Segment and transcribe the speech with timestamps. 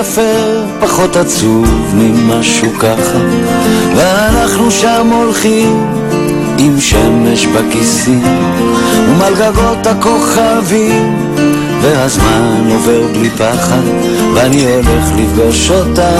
[0.00, 0.20] יפה,
[0.80, 3.18] פחות עצוב ממשהו ככה,
[3.96, 5.86] ואנחנו שם הולכים
[6.58, 8.22] עם שמש בכיסים,
[9.08, 11.34] ומעל גגות הכוכבים,
[11.82, 13.82] והזמן עובר בלי פחד,
[14.34, 16.10] ואני הולך לפגוש אותה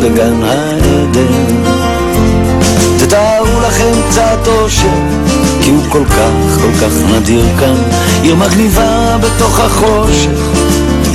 [0.00, 1.54] בגן העדן.
[2.98, 4.88] תתארו לכם קצת אושר,
[5.62, 7.76] כי הוא כל כך, כל כך נדיר כאן,
[8.22, 10.30] עיר מגניבה בתוך החושך,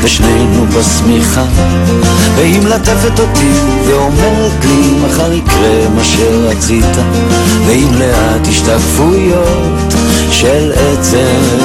[0.02, 1.44] ושנינו בשמיכה,
[2.36, 3.52] והיא מלטפת אותי
[3.88, 6.98] ואומרת לי, מחר יקרה מה שרצית,
[7.66, 9.94] ועם לאט השתקפויות
[10.32, 11.58] של עצם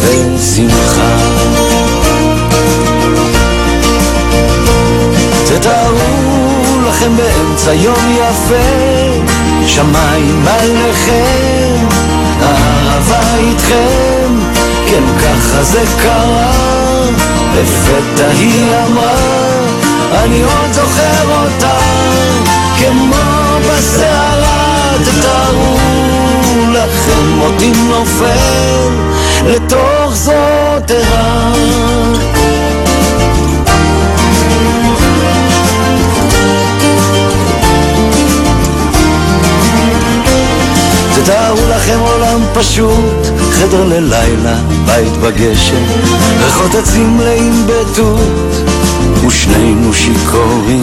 [0.00, 1.16] ושמחה.
[5.44, 8.54] תתארו לכם באמצע יום יפה,
[9.66, 11.86] שמיים עליכם,
[12.42, 14.49] אהבה איתכם,
[14.90, 16.52] כן ככה זה קרה,
[17.54, 19.14] לפתע היא אמרה,
[20.24, 21.78] אני עוד זוכר אותה,
[22.78, 25.76] כמו בסערה, תתארו
[26.72, 28.88] לכם אותי נופל
[29.46, 31.52] לתוך זאת ערה.
[41.14, 44.56] תתארו לכם עולם פשוט, חדר ללילה,
[44.86, 45.82] בית בגשם,
[46.44, 48.70] ריחות עצים מלאים בתות,
[49.26, 50.82] ושנינו שיכורים.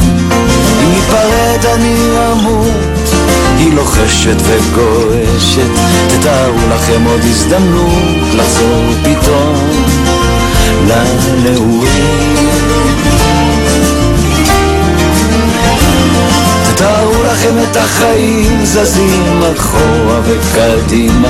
[0.83, 1.95] אם ניפרד אני
[2.31, 3.09] אמות,
[3.57, 5.71] היא לוחשת וגועשת,
[6.07, 9.55] תתארו לכם עוד הזדמנות לחזור פתאום
[10.87, 12.47] לנעורים.
[16.77, 21.29] תארו לכם את החיים זזים אחורה וקדימה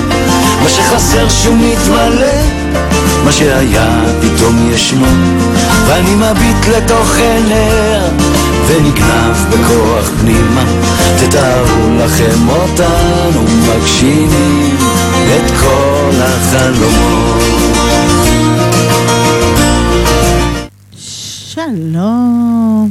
[0.64, 2.68] מה שחסר שהוא מתמלא
[3.26, 5.06] מה שהיה פתאום ישנו
[5.88, 8.02] ואני מביט לתוך עיניה
[8.68, 10.64] ונגנב בכוח פנימה
[11.20, 14.78] תתארו לכם אותנו מגשימים
[15.36, 17.38] את כל החלומות
[21.58, 22.90] שלום.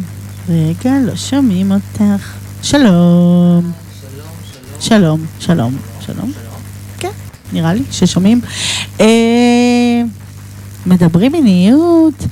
[0.48, 2.32] רגע, לא שומעים אותך.
[2.62, 3.72] שלום.
[4.80, 6.32] שלום, שלום, שלום.
[6.32, 6.45] כן,
[7.56, 8.40] נראה לי ששומעים.
[9.00, 10.02] אה,
[10.86, 12.26] מדברים מיניות.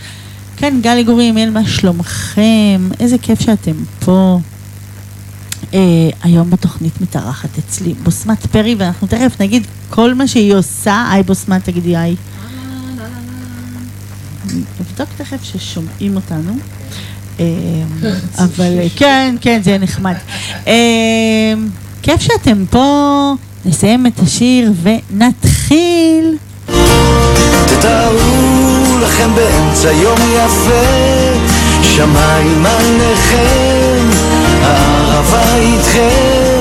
[0.56, 2.88] כן, גלי גוריאל, מה שלומכם?
[3.00, 3.72] איזה כיף שאתם
[4.04, 4.38] פה.
[5.74, 5.80] אה,
[6.22, 11.08] היום בתוכנית מתארחת אצלי בוסמת פרי, ואנחנו תכף נגיד כל מה שהיא עושה.
[11.10, 12.16] היי בוסמת, תגידי היי.
[14.80, 16.52] נבדוק תכף ששומעים אותנו.
[17.40, 17.44] אה,
[18.38, 20.14] אבל כן, כן, זה נחמד.
[22.02, 23.34] כיף שאתם פה,
[23.66, 26.36] נסיים את השיר ונתחיל.
[27.66, 30.84] תתארו לכם באמצע יום יפה,
[31.82, 34.08] שמיים עליכם,
[34.62, 36.60] הערבה איתכם,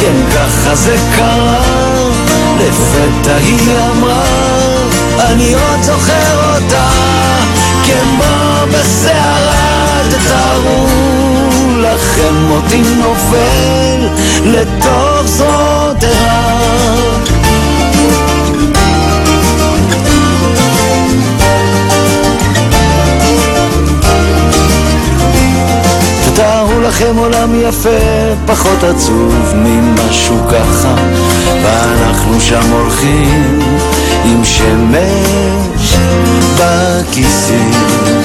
[0.00, 1.60] כן ככה זה קרה,
[2.58, 4.24] לפתע היא אמרה,
[5.18, 6.88] אני עוד זוכר אותה,
[7.84, 11.41] כמו בסערה, תתארו
[11.94, 14.08] לכם אותי נופל
[14.44, 15.40] לתוך
[16.02, 16.62] ערה.
[26.24, 27.88] תתארו לכם עולם יפה,
[28.46, 30.94] פחות עצוב ממשהו ככה,
[31.62, 33.60] ואנחנו שם הולכים
[34.24, 35.96] עם שמש
[36.58, 38.21] בכיסים.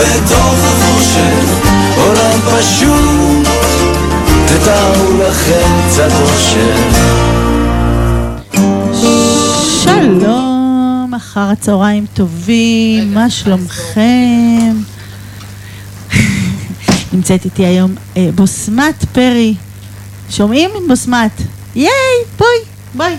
[0.00, 3.48] בתוך החושך, עולם פשוט,
[4.46, 6.76] תתארו לכם קצת אושר.
[9.82, 14.76] שלום, אחר הצהריים טובים, מה שלומכם?
[17.12, 19.54] נמצאת איתי היום אה, בוסמת פרי.
[20.30, 20.70] שומעים?
[20.88, 21.42] בוסמת.
[21.74, 21.90] ייי,
[22.38, 22.58] בואי,
[22.94, 23.16] בואי.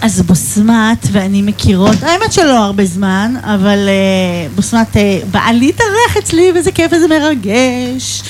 [0.00, 6.52] אז בוסמת ואני מכירות, האמת שלא הרבה זמן, אבל אה, בוסמת אה, באה להתארח אצלי
[6.54, 8.22] וזה כיף וזה מרגש.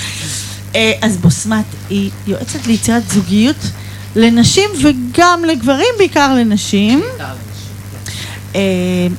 [0.75, 3.57] אה, אז בוסמת היא יועצת ליצירת זוגיות
[4.17, 7.03] לנשים וגם לגברים, בעיקר לנשים.
[8.55, 8.61] אה,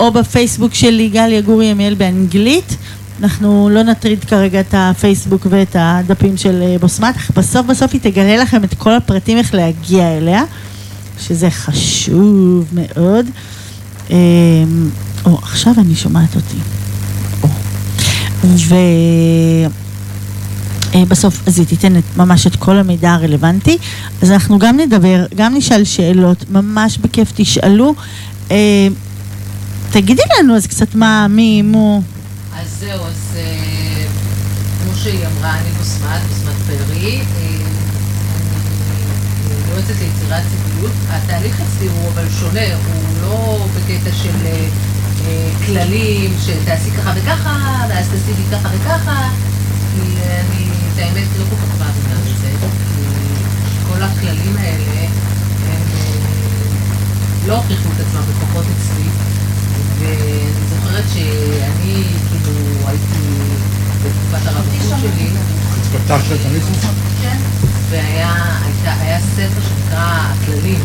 [0.00, 2.76] או בפייסבוק שלי גליה גורי ימיאל באנגלית.
[3.22, 8.00] אנחנו לא נטריד כרגע את הפייסבוק ואת הדפים של אה, בוסמת, אך בסוף בסוף היא
[8.00, 10.42] תגלה לכם את כל הפרטים איך להגיע אליה,
[11.20, 13.26] שזה חשוב מאוד.
[14.10, 14.16] אה,
[15.24, 16.58] או, עכשיו אני שומעת אותי.
[17.42, 17.48] או.
[18.44, 18.74] ו...
[20.94, 23.78] אה, בסוף, אז היא תיתן את, ממש את כל המידע הרלוונטי.
[24.22, 27.94] אז אנחנו גם נדבר, גם נשאל שאלות, ממש בכיף תשאלו.
[28.50, 28.88] אה,
[29.90, 32.02] תגידי לנו אז קצת מה, מי, מו.
[32.60, 34.06] אז זהו, אז אה,
[34.84, 37.20] כמו שהיא אמרה, אני בוסמת, בוסמת פרי.
[37.20, 37.77] אה,
[39.78, 40.92] יועצת ליצירת זוגיות.
[41.08, 44.68] התהליך אצלי הוא אבל שונה, הוא לא בקטע של אה,
[45.26, 49.28] אה, כללים, שתעשי ככה וככה, ואז תעשי לי ככה וככה.
[49.94, 52.50] כי אני, את האמת, לא כל כך מאמינה בזה.
[52.60, 53.02] כי
[53.88, 55.08] כל הכללים האלה, הם
[55.66, 56.18] אה,
[57.46, 59.08] לא הוכיחו את עצמם לפחות אצלי.
[59.98, 63.28] ואני זוכרת שאני כאילו הייתי
[64.04, 65.30] בתקופת הרווקות שלי,
[65.92, 66.94] פתחת את המיקרופון?
[67.90, 70.80] והיה ספר שנקרא הכללים.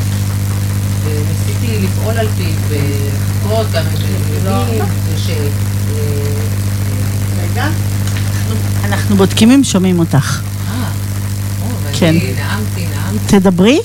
[1.03, 5.29] וניסיתי לפעול על פיו ולחכות גם עם ילדים, וש...
[7.41, 7.67] רגע.
[8.83, 10.41] אנחנו בודקים אם שומעים אותך.
[10.71, 10.91] אה,
[11.99, 12.15] כן.
[12.15, 13.79] נאמתי, נאמתי, תדברי,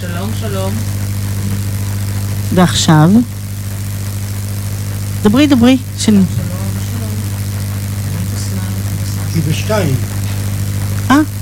[0.00, 0.72] שלום, שלום.
[2.54, 3.10] ועכשיו.
[5.22, 5.76] דברי, דברי.
[5.98, 6.26] שלום, שלום.
[8.32, 9.34] בוסמן.
[9.34, 10.13] היא בשתיים.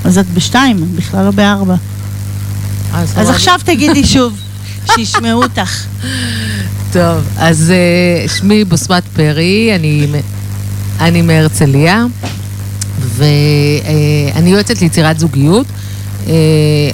[0.04, 1.74] אה, אז את בשתיים, בכלל לא בארבע.
[2.92, 4.38] אז עכשיו תגידי שוב,
[4.94, 5.84] שישמעו אותך.
[6.92, 10.06] טוב, אז אה, שמי בוסמת פרי, אני,
[11.00, 12.04] אני מהרצליה,
[13.00, 15.66] ואני יועצת ליצירת זוגיות,
[16.26, 16.32] אה,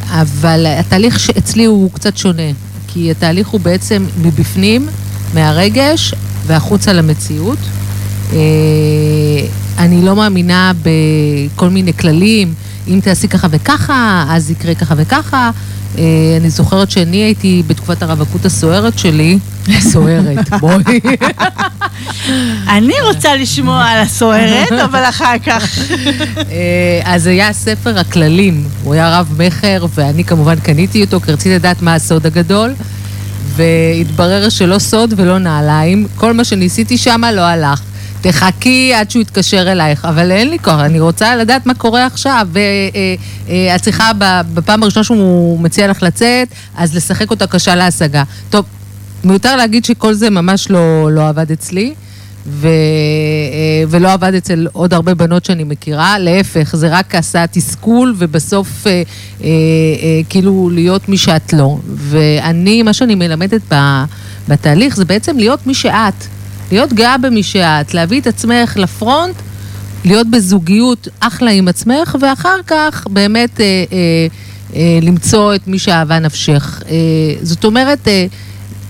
[0.08, 2.52] אבל התהליך שאצלי הוא קצת שונה,
[2.88, 4.86] כי התהליך הוא בעצם מבפנים,
[5.34, 6.14] מהרגש
[6.46, 7.58] והחוצה למציאות.
[8.32, 8.38] אה,
[9.78, 12.54] אני לא מאמינה בכל מיני כללים,
[12.88, 15.50] אם תעשי ככה וככה, אז יקרה ככה וככה.
[15.98, 16.02] אה,
[16.40, 19.38] אני זוכרת שאני הייתי בתקופת הרווקות הסוערת שלי,
[19.80, 21.00] סוערת, בואי.
[22.76, 25.78] אני רוצה לשמוע על הסוערת, אבל אחר כך.
[26.50, 31.82] אה, אז היה ספר הכללים, הוא היה רב-מכר, ואני כמובן קניתי אותו, כי רציתי לדעת
[31.82, 32.74] מה הסוד הגדול,
[33.56, 37.80] והתברר שלא סוד ולא נעליים, כל מה שניסיתי שם לא הלך.
[38.20, 42.48] תחכי עד שהוא יתקשר אלייך, אבל אין לי כוח, אני רוצה לדעת מה קורה עכשיו.
[42.52, 48.22] ואת צריכה, ב- בפעם הראשונה שהוא מציע לך לצאת, אז לשחק אותה קשה להשגה.
[48.50, 48.64] טוב,
[49.24, 51.94] מיותר להגיד שכל זה ממש לא, לא עבד אצלי.
[52.46, 52.66] ו...
[52.66, 58.86] אה, ולא עבד אצל עוד הרבה בנות שאני מכירה, להפך, זה רק עשה תסכול ובסוף
[58.86, 59.02] אה, אה,
[59.42, 61.78] אה, כאילו להיות מי שאת לא.
[61.94, 64.04] ואני, מה שאני מלמדת ב...
[64.48, 66.24] בתהליך זה בעצם להיות מי שאת,
[66.70, 69.34] להיות גאה במי שאת, להביא את עצמך לפרונט,
[70.04, 74.26] להיות בזוגיות אחלה עם עצמך, ואחר כך באמת אה, אה,
[74.74, 76.82] אה, למצוא את מי שאהבה נפשך.
[76.88, 76.94] אה,
[77.42, 78.26] זאת אומרת, אה,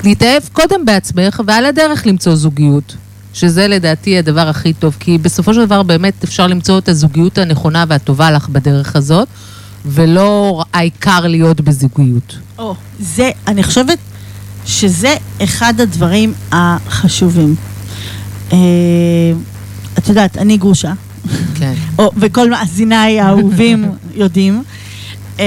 [0.04, 2.96] להתאהב קודם בעצמך ועל הדרך למצוא זוגיות.
[3.34, 7.84] שזה לדעתי הדבר הכי טוב, כי בסופו של דבר באמת אפשר למצוא את הזוגיות הנכונה
[7.88, 9.28] והטובה לך בדרך הזאת,
[9.86, 12.36] ולא העיקר להיות בזוגיות.
[12.58, 13.98] או, זה, אני חושבת
[14.68, 17.54] שזה אחד הדברים החשובים.
[18.52, 18.58] אה,
[19.98, 20.92] את יודעת, אני גרושה,
[21.54, 21.74] כן.
[21.98, 24.62] או, וכל מאזיניי האהובים יודעים.
[25.40, 25.44] אה,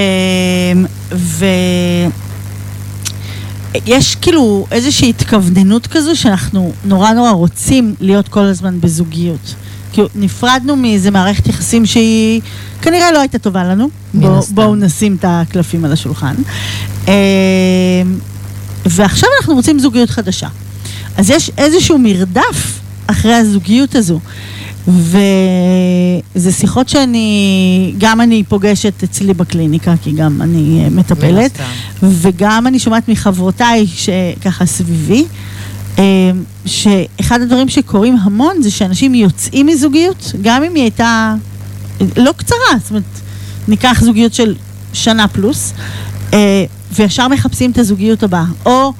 [3.74, 9.54] ויש כאילו איזושהי התכווננות כזו שאנחנו נורא נורא רוצים להיות כל הזמן בזוגיות.
[9.92, 12.40] כאילו, נפרדנו מאיזה מערכת יחסים שהיא
[12.82, 13.88] כנראה לא הייתה טובה לנו.
[14.14, 14.42] מן בוא.
[14.50, 16.34] בואו נשים את הקלפים על השולחן.
[18.86, 20.48] אה, ועכשיו אנחנו רוצים זוגיות חדשה.
[21.16, 24.20] אז יש איזשהו מרדף אחרי הזוגיות הזו.
[24.88, 31.60] וזה שיחות שאני, גם אני פוגשת אצלי בקליניקה, כי גם אני אה, מטפלת,
[32.02, 35.24] מן וגם אני שומעת מחברותיי שככה סביבי,
[35.98, 36.04] אה,
[36.66, 41.34] שאחד הדברים שקורים המון זה שאנשים יוצאים מזוגיות, גם אם היא הייתה
[42.16, 43.02] לא קצרה, זאת אומרת,
[43.68, 44.54] ניקח זוגיות של
[44.92, 45.72] שנה פלוס,
[46.32, 48.44] אה, וישר מחפשים את הזוגיות הבאה.
[48.66, 48.92] או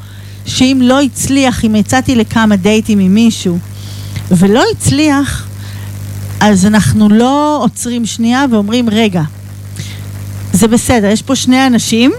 [0.47, 3.59] שאם לא הצליח, אם יצאתי לכמה דייטים עם מישהו
[4.31, 5.47] ולא הצליח,
[6.41, 9.23] אז אנחנו לא עוצרים שנייה ואומרים, רגע,
[10.53, 12.13] זה בסדר, יש פה שני אנשים,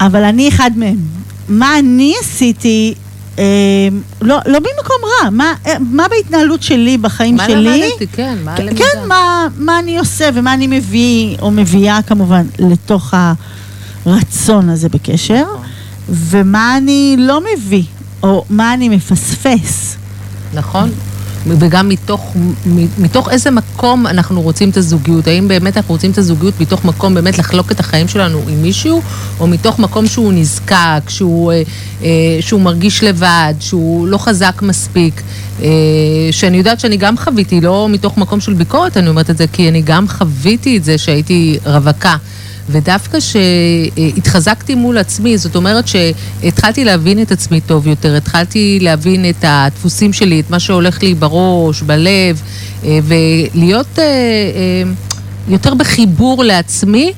[0.00, 0.96] אבל אני אחד מהם.
[1.48, 2.94] מה אני עשיתי,
[3.38, 3.44] אה,
[4.22, 8.54] לא, לא במקום רע, מה, אה, מה בהתנהלות שלי, בחיים מה שלי, למדתי, כן, מה
[8.54, 8.76] הלמידה?
[8.76, 13.14] כן, מה, מה אני עושה ומה אני מביא או מביאה כמובן לתוך
[14.06, 15.44] הרצון הזה בקשר.
[16.08, 17.84] ומה אני לא מביא,
[18.22, 19.96] או מה אני מפספס.
[20.54, 20.90] נכון.
[21.46, 22.34] וגם מתוך,
[22.98, 25.26] מתוך איזה מקום אנחנו רוצים את הזוגיות.
[25.26, 29.02] האם באמת אנחנו רוצים את הזוגיות מתוך מקום באמת לחלוק את החיים שלנו עם מישהו,
[29.40, 31.62] או מתוך מקום שהוא נזקק, שהוא, אה,
[32.02, 32.08] אה,
[32.40, 35.22] שהוא מרגיש לבד, שהוא לא חזק מספיק.
[35.62, 35.68] אה,
[36.30, 39.68] שאני יודעת שאני גם חוויתי, לא מתוך מקום של ביקורת, אני אומרת את זה, כי
[39.68, 42.16] אני גם חוויתי את זה שהייתי רווקה.
[42.68, 49.44] ודווקא שהתחזקתי מול עצמי, זאת אומרת שהתחלתי להבין את עצמי טוב יותר, התחלתי להבין את
[49.48, 52.42] הדפוסים שלי, את מה שהולך לי בראש, בלב,
[52.84, 54.92] אה, ולהיות אה, אה,
[55.48, 57.12] יותר בחיבור לעצמי.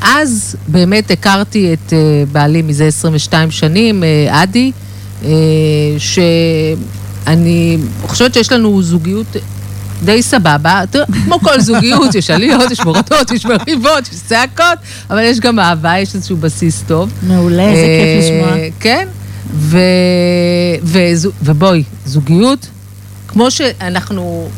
[0.00, 1.92] אז באמת הכרתי את
[2.32, 4.04] בעלי מזה 22 שנים,
[5.24, 5.30] אה,
[5.98, 9.36] שאני חושבת שיש לנו זוגיות
[10.04, 10.82] די סבבה,
[11.24, 14.78] כמו כל זוגיות, יש עליות, יש מורדות, יש מריבות, יש צעקות,
[15.10, 17.12] אבל יש גם אהבה, יש איזשהו בסיס טוב.
[17.22, 18.68] מעולה, איזה כיף אה, לשמוע.
[18.80, 19.08] כן,
[19.54, 19.78] ו...
[20.82, 21.30] וזו...
[21.42, 22.66] ובואי, זוגיות,
[23.28, 24.48] כמו שאנחנו,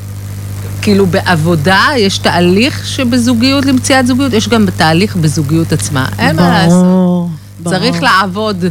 [0.82, 6.08] כאילו בעבודה, יש תהליך שבזוגיות, למציאת זוגיות, יש גם תהליך בזוגיות עצמה.
[6.18, 7.26] אין מה לעשות.
[7.64, 8.64] צריך לעבוד.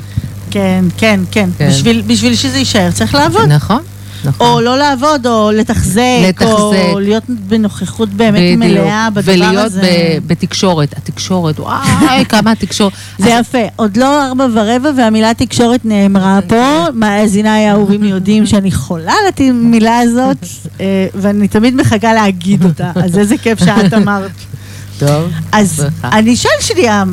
[0.51, 1.49] כן, כן, כן.
[1.57, 1.69] כן.
[1.69, 3.45] בשביל, בשביל שזה יישאר צריך לעבוד.
[3.47, 3.81] נכון,
[4.25, 4.47] נכון.
[4.47, 6.49] או לא לעבוד, או לתחזק, לתחזק.
[6.91, 8.59] או להיות בנוכחות באמת בדיוק.
[8.59, 9.81] מלאה בדבר ולהיות הזה.
[9.81, 10.97] ב- בתקשורת.
[10.97, 12.93] התקשורת, וואי, כמה התקשורת.
[13.19, 13.57] זה יפה.
[13.75, 16.85] עוד לא ארבע ורבע והמילה תקשורת נאמרה פה.
[16.93, 20.37] מאזיניי האהובים יודעים שאני חולה על המילה הזאת,
[20.81, 20.85] אה,
[21.15, 22.91] ואני תמיד מחכה להגיד אותה.
[22.95, 24.31] אז איזה כיף שאת אמרת.
[24.99, 25.31] טוב.
[25.51, 25.85] אז.
[26.03, 27.03] אני אשאל שנייה,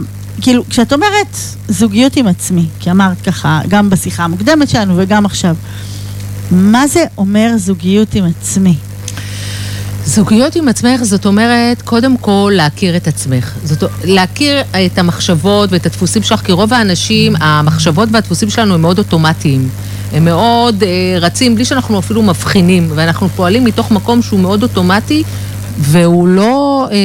[0.40, 1.36] כאילו, כשאת אומרת
[1.68, 5.56] זוגיות עם עצמי, כי אמרת ככה, גם בשיחה המוקדמת שלנו וגם עכשיו,
[6.50, 8.74] מה זה אומר זוגיות עם עצמי?
[10.04, 13.54] זוגיות עם עצמך, זאת אומרת, קודם כל להכיר את עצמך.
[13.64, 18.98] זאת להכיר את המחשבות ואת הדפוסים שלך, כי רוב האנשים, המחשבות והדפוסים שלנו הם מאוד
[18.98, 19.68] אוטומטיים.
[20.12, 25.22] הם מאוד אה, רצים בלי שאנחנו אפילו מבחינים, ואנחנו פועלים מתוך מקום שהוא מאוד אוטומטי,
[25.78, 26.96] והוא לא, אה,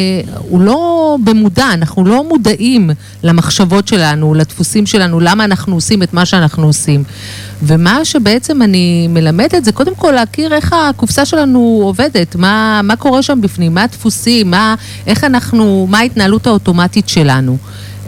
[0.60, 2.90] לא במודע, אנחנו לא מודעים
[3.24, 7.04] למחשבות שלנו, לדפוסים שלנו, למה אנחנו עושים את מה שאנחנו עושים.
[7.64, 13.22] ומה שבעצם אני מלמדת זה קודם כל להכיר איך הקופסה שלנו עובדת, מה, מה קורה
[13.22, 14.76] שם בפנים, מה הדפוסים, מה,
[15.08, 17.58] איך אנחנו, מה ההתנהלות האוטומטית שלנו.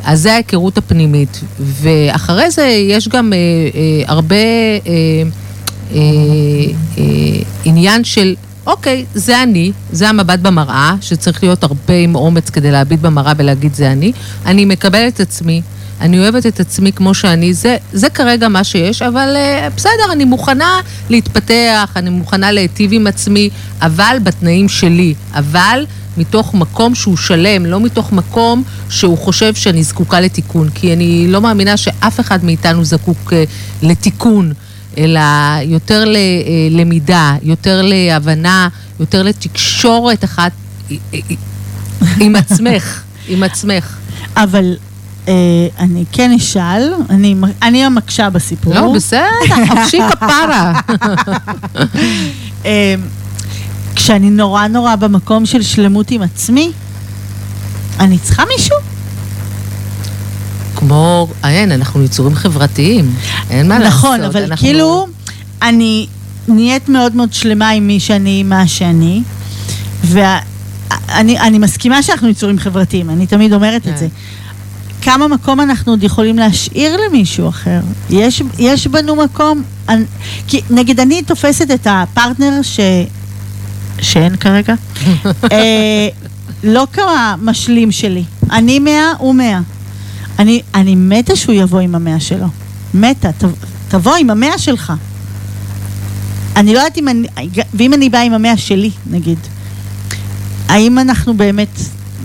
[0.05, 1.41] אז זה ההיכרות הפנימית.
[1.60, 4.91] ואחרי זה יש גם אה, אה, הרבה אה,
[5.91, 6.00] אה,
[6.98, 7.03] אה,
[7.65, 13.00] עניין של, אוקיי, זה אני, זה המבט במראה, שצריך להיות הרבה עם אומץ כדי להביט
[13.00, 14.12] במראה ולהגיד זה אני.
[14.46, 15.62] אני מקבלת את עצמי,
[16.01, 20.25] אני אוהבת את עצמי כמו שאני, זה, זה כרגע מה שיש, אבל אה, בסדר, אני
[20.25, 20.79] מוכנה
[21.10, 23.50] להתפתח, אני מוכנה להיטיב עם עצמי,
[23.82, 25.86] אבל בתנאים שלי, אבל
[26.17, 31.41] מתוך מקום שהוא שלם, לא מתוך מקום שהוא חושב שאני זקוקה לתיקון, כי אני לא
[31.41, 33.43] מאמינה שאף אחד מאיתנו זקוק אה,
[33.82, 34.53] לתיקון.
[34.97, 35.21] אלא
[35.63, 36.03] יותר
[36.69, 38.67] ללמידה, יותר להבנה,
[39.00, 40.51] יותר לתקשורת אחת
[40.91, 41.19] אה, אה,
[42.19, 43.97] עם עצמך, עם עצמך.
[44.38, 44.75] אבל
[45.27, 45.33] אה,
[45.79, 48.73] אני כן אשאל, אני, אני המקשה בסיפור.
[48.73, 49.29] לא, בסדר,
[49.69, 50.73] חפשי כפרה.
[52.65, 52.95] אה,
[53.95, 56.71] כשאני נורא נורא במקום של שלמות עם עצמי,
[58.00, 58.92] אני צריכה מישהו?
[60.87, 63.13] כמו, אין, אנחנו יצורים חברתיים,
[63.49, 63.97] אין מה לעשות.
[63.99, 65.07] נכון, אבל אנחנו- כאילו,
[65.61, 66.07] אני
[66.47, 69.21] נהיית מאוד מאוד שלמה עם מי שאני, מה שאני,
[70.03, 73.97] ואני אני מסכימה שאנחנו יצורים חברתיים, אני תמיד אומרת את כן.
[73.97, 74.07] זה.
[75.01, 77.79] כמה מקום אנחנו עוד יכולים להשאיר למישהו אחר?
[78.09, 79.63] יש, יש בנו מקום?
[79.89, 80.03] אני,
[80.47, 82.79] כי נגיד אני תופסת את הפרטנר ש...
[84.01, 84.73] שאין כרגע,
[85.51, 86.07] אה,
[86.63, 88.23] לא כמשלים שלי.
[88.51, 89.59] אני מאה, הוא מאה.
[90.39, 92.47] אני, אני מתה שהוא יבוא עם המאה שלו.
[92.93, 93.43] מתה, ת,
[93.87, 94.93] תבוא עם המאה שלך.
[96.55, 97.27] אני לא יודעת אם אני,
[97.73, 99.39] ואם אני באה עם המאה שלי, נגיד,
[100.67, 101.79] האם אנחנו באמת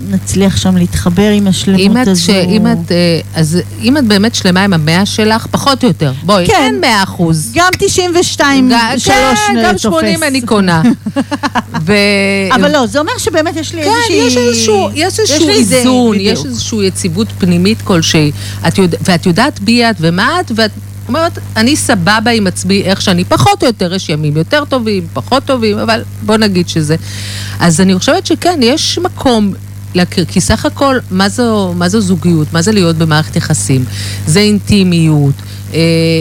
[0.09, 2.21] נצליח שם להתחבר עם השלמות אם הזו?
[2.25, 2.29] ש...
[2.29, 6.13] אם את, אה, אז אם את באמת שלמה עם המאה שלך, פחות או יותר.
[6.23, 6.53] בואי, כן.
[6.59, 7.51] אין מאה אחוז.
[7.55, 9.03] גם 92, ג- 3
[9.47, 10.81] כן, גם 80 אני קונה.
[11.85, 11.93] ו...
[12.55, 14.15] אבל לא, זה אומר שבאמת יש לי כן, איזושהי...
[14.27, 16.39] יש איזשהו, יש איזשהו איזה- איזון, בדיוק.
[16.39, 18.31] יש איזושהי יציבות פנימית כלשהי.
[18.67, 20.71] את יודע, ואת יודעת בי את ומה את, ואת
[21.07, 25.43] אומרת, אני סבבה עם עצמי איך שאני, פחות או יותר, יש ימים יותר טובים, פחות
[25.45, 26.95] טובים, אבל בוא נגיד שזה.
[27.59, 29.53] אז אני חושבת שכן, יש מקום.
[29.95, 32.53] להכיר, כי סך הכל, מה זו, מה זו זוגיות?
[32.53, 33.85] מה זה להיות במערכת יחסים?
[34.27, 35.35] זה אינטימיות,
[35.73, 35.79] אה,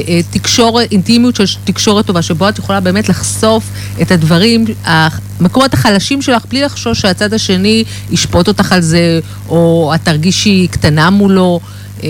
[0.08, 3.70] אה, תקשורת, אינטימיות של תקשורת טובה, שבו את יכולה באמת לחשוף
[4.02, 10.00] את הדברים, המקומות החלשים שלך, בלי לחשוש שהצד השני ישפוט אותך על זה, או את
[10.04, 11.60] תרגישי קטנה מולו.
[12.04, 12.08] אה,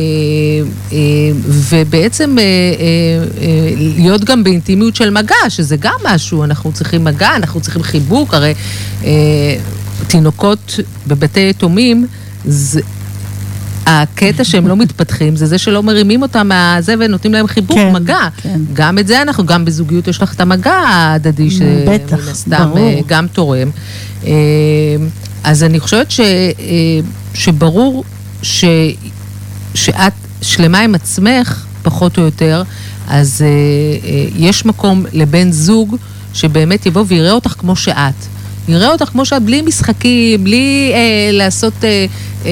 [0.92, 0.98] אה,
[1.46, 2.44] ובעצם אה,
[3.76, 8.54] להיות גם באינטימיות של מגע, שזה גם משהו, אנחנו צריכים מגע, אנחנו צריכים חיבוק, הרי
[10.06, 12.06] תינוקות בבתי יתומים,
[12.44, 12.80] זה...
[13.90, 18.28] הקטע שהם לא מתפתחים זה זה שלא מרימים אותם מהזה ונותנים להם חיבוק, כן, מגע.
[18.36, 18.60] כן.
[18.72, 22.70] גם את זה אנחנו, גם בזוגיות יש לך את המגע ההדדי, שמן הסתם.
[22.76, 23.70] אה, גם תורם.
[24.26, 24.32] אה,
[25.44, 26.24] אז אני חושבת ש, אה,
[27.34, 28.04] שברור
[28.42, 28.64] ש,
[29.74, 30.12] שאת
[30.42, 32.62] שלמה עם עצמך, פחות או יותר,
[33.08, 33.44] אז
[34.36, 35.96] יש מקום לבן זוג
[36.34, 38.14] שבאמת יבוא ויראה אותך כמו שאת.
[38.68, 42.06] יראה אותך כמו שאת, בלי משחקים, בלי אה, לעשות, אה,
[42.44, 42.50] אה,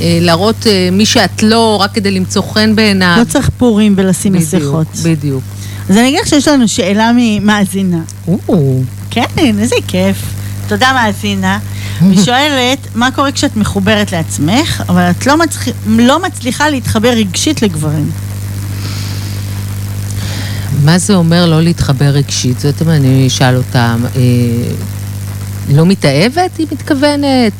[0.00, 3.16] אה, להראות אה, מי שאת לא, רק כדי למצוא חן בעיניו.
[3.18, 4.86] לא צריך פורים ולשים בדיוק, מסכות.
[5.02, 5.42] בדיוק.
[5.88, 8.00] אז אני אגיד לך שיש לנו שאלה ממאזינה.
[8.28, 9.24] או, כן,
[9.58, 10.16] איזה כיף.
[10.68, 11.58] תודה מאזינה.
[12.00, 15.68] היא שואלת, מה קורה כשאת מחוברת לעצמך, אבל את לא, מצח...
[15.86, 18.10] לא מצליחה להתחבר רגשית לגברים?
[20.84, 22.60] מה זה אומר לא להתחבר רגשית?
[22.60, 24.20] זאת אומרת, אני אשאל אותם, אה,
[25.72, 27.52] לא מתאהבת, היא מתכוונת?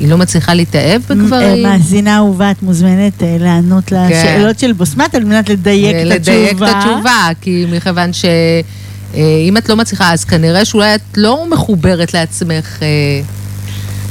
[0.00, 1.66] היא לא מצליחה להתאהב בגברים?
[1.66, 4.08] אה, מאזינה אהובה, את מוזמנת אה, לענות כן.
[4.10, 6.36] לשאלות של בוסמת על מנת לדייק את התשובה.
[6.36, 12.14] לדייק את התשובה, כי מכיוון שאם את לא מצליחה, אז כנראה שאולי את לא מחוברת
[12.14, 12.88] לעצמך אה,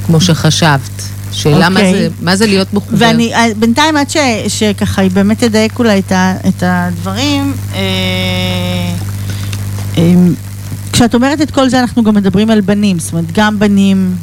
[0.06, 1.02] כמו שחשבת.
[1.32, 1.94] שאלה מה אוקיי.
[1.94, 2.98] זה, מה זה להיות מחובר.
[3.00, 4.18] ואני, אה, בינתיים עד ש,
[4.48, 7.80] שככה היא באמת תדייק אולי את, ה, את הדברים, אה,
[9.98, 10.14] אה,
[10.96, 14.16] כשאת אומרת את כל זה אנחנו גם מדברים על בנים, זאת אומרת גם בנים,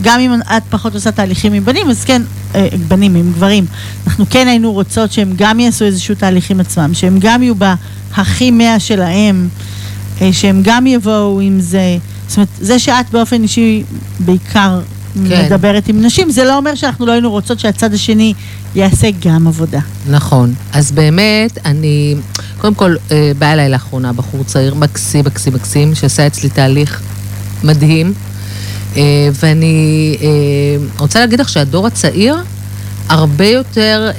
[0.00, 2.22] גם אם את פחות עושה תהליכים עם בנים, אז כן,
[2.54, 3.66] אה, בנים עם גברים,
[4.06, 8.50] אנחנו כן היינו רוצות שהם גם יעשו איזשהו תהליך עם עצמם, שהם גם יהיו בהכי
[8.50, 9.48] מאה שלהם,
[10.20, 11.96] אה, שהם גם יבואו עם זה,
[12.28, 13.82] זאת אומרת, זה שאת באופן אישי
[14.20, 14.80] בעיקר
[15.14, 15.44] כן.
[15.44, 18.34] מדברת עם נשים, זה לא אומר שאנחנו לא היינו רוצות שהצד השני
[18.74, 19.80] יעשה גם עבודה.
[20.08, 20.54] נכון.
[20.72, 22.16] אז באמת, אני...
[22.60, 27.00] קודם כל, אה, בא אליי לאחרונה בחור צעיר, מקסים, מקסים, מקסים, שעשה אצלי תהליך
[27.64, 28.12] מדהים.
[28.96, 29.02] אה,
[29.34, 30.26] ואני אה,
[30.98, 32.36] רוצה להגיד לך שהדור הצעיר,
[33.08, 34.10] הרבה יותר,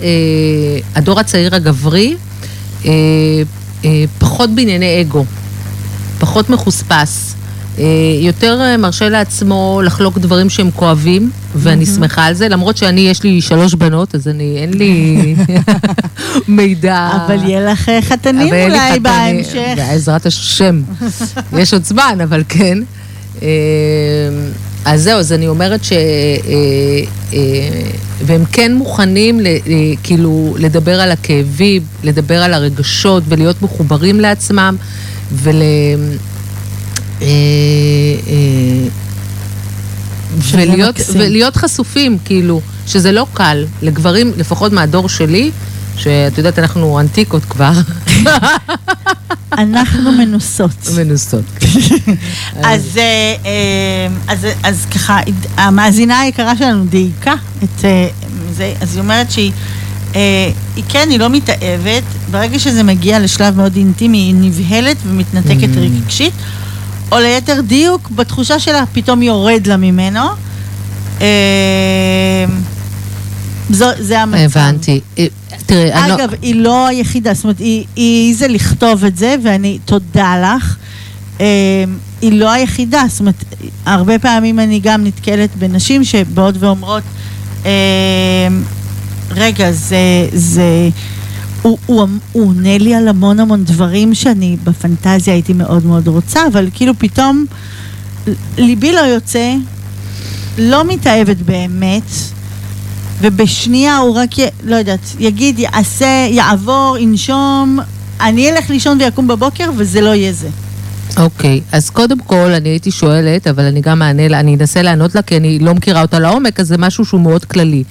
[0.95, 2.15] הדור הצעיר הגברי,
[4.19, 5.25] פחות בענייני אגו,
[6.19, 7.35] פחות מחוספס.
[7.79, 7.85] אה,
[8.19, 13.23] יותר אה, מרשה לעצמו לחלוק דברים שהם כואבים, ואני שמחה על זה, למרות שאני, יש
[13.23, 15.35] לי שלוש בנות, אז אני, אין לי
[16.47, 17.09] מידע.
[17.25, 19.73] אבל יהיה לך אה, חתנים אולי בהמשך.
[19.75, 20.81] בעזרת השם.
[21.57, 22.77] יש עוד זמן, אבל כן.
[24.85, 25.93] אז זהו, אז אני אומרת ש...
[28.25, 29.39] והם כן מוכנים,
[30.03, 34.75] כאילו, לדבר על הכאבים, לדבר על הרגשות ולהיות מחוברים לעצמם,
[35.31, 35.61] ול...
[37.21, 37.27] אה,
[38.27, 38.87] אה,
[40.41, 40.95] שזה ולהיות.
[41.13, 43.65] ולהיות חשופים, כאילו, שזה לא קל.
[43.81, 45.51] לגברים, לפחות מהדור שלי,
[45.97, 47.71] שאת יודעת, אנחנו אנטיקות כבר,
[49.57, 50.89] אנחנו מנוסות.
[50.95, 51.43] מנוסות.
[52.63, 55.19] אז, אה, אה, אז, אז ככה,
[55.57, 57.85] המאזינה היקרה שלנו דייקה את
[58.55, 59.51] זה, אז היא אומרת שהיא,
[60.13, 65.79] היא כן, היא לא מתאהבת, ברגע שזה מגיע לשלב מאוד אינטימי, היא נבהלת ומתנתקת Mm.
[65.79, 66.33] רגשית,
[67.11, 70.19] או ליתר דיוק, בתחושה שלה פתאום יורד לה ממנו.
[71.21, 72.45] אה,
[73.69, 74.37] זו, זה המצב.
[74.37, 74.99] הבנתי.
[75.17, 75.25] אה,
[75.65, 76.15] תראי, אני לא...
[76.15, 80.75] אגב, היא לא היחידה, זאת אומרת, היא היא לכתוב את זה, ואני, תודה לך.
[81.41, 81.45] אה,
[82.21, 83.43] היא לא היחידה, זאת אומרת,
[83.85, 87.03] הרבה פעמים אני גם נתקלת בנשים שבאות ואומרות,
[87.65, 87.71] אה,
[89.31, 89.97] רגע, זה,
[90.33, 90.89] זה,
[91.61, 96.47] הוא, הוא, הוא עונה לי על המון המון דברים שאני בפנטזיה הייתי מאוד מאוד רוצה,
[96.47, 97.45] אבל כאילו פתאום
[98.57, 99.53] ליבי לא יוצא,
[100.57, 102.11] לא מתאהבת באמת,
[103.21, 104.45] ובשנייה הוא רק, י...
[104.63, 107.79] לא יודעת, יגיד, יעשה, יעבור, ינשום,
[108.21, 110.49] אני אלך לישון ויקום בבוקר, וזה לא יהיה זה.
[111.17, 115.15] אוקיי, אז קודם כל אני הייתי שואלת, אבל אני גם אענה לה, אני אנסה לענות
[115.15, 117.83] לה, כי אני לא מכירה אותה לעומק, אז זה משהו שהוא מאוד כללי.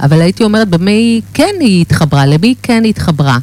[0.00, 2.26] אבל הייתי אומרת, במי כן היא התחברה?
[2.26, 3.38] למי כן היא התחברה?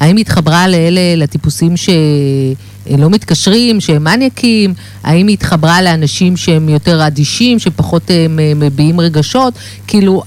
[0.00, 4.74] האם היא התחברה לאלה, לטיפוסים שלא מתקשרים, שהם מניאקים?
[5.02, 9.54] האם היא התחברה לאנשים שהם יותר אדישים, שפחות אה, מביעים רגשות?
[9.86, 10.22] כאילו,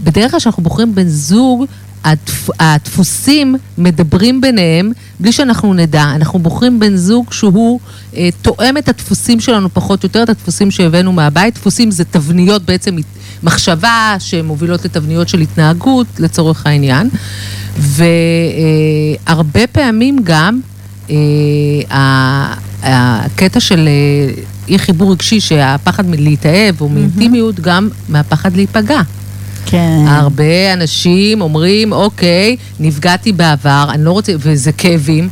[0.00, 1.64] בדרך כלל כשאנחנו בוחרים בן זוג,
[2.06, 6.04] הדפ, הדפוסים מדברים ביניהם בלי שאנחנו נדע.
[6.14, 7.80] אנחנו בוחרים בן זוג שהוא
[8.16, 11.54] אה, תואם את הדפוסים שלנו פחות או יותר, את הדפוסים שהבאנו מהבית.
[11.54, 12.96] דפוסים זה תבניות בעצם,
[13.42, 17.08] מחשבה שמובילות לתבניות של התנהגות, לצורך העניין.
[17.78, 20.60] והרבה פעמים גם
[21.10, 29.00] אה, הקטע של אה, אי חיבור רגשי, שהפחד מלהתאהב או מאינטימיות, גם מהפחד להיפגע.
[29.66, 30.04] כן.
[30.06, 35.28] הרבה אנשים אומרים, אוקיי, נפגעתי בעבר, אני לא רוצה, וזה כאבים.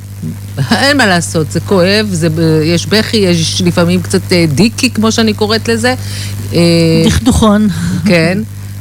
[0.70, 2.28] אין מה לעשות, זה כואב, זה,
[2.64, 5.94] יש בכי, יש לפעמים קצת אה, דיקי, כמו שאני קוראת לזה.
[6.52, 6.58] אה,
[7.06, 7.68] דכדוכון.
[8.06, 8.38] כן,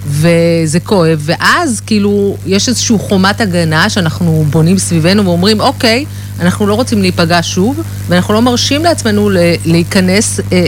[0.08, 6.06] וזה כואב, ואז כאילו יש איזושהי חומת הגנה שאנחנו בונים סביבנו ואומרים, אוקיי,
[6.40, 9.30] אנחנו לא רוצים להיפגע שוב, ואנחנו לא מרשים לעצמנו
[9.66, 10.66] להיכנס אה, אה,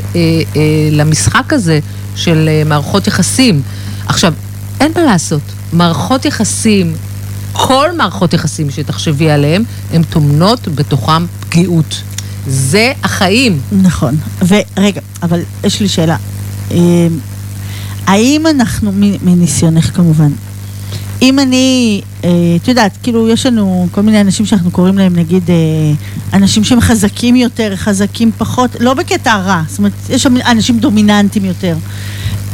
[0.56, 1.80] אה, למשחק הזה
[2.16, 3.62] של אה, מערכות יחסים.
[4.08, 4.34] עכשיו,
[4.80, 5.42] אין מה לעשות,
[5.74, 6.96] מערכות יחסים,
[7.54, 12.02] כל מערכות יחסים שתחשבי עליהן, הן טומנות בתוכן פגיעות.
[12.48, 13.60] זה החיים.
[13.82, 14.18] נכון.
[14.48, 16.18] ורגע, אבל יש לי שאלה.
[16.72, 17.08] אה,
[18.08, 20.32] האם אנחנו, מניסיונך כמובן,
[21.22, 25.50] אם אני, אה, את יודעת, כאילו יש לנו כל מיני אנשים שאנחנו קוראים להם נגיד
[25.50, 25.56] אה,
[26.34, 31.78] אנשים שהם חזקים יותר, חזקים פחות, לא בקטע רע, זאת אומרת, יש אנשים דומיננטיים יותר.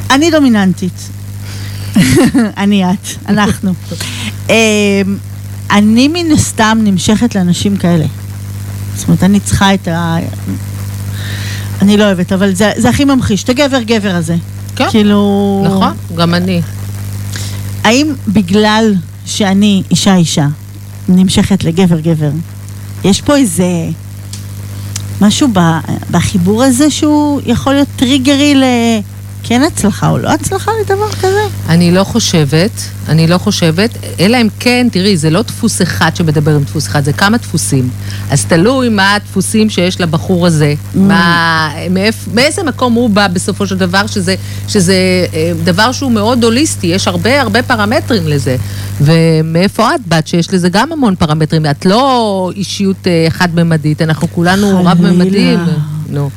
[0.10, 1.10] אני דומיננטית.
[2.64, 3.74] אני את, אנחנו.
[4.50, 5.02] אה,
[5.72, 8.06] אני מן הסתם נמשכת לאנשים כאלה.
[8.96, 10.18] זאת אומרת, אני צריכה את ה...
[11.82, 14.36] אני לא אוהבת, אבל זה, זה הכי ממחיש, את הגבר-גבר הזה.
[14.76, 14.90] כן.
[14.90, 15.64] כאילו...
[15.66, 16.62] נכון, גם אני.
[17.84, 18.94] האם בגלל
[19.26, 20.48] שאני אישה-אישה
[21.10, 22.32] נמשכת לגבר-גבר,
[23.04, 23.66] יש פה איזה
[25.22, 25.60] משהו ב,
[26.12, 28.56] בחיבור הזה שהוא יכול להיות טריגרי
[29.44, 31.42] לכן הצלחה או לא הצלחה לדבר כזה?
[31.70, 32.72] אני לא חושבת,
[33.10, 37.06] אני לא חושבת, אלא אם כן, תראי, זה לא דפוס אחד שמדבר עם דפוס אחד,
[37.06, 37.90] זה כמה דפוסים.
[38.30, 40.98] אז תלוי מה הדפוסים שיש לבחור הזה, Mm.
[40.98, 44.36] מה, מאיפ, מאיזה מקום הוא בא בסופו של דבר, שזה,
[44.68, 44.96] שזה
[45.34, 48.56] אה, דבר שהוא מאוד הוליסטי, יש הרבה הרבה פרמטרים לזה.
[49.02, 54.82] ומאיפה את באת, שיש לזה גם המון פרמטרים, את לא אישיות אה, חד-ממדית, אנחנו כולנו.
[54.86, 55.60] רב-ממדים.
[56.10, 56.30] נו.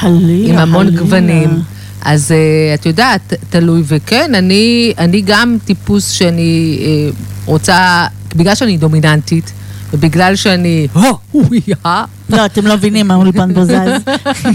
[0.00, 1.02] חלילה, עם המון חלילה.
[1.02, 1.71] גוונים.
[2.04, 7.14] אז uh, את יודעת, תלוי, וכן, אני, אני גם טיפוס שאני uh,
[7.46, 9.52] רוצה, בגלל שאני דומיננטית,
[9.92, 10.88] ובגלל שאני,
[11.34, 13.72] אויה, לא, אתם לא מבינים מה האולפן פה זז.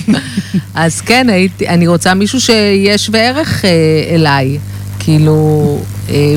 [0.75, 3.65] אז כן, הייתי, אני רוצה מישהו שיהיה שווה ערך uh,
[4.13, 4.57] אליי.
[4.99, 5.79] כאילו,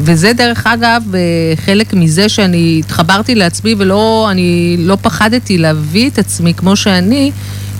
[0.03, 1.03] וזה דרך אגב
[1.65, 7.31] חלק מזה שאני התחברתי לעצמי ולא, אני לא פחדתי להביא את עצמי כמו שאני,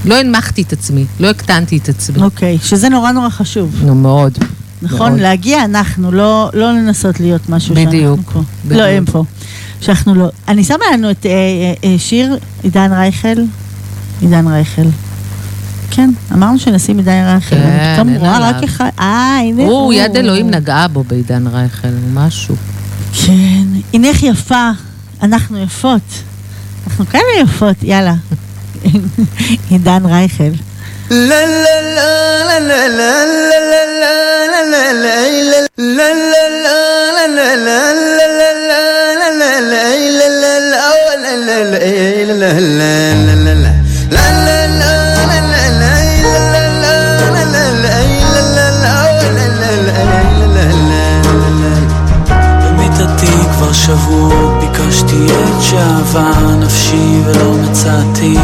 [0.05, 2.23] לא הנמכתי את עצמי, לא הקטנתי את עצמי.
[2.23, 3.83] אוקיי, שזה נורא נורא חשוב.
[3.85, 4.39] נו, מאוד.
[4.83, 5.11] נכון?
[5.11, 5.21] מאוד.
[5.21, 8.41] להגיע אנחנו, לא, לא לנסות להיות משהו בדיוק, שאנחנו פה.
[8.65, 8.81] בדיוק.
[8.81, 9.25] לא, הם פה.
[9.81, 10.29] שאנחנו לא.
[10.49, 13.43] אני שמה לנו את אה, אה, אה, שיר עידן רייכל.
[14.21, 14.83] עידן רייכל.
[15.91, 17.57] כן, אמרנו שנשים עידן רייכל.
[17.57, 18.49] כן, פתאום רואה.
[18.51, 18.89] רק אחד.
[19.01, 22.57] אה, הנה הוא, יד אלוהים נגעה בו בעידן רייכל, משהו.
[23.27, 24.71] כן, הנך יפה,
[25.23, 26.03] אנחנו יפות.
[26.87, 28.15] אנחנו כאלה יפות, יאללה.
[29.71, 30.53] עידן רייכל.
[53.91, 58.37] שבועות ביקשתי את שאהבה נפשי ולא מצאתי.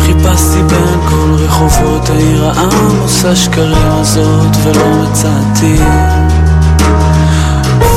[0.00, 5.76] חיפשתי בין כל רחובות העיר העמוס השקרים הזאת ולא מצאתי.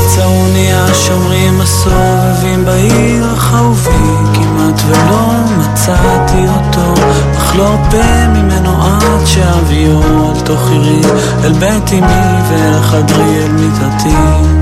[0.06, 6.94] צאוניה שומרים הסובבים בעיר החרובי כמעט ולא מצאתי אותו.
[7.36, 11.00] אך לא ארפה ממנו עד שאביו אל תוך עירי
[11.44, 14.61] אל בית אמי ואל חדרי אל מיטתי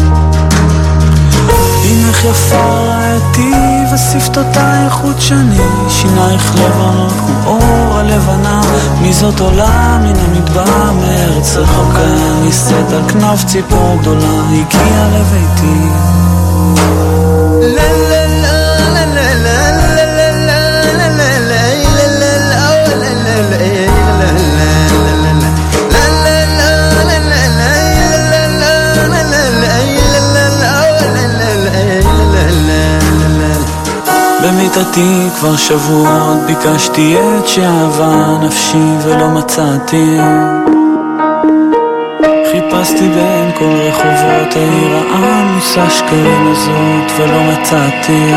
[1.84, 3.52] הנך יפה רעייתי
[3.94, 8.60] ושפתותייך חודשני שינייך לבנות כמו אור הלבנה
[9.02, 12.06] מי זאת עולה מן המדבר מארץ רחוקה
[12.42, 15.88] נישאת על כנף ציפור גדולה הגיעה לביתי
[34.80, 40.18] מיטתי כבר שבועות ביקשתי את שאהבה נפשי ולא מצאתי.
[42.52, 48.32] חיפשתי בין כל רחובות העיר העמוסה שקרים הזאת ולא מצאתי.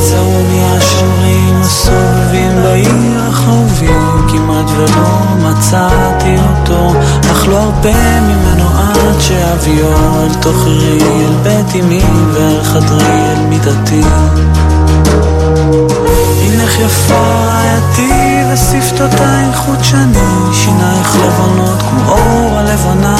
[0.00, 6.92] צרוני השומרים הסובבים בעיר החרובים כמעט ולא מצאתי אותו
[7.32, 13.46] אך לא הרבה ממנו עד שאביו אל תוך עירי אל בית אמי ואל חדרי אל
[13.48, 14.02] מיטתי
[16.40, 18.12] הינך יפה רעייתי
[18.52, 23.16] ושפתותייך חוט שני שינייך לבנות כמו אור הלבנה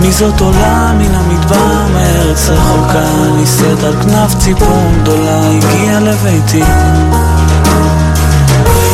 [0.00, 6.62] מי זאת עולה מן המדבר מארץ רחוקה נישאת על כנף ציפור גדולה הגיעה לביתי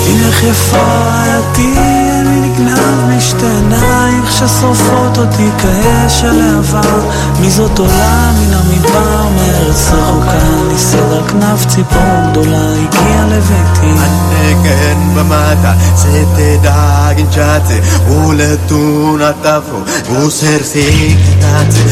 [0.07, 1.75] איך יפה רעייתי,
[2.21, 10.39] אני נגנב משתנייך ששורפות אותי כאש על העבר מי זאת עולה מן המדבר, מארץ רחוקה,
[10.69, 14.01] ניסד על כנף ציפור גדולה, הגיע לביתי.
[14.01, 19.77] הנגן במטה, שתדאג ולתונה ולתון עטפו,
[20.13, 21.83] וסרסיק תצה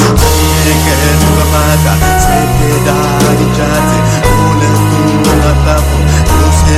[0.66, 6.33] הנגן במטה, שתדאג אינצ'אצה, ולתונה עטפו,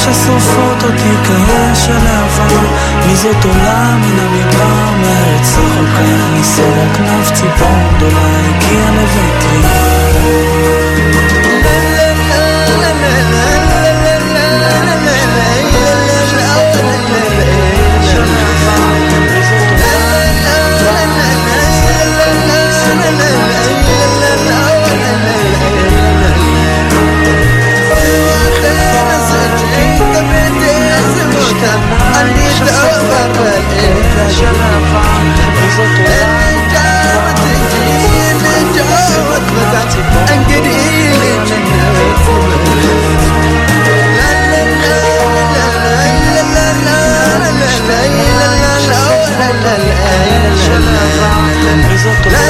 [0.00, 2.46] ששורפות אותי כאש הלהבה
[3.06, 8.90] מי זאת עולה מן המדבר מארץ רחוקה נישא על כנף ציפור גדולה הגיעה
[52.00, 52.49] لا لا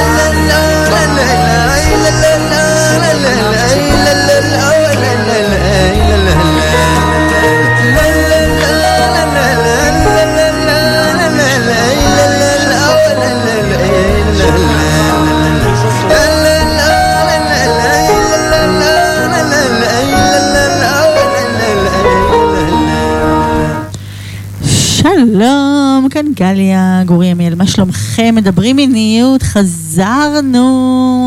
[28.21, 28.35] שלומכם?
[28.35, 30.67] מדברים מיניות, חזרנו.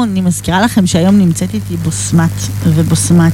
[0.05, 2.31] אני מזכירה לכם שהיום נמצאת איתי בוסמת
[2.65, 3.33] ובוסמת.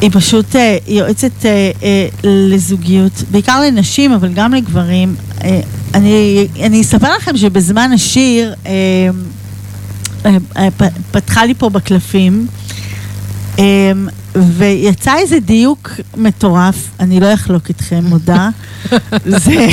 [0.00, 5.14] היא פשוט אה, יועצת אה, אה, לזוגיות, בעיקר לנשים, אבל גם לגברים.
[5.44, 5.60] אה,
[5.94, 8.72] אני, אני אספר לכם שבזמן השיר אה,
[10.26, 12.46] אה, אה, פ- פתחה לי פה בקלפים.
[13.58, 18.48] אמ, ויצא איזה דיוק מטורף, אני לא אחלוק איתכם, מודה.
[19.26, 19.66] זה...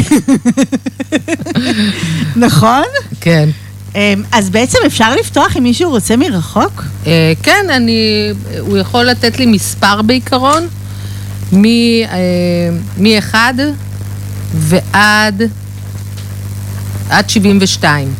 [2.35, 2.83] נכון?
[3.21, 3.49] כן.
[3.95, 3.99] אמ,
[4.31, 6.83] אז בעצם אפשר לפתוח אם מישהו רוצה מרחוק?
[7.07, 10.67] אה, כן, אני, הוא יכול לתת לי מספר בעיקרון,
[11.53, 13.35] מ- אה, מ-1
[14.55, 15.41] ועד
[17.09, 18.13] עד 72.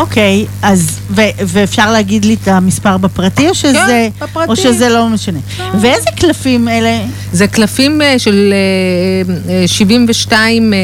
[0.00, 3.72] אוקיי, אז, ו- ואפשר להגיד לי את המספר בפרטי או שזה,
[4.18, 4.50] כן, בפרטי.
[4.50, 5.38] או שזה לא משנה?
[5.80, 7.00] ואיזה קלפים אלה?
[7.32, 8.52] זה קלפים אה, של
[9.48, 10.78] אה, אה, 72 אה,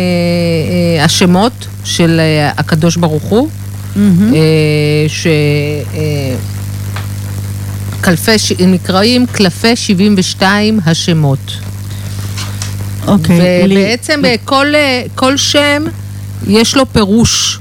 [0.99, 1.53] אה, השמות
[1.85, 2.21] של
[2.57, 3.49] הקדוש ברוך הוא,
[5.09, 5.27] ש...
[8.01, 8.31] קלפי,
[8.67, 11.53] נקראים קלפי 72 השמות.
[13.07, 14.67] אוקיי, לי- ובעצם אה, כל,
[15.15, 15.85] כל שם
[16.49, 17.59] יש לו פירוש.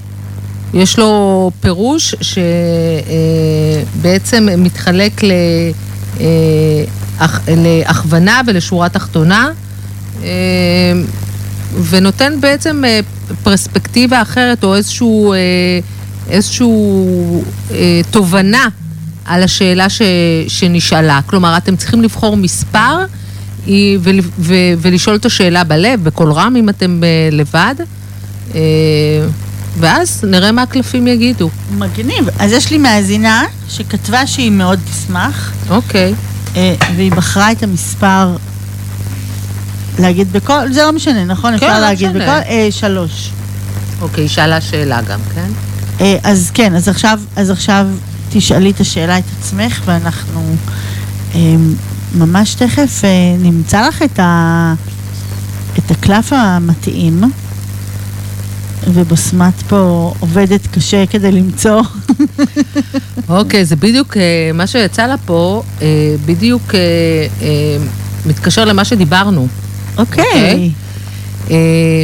[0.73, 2.15] יש לו פירוש
[3.91, 5.32] שבעצם מתחלק ל,
[6.19, 6.25] אה,
[7.47, 9.49] להכוונה ולשורה תחתונה,
[10.23, 10.30] אה,
[11.89, 12.99] ונותן בעצם אה,
[13.43, 15.34] פרספקטיבה אחרת או איזשהו,
[16.30, 18.67] איזשהו אה, תובנה
[19.25, 20.01] על השאלה ש,
[20.47, 21.19] שנשאלה.
[21.25, 23.06] כלומר, אתם צריכים לבחור מספר
[23.99, 27.01] ול- ו- ולשאול את השאלה בלב, בקול רם, אם אתם
[27.32, 27.75] לבד,
[29.80, 31.50] ואז נראה מה הקלפים יגידו.
[31.78, 32.30] מגניב.
[32.40, 35.52] אז יש לי מאזינה שכתבה שהיא מאוד תשמח.
[35.70, 36.14] אוקיי.
[36.56, 38.36] אה, והיא בחרה את המספר,
[40.00, 41.52] להגיד בקול, זה לא משנה, נכון?
[41.52, 42.24] כן, אפשר לא להגיד משנה.
[42.24, 42.52] בקול?
[42.52, 43.32] אה, שלוש.
[44.02, 45.50] אוקיי, שאלה שאלה גם, כן?
[46.02, 47.88] אה, אז כן, אז עכשיו, אז עכשיו
[48.30, 50.56] תשאלי את השאלה את עצמך, ואנחנו
[51.36, 51.40] אה,
[52.16, 53.10] ממש תכף אה,
[53.40, 54.74] נמצא לך את, ה,
[55.78, 57.24] את הקלף המתאים,
[58.93, 61.82] ובסמת פה עובדת קשה כדי למצוא.
[63.30, 65.88] אוקיי, זה בדיוק אה, מה שיצא לה פה, אה,
[66.26, 67.78] בדיוק אה,
[68.26, 69.48] מתקשר למה שדיברנו.
[69.98, 70.24] אוקיי.
[70.24, 70.71] אוקיי.
[71.52, 71.56] אה,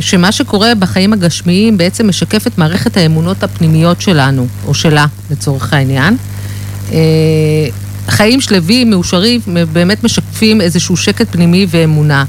[0.02, 6.18] שמה שקורה בחיים הגשמיים בעצם משקף את מערכת האמונות הפנימיות שלנו, או שלה, לצורך העניין.
[8.08, 9.42] חיים שלווים, מאושרים,
[9.74, 12.26] באמת משקפים איזשהו שקט פנימי ואמונה.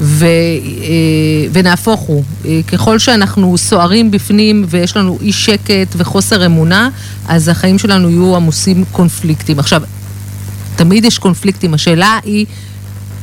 [0.00, 6.88] ו, אה, ונהפוך הוא, אה, ככל שאנחנו סוערים בפנים ויש לנו אי שקט וחוסר אמונה,
[7.28, 9.58] אז החיים שלנו יהיו עמוסים קונפליקטים.
[9.58, 9.82] עכשיו,
[10.76, 12.46] תמיד יש קונפליקטים, השאלה היא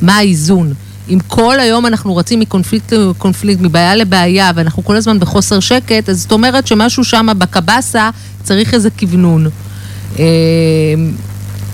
[0.02, 0.72] מה האיזון.
[1.08, 6.20] אם כל היום אנחנו רצים מקונפליקט לקונפליקט, מבעיה לבעיה, ואנחנו כל הזמן בחוסר שקט, אז
[6.20, 8.10] זאת אומרת שמשהו שם בקבסה
[8.42, 9.46] צריך איזה כוונון.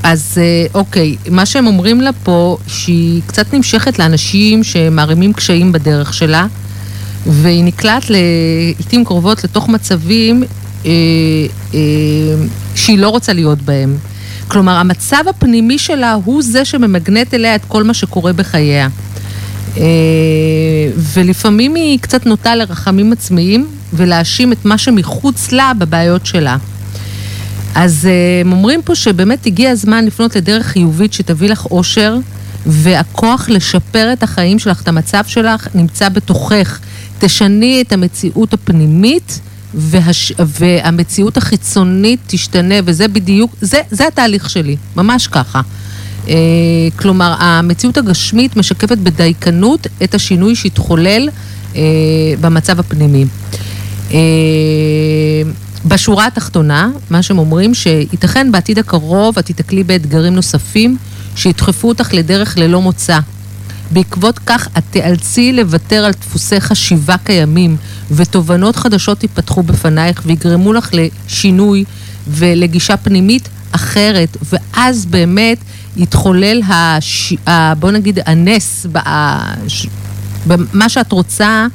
[0.03, 6.15] אז אה, אוקיי, מה שהם אומרים לה פה, שהיא קצת נמשכת לאנשים שמערימים קשיים בדרך
[6.15, 6.47] שלה,
[7.27, 10.43] והיא נקלעת לעיתים קרובות לתוך מצבים
[10.87, 10.91] אה,
[11.75, 11.81] אה,
[12.75, 13.97] שהיא לא רוצה להיות בהם.
[14.49, 18.89] כלומר, המצב הפנימי שלה הוא זה שממגנט אליה את כל מה שקורה בחייה.
[19.77, 19.83] אה,
[20.97, 26.57] ולפעמים היא קצת נוטה לרחמים עצמיים ולהאשים את מה שמחוץ לה בבעיות שלה.
[27.75, 32.17] אז אה, הם אומרים פה שבאמת הגיע הזמן לפנות לדרך חיובית שתביא לך אושר,
[32.67, 36.79] והכוח לשפר את החיים שלך, את המצב שלך, נמצא בתוכך.
[37.19, 39.41] תשני את המציאות הפנימית,
[39.75, 40.33] והש...
[40.39, 45.61] והמציאות החיצונית תשתנה, וזה בדיוק, זה, זה התהליך שלי, ממש ככה.
[46.29, 46.35] אה,
[46.97, 51.29] כלומר, המציאות הגשמית משקפת בדייקנות את השינוי שהתחולל
[51.77, 51.81] אה,
[52.41, 53.25] במצב הפנימי.
[54.13, 54.19] אה,
[55.89, 60.97] בשורה התחתונה, מה שהם אומרים, שייתכן בעתיד הקרוב את תיתקלי באתגרים נוספים
[61.37, 63.19] שידחפו אותך לדרך ללא מוצא.
[63.91, 67.77] בעקבות כך את תיאלצי לוותר על דפוסי חשיבה קיימים
[68.11, 71.85] ותובנות חדשות ייפתחו בפנייך ויגרמו לך לשינוי
[72.29, 75.59] ולגישה פנימית אחרת, ואז באמת
[75.97, 77.35] יתחולל, הש...
[77.47, 77.75] ה...
[77.75, 78.87] בוא נגיד, הנס.
[80.47, 81.67] במה שאת רוצה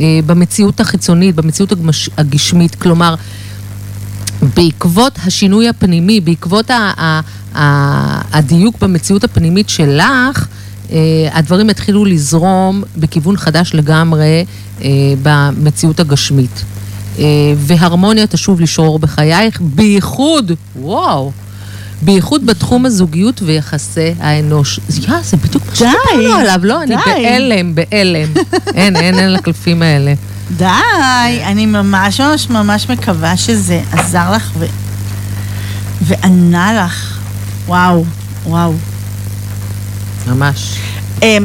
[0.00, 1.72] אה, במציאות החיצונית, במציאות.
[2.18, 2.74] הגשמית.
[2.74, 3.14] כלומר,
[4.56, 6.92] בעקבות השינוי הפנימי, בעקבות ה...
[6.96, 7.20] ה...
[7.58, 8.38] ה...
[8.38, 10.46] הדיוק במציאות הפנימית שלך,
[10.92, 14.44] אה, הדברים יתחילו לזרום בכיוון חדש לגמרי
[14.82, 14.88] אה,
[15.22, 16.64] במציאות הגשמית.
[17.18, 17.24] אה,
[17.56, 21.32] והרמוניה תשוב לשרור בחייך, בייחוד, וואו,
[22.02, 24.80] בייחוד בתחום הזוגיות ויחסי האנוש.
[25.08, 26.82] יא, זה בדיוק מה שדיברנו עליו, לא?
[26.82, 27.02] אני די.
[27.06, 28.28] בהלם, בהלם.
[28.74, 30.14] אין, אין, אין לקלפים האלה.
[30.50, 30.66] די,
[31.44, 34.66] אני ממש ממש ממש מקווה שזה עזר לך ו...
[36.02, 37.18] וענה לך.
[37.66, 38.04] וואו,
[38.46, 38.72] וואו.
[40.26, 40.78] ממש.
[41.22, 41.44] אמ,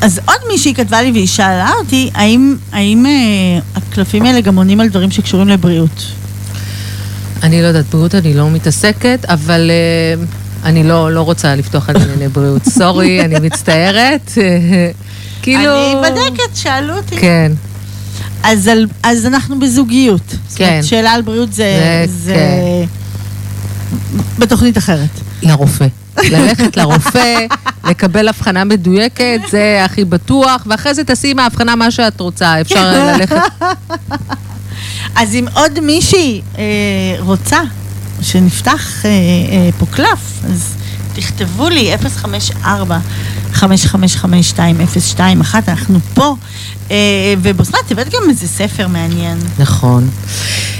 [0.00, 4.80] אז עוד מישהי כתבה לי והיא שאלה אותי, האם, האם אה, הקלפים האלה גם עונים
[4.80, 6.04] על דברים שקשורים לבריאות?
[7.42, 10.22] אני לא יודעת, בריאות אני לא מתעסקת, אבל אה,
[10.64, 12.64] אני לא, לא רוצה לפתוח על ענייני בריאות.
[12.78, 14.32] סורי, אני מצטערת.
[15.42, 15.60] כאילו...
[15.60, 17.16] אני בדקת, שאלו אותי.
[17.16, 17.52] כן.
[18.42, 20.20] אז, על, אז אנחנו בזוגיות.
[20.48, 20.82] זאת אומרת, כן.
[20.82, 21.64] שאלה על בריאות זה,
[22.06, 22.86] זה- זה כן.
[24.38, 25.08] בתוכנית אחרת.
[25.42, 25.86] לרופא.
[26.30, 27.46] ללכת לרופא,
[27.84, 32.92] לקבל הבחנה מדויקת, זה הכי בטוח, ואחרי זה תעשי עם ההבחנה מה שאת רוצה, אפשר
[33.16, 33.36] ללכת...
[35.16, 36.64] אז אם עוד מישהי אה,
[37.18, 37.60] רוצה
[38.22, 40.74] שנפתח אה, אה, פה קלף, אז
[41.20, 42.98] תכתבו לי 054
[43.52, 44.54] 555
[45.68, 46.36] אנחנו פה.
[46.90, 46.96] אה,
[47.42, 49.38] ובוסמת, הבאת גם איזה ספר מעניין.
[49.58, 50.08] נכון.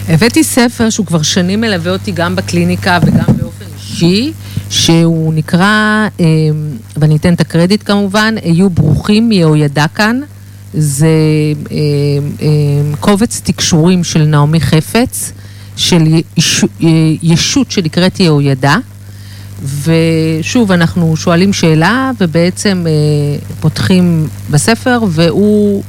[0.09, 4.32] הבאתי ספר שהוא כבר שנים מלווה אותי גם בקליניקה וגם באופן אישי,
[4.70, 6.26] שהוא נקרא, אה,
[6.97, 10.20] ואני אתן את הקרדיט כמובן, היו ברוכים מיהוידע כאן.
[10.74, 11.09] זה
[11.70, 11.76] אה,
[13.01, 15.32] קובץ תקשורים של נעמי חפץ,
[15.76, 16.03] של
[16.36, 16.64] יש,
[17.22, 18.76] ישות שנקראת יהוידע.
[19.62, 25.82] ושוב, אנחנו שואלים שאלה, ובעצם אה, פותחים בספר, והוא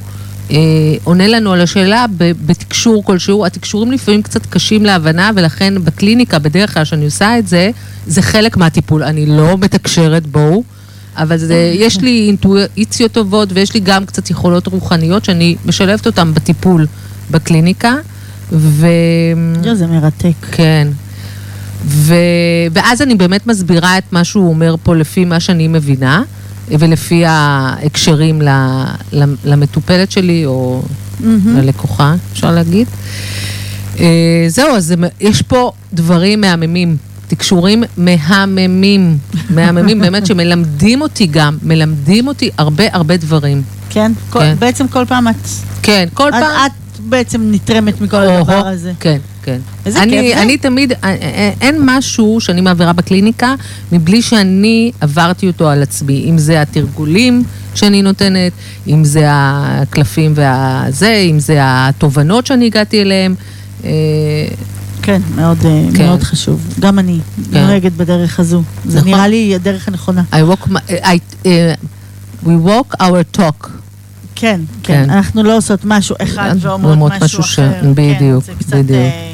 [0.50, 0.56] אה,
[1.04, 2.06] עונה לנו על השאלה
[2.46, 3.46] בתקשור כלשהו.
[3.46, 7.70] התקשורים לפעמים קצת קשים להבנה, ולכן בקליניקה, בדרך כלל שאני עושה את זה,
[8.06, 9.02] זה חלק מהטיפול.
[9.02, 10.62] אני לא מתקשרת, בואו.
[11.16, 16.34] אבל זה, יש לי אינטואיציות טובות ויש לי גם קצת יכולות רוחניות שאני משלבת אותן
[16.34, 16.86] בטיפול
[17.30, 17.94] בקליניקה.
[18.52, 18.86] ו...
[19.74, 20.46] זה מרתק.
[20.52, 20.88] כן.
[21.86, 22.14] ו...
[22.72, 26.22] ואז אני באמת מסבירה את מה שהוא אומר פה לפי מה שאני מבינה,
[26.68, 28.48] ולפי ההקשרים ל...
[29.44, 30.82] למטופלת שלי, או
[31.46, 32.86] ללקוחה, אפשר להגיד.
[34.00, 34.06] אה,
[34.48, 36.96] זהו, אז יש פה דברים מהממים,
[37.28, 39.18] תקשורים מהממים,
[39.54, 43.62] מהממים, באמת שמלמדים אותי גם, מלמדים אותי הרבה הרבה דברים.
[43.90, 44.12] כן?
[44.30, 44.54] כל- כן.
[44.58, 45.34] בעצם כל פעם את...
[45.82, 46.66] כן, כל את- פעם...
[46.66, 46.72] את
[47.10, 48.92] בעצם נתרמת מכל או-הו, הדבר הזה.
[49.00, 49.58] כן, כן.
[49.86, 50.42] איזה אני, כיף זה.
[50.42, 51.10] אני תמיד, א- א-
[51.60, 53.54] אין משהו שאני מעבירה בקליניקה
[53.92, 56.24] מבלי שאני עברתי אותו על עצמי.
[56.30, 57.42] אם זה התרגולים
[57.74, 58.52] שאני נותנת,
[58.88, 63.34] אם זה הקלפים והזה, אם זה התובנות שאני הגעתי אליהן.
[63.84, 63.90] אה,
[65.02, 66.04] כן, מאוד, אה, כן.
[66.06, 66.74] מאוד חשוב.
[66.80, 67.18] גם אני
[67.52, 67.66] כן.
[67.66, 68.62] נוהגת בדרך הזו.
[68.84, 69.10] זה נכון.
[69.10, 70.22] נראה לי הדרך הנכונה.
[70.32, 71.48] I walk, my- I, uh,
[72.44, 73.68] we walk our talk.
[74.40, 75.04] כן, כן.
[75.04, 75.10] כן.
[75.10, 77.72] אנחנו לא עושות משהו אחד אה, ואומרות משהו אחר.
[77.94, 78.76] בדיוק, כן, קצת...
[78.76, 78.98] בדיוק.
[78.98, 79.32] אה,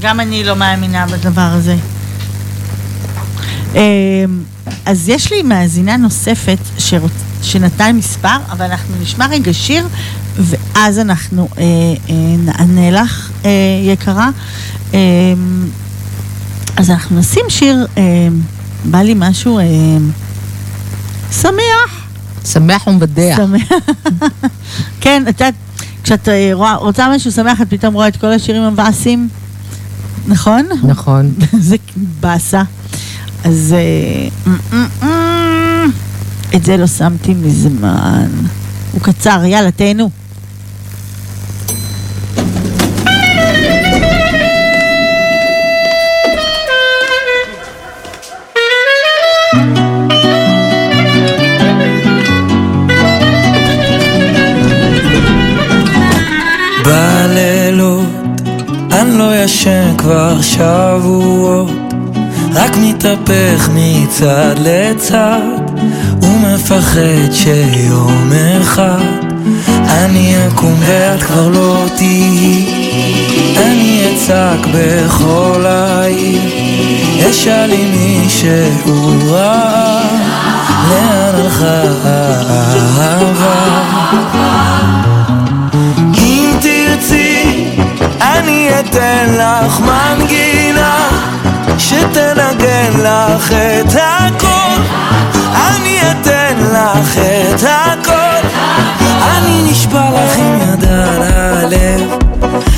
[0.00, 1.76] גם אני לא מאמינה בדבר הזה.
[3.74, 4.24] אה,
[4.86, 7.12] אז יש לי מאזינה נוספת שרוצ...
[7.42, 9.86] שנתן מספר, אבל אנחנו נשמע רגע שיר,
[10.36, 11.62] ואז אנחנו אה,
[12.10, 13.50] אה, נענה לך, אה,
[13.82, 14.28] יקרה.
[14.94, 14.98] אה,
[16.76, 18.02] אז אנחנו נשים שיר, אה,
[18.84, 19.64] בא לי משהו אה,
[21.32, 22.01] שמח.
[22.44, 23.36] שמח ומבדח.
[23.42, 23.62] שמח.
[25.00, 25.54] כן, את יודעת,
[26.04, 29.28] כשאת אה, רואה- רוצה משהו שמח, את פתאום רואה את כל השירים המבאסים,
[30.26, 30.66] נכון?
[30.84, 31.32] נכון.
[31.68, 31.76] זה
[32.20, 32.62] באסה.
[33.44, 33.74] אז
[35.02, 35.08] אה,
[36.56, 38.28] את זה לא שמתי מזמן.
[38.92, 40.10] הוא קצר, יאללה, תהנו.
[59.44, 61.70] ישן כבר שבועות.
[62.54, 65.60] רק מתהפך מצד לצד
[66.22, 68.30] ומפחד שיום
[68.60, 69.32] אחד
[69.88, 72.66] אני אקום ואת כבר לא תהיי.
[73.56, 76.40] אני אצעק בכל העיר
[77.30, 80.02] אשאל אם מישהו ראה
[80.88, 83.62] לאן הלכה האהבה
[88.22, 91.08] אני אתן לך מנגינה
[91.78, 94.82] שתנגן לך את הכל.
[95.54, 98.48] אני אתן לך את הכל.
[99.22, 102.18] אני נשבע לך עם יד על הלב.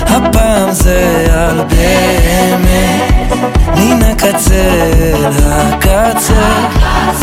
[0.07, 3.33] הפעם זה על באמת.
[3.77, 4.55] מן הקצה
[5.15, 6.65] אל הקצה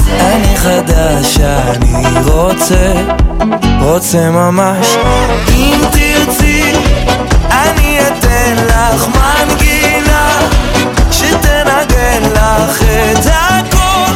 [0.10, 2.94] אני חדש, אני רוצה
[3.82, 4.88] רוצה ממש.
[5.50, 6.74] אם תרצי
[8.42, 10.40] אתן לך מנגינה
[11.12, 14.14] שתנגן לך את הכל.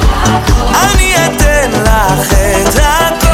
[0.84, 3.24] אני אתן לך את הכל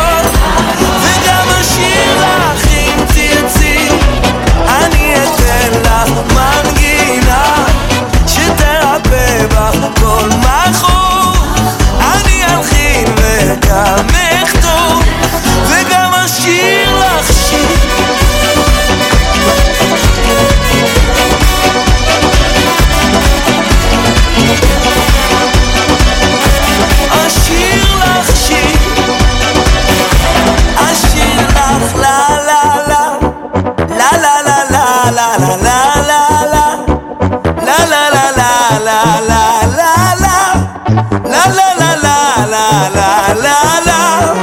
[42.71, 44.33] לה לה לה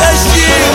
[0.00, 0.68] לשיר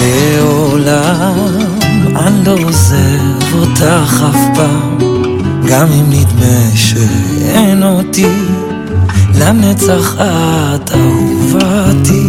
[0.00, 1.34] לעולם
[2.16, 4.98] אני לא עוזב אותך אף פעם
[5.68, 8.26] גם אם נדמה שאין אותי
[9.42, 12.28] לנצח את אהובתי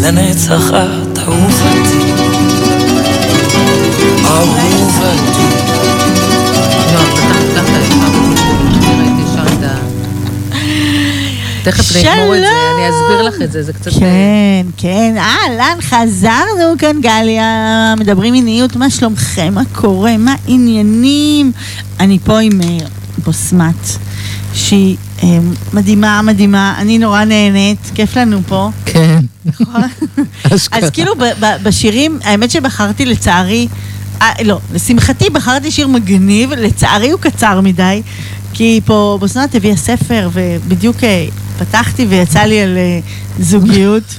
[0.00, 2.12] לנצח את אהובתי.
[4.24, 5.48] אהובתי.
[6.94, 7.28] לא.
[11.62, 13.90] תכף נגמור את זה, אני אסביר לך את זה, זה קצת...
[13.90, 21.52] כן, כן, אהלן, חזרנו כאן, גליה, מדברים מיניות, מה שלומכם, מה קורה, מה העניינים?
[22.00, 22.60] אני פה עם
[23.24, 23.86] בוסמת,
[24.54, 25.07] שהיא אה,
[25.72, 28.70] מדהימה, מדהימה, אני נורא נהנית, כיף לנו פה.
[28.84, 29.18] כן.
[30.52, 31.12] אז כאילו
[31.62, 33.68] בשירים, האמת שבחרתי לצערי,
[34.22, 38.02] אה, לא, לשמחתי בחרתי שיר מגניב, לצערי הוא קצר מדי,
[38.52, 41.26] כי פה בוסנת הביאה ספר, ובדיוק אה,
[41.58, 43.00] פתחתי ויצא לי על אה,
[43.40, 44.14] זוגיות.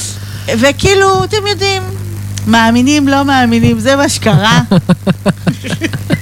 [0.60, 1.82] וכאילו, אתם יודעים,
[2.46, 4.60] מאמינים, לא מאמינים, זה מה שקרה.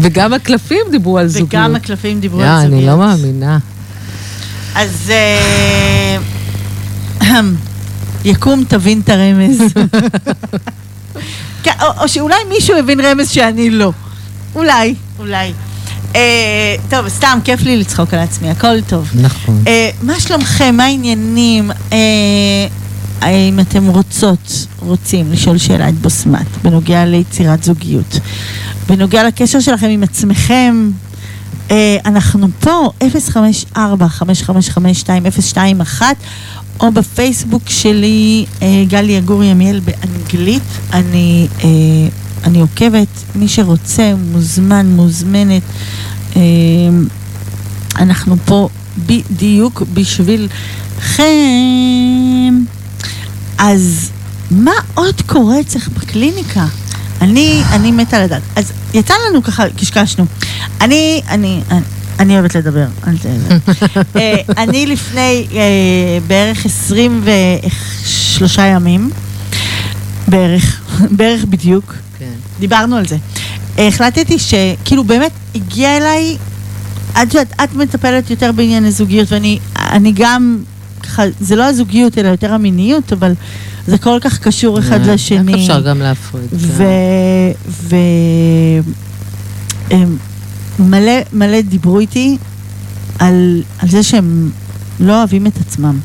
[0.00, 1.48] וגם הקלפים דיברו על זוגיות.
[1.48, 2.72] וגם הקלפים דיברו על זוגיות.
[2.72, 3.58] אני לא מאמינה.
[4.74, 6.18] אז אה,
[8.24, 9.58] יקום תבין את הרמז.
[11.62, 13.92] כן, או, או שאולי מישהו הבין רמז שאני לא.
[14.54, 15.52] אולי, אולי.
[16.16, 19.10] אה, טוב, סתם, כיף לי לצחוק על עצמי, הכל טוב.
[19.14, 19.62] נכון.
[19.66, 20.74] אה, מה שלומכם?
[20.76, 21.70] מה העניינים?
[21.92, 21.96] אה,
[23.20, 28.20] האם אתם רוצות, רוצים לשאול שאלה את בוסמת בנוגע ליצירת זוגיות?
[28.88, 30.90] בנוגע לקשר שלכם עם עצמכם?
[31.70, 32.90] אה, אנחנו פה,
[33.74, 36.02] 054-555-2021,
[36.80, 40.62] או בפייסבוק שלי, אה, גלי יגור ימיאל באנגלית.
[40.92, 41.68] אני, אה,
[42.44, 45.62] אני עוקבת, מי שרוצה, מוזמן, מוזמנת.
[47.98, 48.68] אנחנו פה
[49.06, 51.24] בדיוק בשבילכם.
[53.58, 54.10] אז
[54.50, 56.66] מה עוד קורה אצלך בקליניקה?
[57.20, 58.42] אני, אני מתה לדעת.
[58.56, 60.24] אז יצא לנו ככה, קשקשנו.
[60.80, 61.80] אני, אני, אני,
[62.18, 63.26] אני אוהבת לדבר, אל ת...
[64.16, 69.10] אה, אני לפני אה, בערך 23 ימים,
[70.28, 70.80] בערך,
[71.16, 72.32] בערך בדיוק, כן.
[72.60, 73.16] דיברנו על זה.
[73.78, 76.36] החלטתי שכאילו באמת הגיע אליי,
[77.12, 80.58] את יודעת, את מטפלת יותר בענייני זוגיות ואני אני גם,
[81.08, 83.32] ככה, זה לא הזוגיות אלא יותר המיניות, אבל
[83.86, 85.52] זה כל כך קשור אחד אה, לשני.
[85.52, 86.48] איך אפשר גם להפריד?
[86.52, 86.82] ו...
[87.68, 87.96] ו...
[89.90, 90.16] הם
[91.32, 92.36] מלא, דיברו איתי
[93.18, 94.50] על, על זה שהם
[95.00, 95.98] לא אוהבים את עצמם.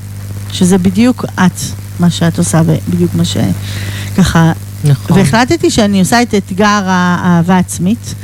[0.52, 1.60] שזה בדיוק את,
[2.00, 4.52] מה שאת עושה, ובדיוק מה שככה...
[4.84, 5.18] נכון.
[5.18, 8.16] והחלטתי שאני עושה את אתגר האהבה עצמית,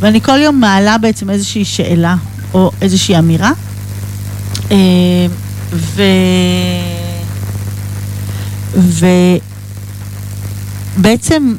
[0.00, 2.16] ואני כל יום מעלה בעצם איזושהי שאלה
[2.54, 3.52] או איזושהי אמירה.
[5.74, 6.02] ו...
[10.98, 11.54] ובעצם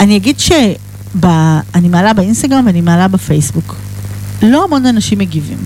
[0.00, 3.76] אני אגיד שאני מעלה באינסטגרם ואני מעלה בפייסבוק.
[4.42, 5.58] לא המון אנשים מגיבים.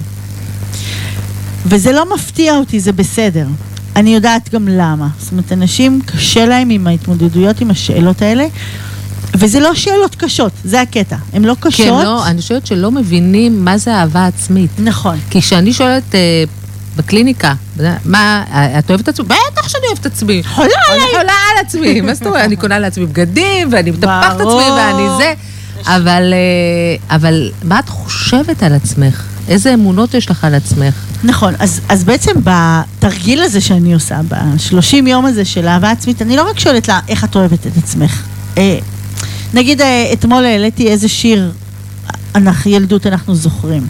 [1.67, 3.47] וזה לא מפתיע אותי, זה בסדר.
[3.97, 5.09] אני יודעת גם למה.
[5.19, 8.47] זאת אומרת, אנשים קשה להם עם ההתמודדויות עם השאלות האלה,
[9.35, 11.17] וזה לא שאלות קשות, זה הקטע.
[11.33, 11.87] הן לא קשות.
[11.87, 14.71] כן, לא, אני חושבת שלא מבינים מה זה אהבה עצמית.
[14.79, 15.19] נכון.
[15.31, 16.45] כי כשאני שואלת אה,
[17.01, 17.55] בקליניקה,
[18.05, 18.45] מה,
[18.79, 19.27] את אוהבת את עצמי?
[19.27, 20.43] בטח שאני אוהבת את עצמי.
[20.45, 22.45] חולה אני חולה על עצמי, מה זאת אומרת?
[22.45, 25.35] אני קונה לעצמי בגדים, ואני מטפחת את עצמי, ואני זה.
[25.87, 29.25] אבל, אה, אבל מה את חושבת על עצמך?
[29.49, 30.95] איזה אמונות יש לך על עצמך?
[31.25, 36.37] נכון, אז, אז בעצם בתרגיל הזה שאני עושה, ב-30 יום הזה של אהבה עצמית, אני
[36.37, 38.23] לא רק שואלת לה איך את אוהבת את עצמך.
[38.59, 38.79] אה,
[39.55, 41.53] נגיד אה, אתמול העליתי איזה שיר,
[42.35, 43.87] אנחנו, ילדות אנחנו זוכרים.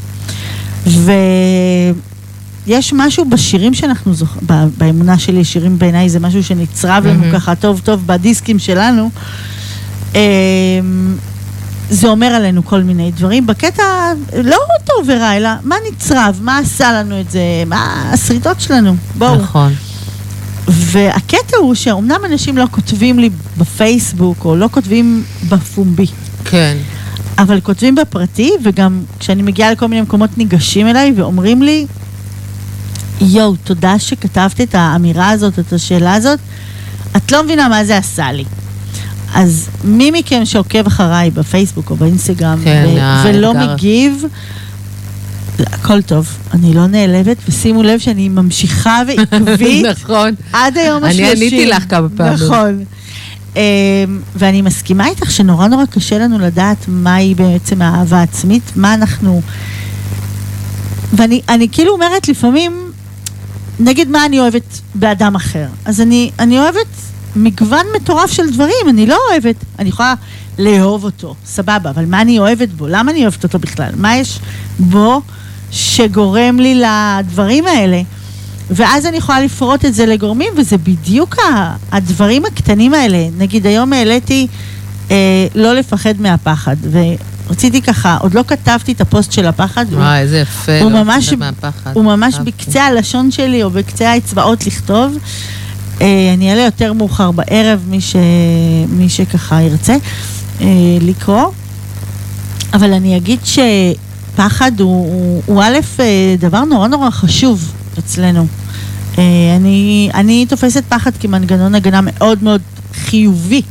[2.66, 4.48] ויש משהו בשירים שאנחנו זוכרים,
[4.78, 7.24] באמונה שלי, שירים בעיניי זה משהו שנצרב לנו.
[7.32, 9.11] ככה טוב טוב בדיסקים שלנו.
[10.14, 10.20] אה,
[11.90, 14.12] זה אומר עלינו כל מיני דברים, בקטע
[14.44, 19.36] לא טוב ורע, אלא מה נצרב, מה עשה לנו את זה, מה השריטות שלנו, בואו.
[19.36, 19.72] נכון.
[20.68, 26.06] והקטע הוא שאומנם אנשים לא כותבים לי בפייסבוק, או לא כותבים בפומבי,
[26.44, 26.76] כן.
[27.38, 31.86] אבל כותבים בפרטי, וגם כשאני מגיעה לכל מיני מקומות ניגשים אליי ואומרים לי,
[33.21, 36.39] יואו, תודה שכתבת את האמירה הזאת, את השאלה הזאת,
[37.16, 38.45] את לא מבינה מה זה עשה לי.
[39.35, 43.39] אז מי מכם שעוקב אחריי בפייסבוק או באינסטגרם כן, ו- האתגר.
[43.39, 44.25] ולא מגיב,
[45.59, 50.35] הכל טוב, אני לא נעלבת, ושימו לב שאני ממשיכה ועקבית נכון.
[50.53, 51.37] עד היום אני השלושים.
[51.37, 52.35] עניתי לך כמה פעמים.
[52.35, 52.85] נכון.
[53.57, 53.61] אמ,
[54.37, 59.43] ואני מסכימה איתך שנורא נורא קשה לנו לדעת מהי בעצם האהבה העצמית, מה אנחנו...
[61.12, 62.89] ואני אני כאילו אומרת לפעמים,
[63.81, 65.66] נגיד מה אני אוהבת באדם אחר.
[65.85, 66.87] אז אני, אני אוהבת
[67.37, 70.14] מגוון מטורף של דברים, אני לא אוהבת, אני יכולה
[70.59, 72.87] לאהוב אותו, סבבה, אבל מה אני אוהבת בו?
[72.89, 73.91] למה אני אוהבת אותו בכלל?
[73.97, 74.41] מה יש
[74.78, 75.20] בו
[75.70, 78.03] שגורם לי לדברים האלה?
[78.70, 81.37] ואז אני יכולה לפרוט את זה לגורמים, וזה בדיוק
[81.93, 83.28] הדברים הקטנים האלה.
[83.39, 84.47] נגיד, היום העליתי
[85.11, 86.76] אה, לא לפחד מהפחד,
[87.51, 90.80] ורציתי ככה, עוד לא כתבתי את הפוסט של הפחד, וואי, איזה יפה.
[90.80, 91.90] הוא לא ממש, מהפחד.
[91.94, 92.34] הוא ממש.
[92.44, 95.18] בקצה הלשון שלי או בקצה האצבעות לכתוב.
[96.01, 98.16] אה, אני אעלה יותר מאוחר בערב, מי, ש...
[98.88, 99.96] מי שככה ירצה
[100.61, 100.66] אה,
[101.01, 101.46] לקרוא.
[102.74, 108.46] אבל אני אגיד שפחד הוא, הוא, הוא א', אה, דבר נורא נורא חשוב אצלנו.
[109.18, 109.22] אה,
[109.57, 112.61] אני, אני תופסת פחד כמנגנון הגנה מאוד מאוד
[112.94, 113.62] חיובי.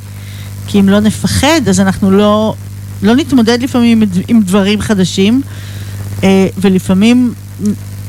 [0.68, 2.54] כי אם לא נפחד, אז אנחנו לא,
[3.04, 5.42] לא נתמודד לפעמים עם, דברים חדשים,
[6.24, 7.34] אה, ולפעמים,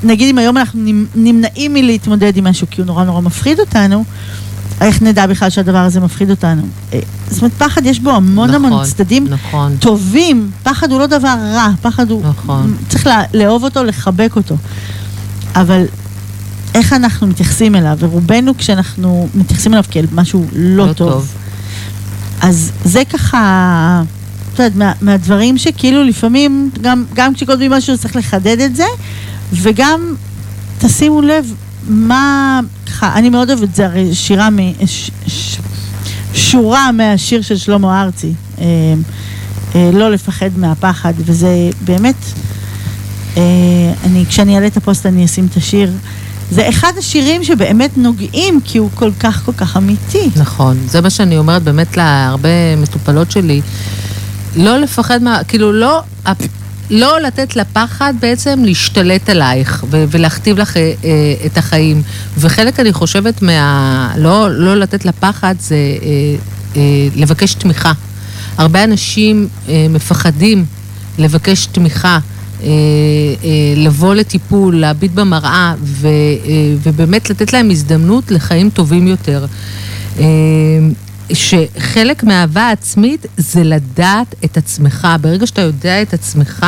[0.03, 4.05] נגיד אם היום אנחנו נמ- נמנעים מלהתמודד עם משהו כי הוא נורא נורא מפחיד אותנו,
[4.81, 6.63] איך נדע בכלל שהדבר הזה מפחיד אותנו?
[6.93, 9.77] אה, זאת אומרת, פחד יש בו המון המון נכון, צדדים נכון.
[9.81, 10.51] טובים.
[10.63, 12.23] פחד הוא לא דבר רע, פחד הוא...
[12.27, 12.77] נכון.
[12.89, 14.57] צריך לה, לאהוב אותו, לחבק אותו.
[15.55, 15.85] אבל
[16.75, 21.11] איך אנחנו מתייחסים אליו, ורובנו כשאנחנו מתייחסים אליו כאל משהו לא, לא טוב.
[21.11, 21.33] טוב.
[22.41, 24.03] אז זה ככה,
[24.63, 28.87] יודעת, מה, מהדברים שכאילו לפעמים, גם, גם כשכותבים משהו צריך לחדד את זה,
[29.53, 30.15] וגם
[30.79, 31.55] תשימו לב
[31.89, 35.59] מה, ככה, אני מאוד אוהבת, זה הרי שירה, מ, ש, ש,
[36.35, 38.65] שורה מהשיר של שלמה ארצי, אה,
[39.75, 42.15] אה, לא לפחד מהפחד, וזה באמת,
[43.37, 43.43] אה,
[44.05, 45.93] אני, כשאני אעלה את הפוסט אני אשים את השיר.
[46.51, 50.31] זה אחד השירים שבאמת נוגעים, כי הוא כל כך כל כך אמיתי.
[50.37, 53.61] נכון, זה מה שאני אומרת באמת להרבה מטופלות שלי.
[54.57, 56.03] לא לפחד מה, כאילו לא,
[56.91, 62.03] לא לתת לפחד בעצם להשתלט עלייך ו- ולהכתיב לך אה, אה, את החיים.
[62.39, 64.13] וחלק אני חושבת מה...
[64.17, 66.09] לא, לא לתת לפחד זה אה,
[66.77, 66.83] אה,
[67.17, 67.93] לבקש תמיכה.
[68.59, 70.65] הרבה אנשים אה, מפחדים
[71.19, 72.19] לבקש תמיכה.
[72.63, 72.69] אה,
[73.45, 75.75] אה, לבוא לטיפול, להביט במראה
[76.05, 76.11] אה,
[76.83, 79.47] ובאמת לתת להם הזדמנות לחיים טובים יותר.
[80.19, 80.25] אה,
[81.33, 85.09] שחלק מהאהבה עצמית זה לדעת את עצמך.
[85.21, 86.67] ברגע שאתה יודע את עצמך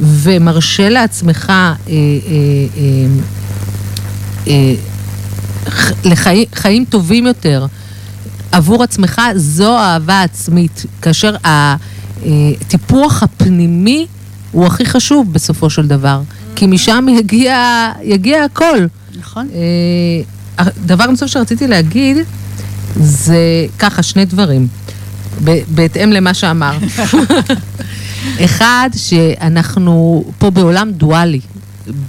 [0.00, 1.94] ומרשה לעצמך אה, אה,
[2.76, 3.06] אה,
[4.46, 4.74] אה,
[6.04, 7.66] לחיים חיים טובים יותר
[8.52, 10.84] עבור עצמך, זו אהבה עצמית.
[11.02, 14.06] כאשר הטיפוח הפנימי
[14.52, 16.20] הוא הכי חשוב בסופו של דבר.
[16.56, 18.86] כי משם יגיע, יגיע הכל.
[19.18, 19.48] נכון?
[19.54, 22.16] אה, דבר נוסף שרציתי להגיד,
[22.96, 24.68] זה ככה, שני דברים,
[25.68, 26.82] בהתאם למה שאמרת.
[28.44, 31.40] אחד, שאנחנו פה בעולם דואלי.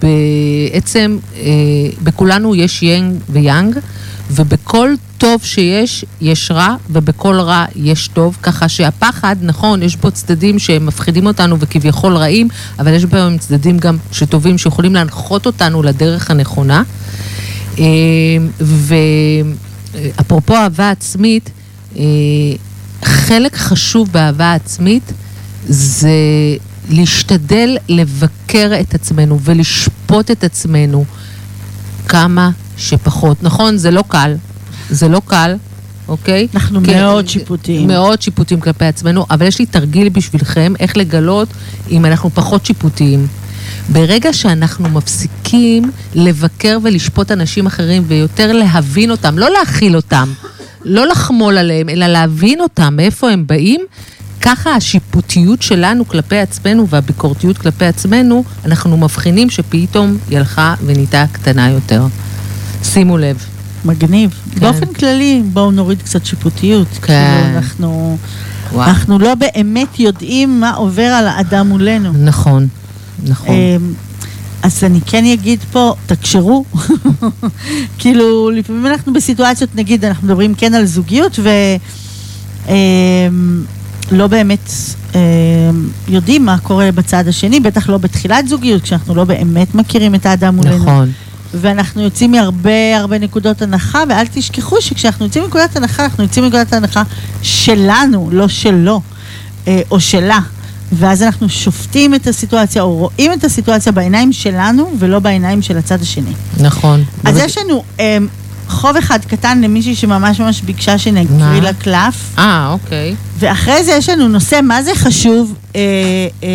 [0.02, 1.42] בעצם, אה,
[2.04, 3.78] בכולנו יש יאנג ויאנג,
[4.32, 10.60] ובכל טוב שיש, יש רע, ובכל רע יש טוב, ככה שהפחד, נכון, יש בו צדדים
[10.60, 12.48] שהם מפחידים אותנו וכביכול רעים,
[12.80, 16.84] אבל יש בהם צדדים גם שטובים, שיכולים להנחות אותנו לדרך הנכונה.
[17.80, 17.86] אה,
[19.92, 21.50] ואפרופו אהבה עצמית,
[21.98, 22.04] אה,
[23.04, 25.14] חלק חשוב באהבה עצמית
[25.68, 26.10] זה
[26.90, 31.06] להשתדל לבקר את עצמנו ולשפוט את עצמנו
[32.08, 33.44] כמה שפחות.
[33.44, 34.36] נכון, זה לא קל,
[34.90, 35.56] זה לא קל,
[36.08, 36.48] אוקיי?
[36.56, 37.88] אנחנו כן, מאוד שיפוטיים.
[37.88, 41.48] מאוד שיפוטיים כלפי עצמנו, אבל יש לי תרגיל בשבילכם איך לגלות
[41.92, 43.28] אם אנחנו פחות שיפוטיים.
[43.90, 50.30] ברגע שאנחנו מפסיקים לבקר ולשפוט אנשים אחרים ויותר להבין אותם, לא להכיל אותם,
[50.86, 53.82] לא לחמול עליהם, אלא להבין אותם, מאיפה הם באים,
[54.42, 61.70] ככה השיפוטיות שלנו כלפי עצמנו והביקורתיות כלפי עצמנו, אנחנו מבחינים שפתאום היא הלכה ונהייתה קטנה
[61.70, 62.04] יותר.
[62.84, 63.46] שימו לב.
[63.86, 64.34] מגניב.
[64.52, 64.60] כן.
[64.60, 66.88] באופן כללי, בואו נוריד קצת שיפוטיות.
[66.88, 66.98] כן.
[67.02, 68.18] כאילו, אנחנו,
[68.74, 68.90] וואו.
[68.90, 72.12] אנחנו לא באמת יודעים מה עובר על האדם מולנו.
[72.14, 72.68] נכון,
[73.24, 73.56] נכון.
[73.56, 73.94] אמ,
[74.64, 76.66] אז אני כן אגיד פה, תקשרו.
[78.00, 81.40] כאילו, לפעמים אנחנו בסיטואציות, נגיד, אנחנו מדברים כן על זוגיות,
[84.12, 84.72] ולא באמת
[85.16, 85.20] אמ,
[86.08, 90.56] יודעים מה קורה בצד השני, בטח לא בתחילת זוגיות, כשאנחנו לא באמת מכירים את האדם
[90.56, 90.78] מולנו.
[90.78, 91.12] נכון.
[91.54, 96.74] ואנחנו יוצאים מהרבה הרבה נקודות הנחה, ואל תשכחו שכשאנחנו יוצאים מנקודת הנחה, אנחנו יוצאים מנקודת
[96.74, 97.04] הנחה
[97.42, 99.02] שלנו, לא שלו,
[99.68, 100.40] אה, או שלה.
[100.92, 106.02] ואז אנחנו שופטים את הסיטואציה, או רואים את הסיטואציה בעיניים שלנו, ולא בעיניים של הצד
[106.02, 106.32] השני.
[106.60, 107.04] נכון.
[107.26, 108.18] אז באמת- יש לנו אה,
[108.68, 111.62] חוב אחד קטן למישהי שממש ממש ביקשה שנקריא?
[111.62, 113.16] לה קלף, אה, אוקיי.
[113.40, 115.82] ואחרי זה יש לנו נושא, מה זה חשוב אה,
[116.44, 116.50] אה,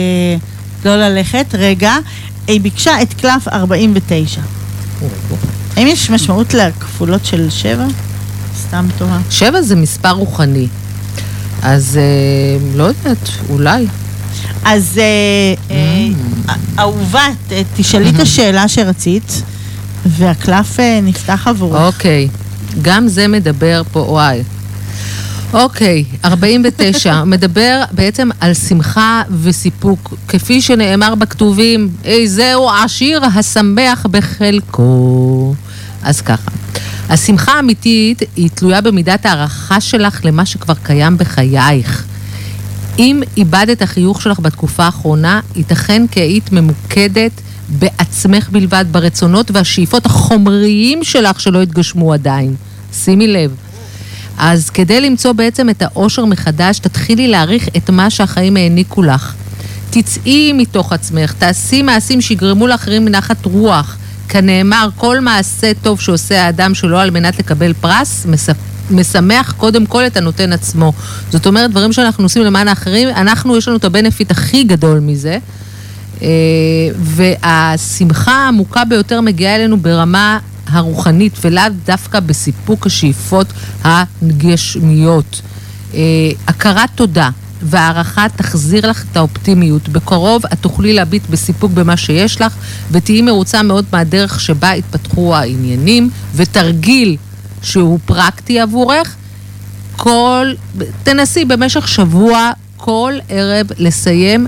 [0.84, 1.92] לא ללכת, רגע,
[2.46, 4.40] היא ביקשה את קלף 49.
[5.76, 7.86] האם יש משמעות לכפולות של שבע?
[8.68, 9.18] סתם תורה.
[9.30, 10.66] שבע זה מספר רוחני.
[11.62, 12.02] אז אה,
[12.76, 13.86] לא יודעת, אולי.
[14.64, 15.04] אז אה,
[15.76, 16.06] אה,
[16.78, 19.42] אהובה, ת- תשאלי את השאלה שרצית,
[20.06, 21.80] והקלף אה, נפתח עבורך.
[21.94, 22.28] אוקיי.
[22.82, 24.42] גם זה מדבר פה, וואי.
[25.52, 35.54] אוקיי, 49, מדבר בעצם על שמחה וסיפוק, כפי שנאמר בכתובים, "אי זהו עשיר השמח בחלקו.
[36.02, 36.50] אז ככה,
[37.08, 42.04] השמחה האמיתית היא תלויה במידת הערכה שלך למה שכבר קיים בחייך.
[42.98, 47.32] אם איבדת החיוך שלך בתקופה האחרונה, ייתכן כי היית ממוקדת
[47.68, 52.54] בעצמך בלבד, ברצונות והשאיפות החומריים שלך שלא התגשמו עדיין.
[52.92, 53.54] שימי לב.
[54.38, 59.34] אז כדי למצוא בעצם את האושר מחדש, תתחילי להעריך את מה שהחיים העניקו לך.
[59.90, 63.96] תצאי מתוך עצמך, תעשי מעשים שיגרמו לאחרים מנחת רוח.
[64.28, 68.56] כנאמר, כל מעשה טוב שעושה האדם שלו על מנת לקבל פרס, מספ...
[68.90, 70.92] משמח קודם כל את הנותן עצמו.
[71.30, 75.38] זאת אומרת, דברים שאנחנו עושים למען האחרים, אנחנו, יש לנו את הבנפיט הכי גדול מזה.
[76.22, 76.28] אה,
[76.98, 83.46] והשמחה העמוקה ביותר מגיעה אלינו ברמה הרוחנית, ולאו דווקא בסיפוק השאיפות
[83.84, 85.40] הגשמיות.
[85.94, 86.00] אה,
[86.46, 87.30] הכרת תודה
[87.62, 89.88] והערכה תחזיר לך את האופטימיות.
[89.88, 92.54] בקרוב את תוכלי להביט בסיפוק במה שיש לך,
[92.90, 97.16] ותהיי מרוצה מאוד מהדרך שבה התפתחו העניינים, ותרגיל
[97.66, 99.14] שהוא פרקטי עבורך.
[99.96, 100.52] כל,
[101.02, 104.46] תנסי במשך שבוע, כל ערב, לסיים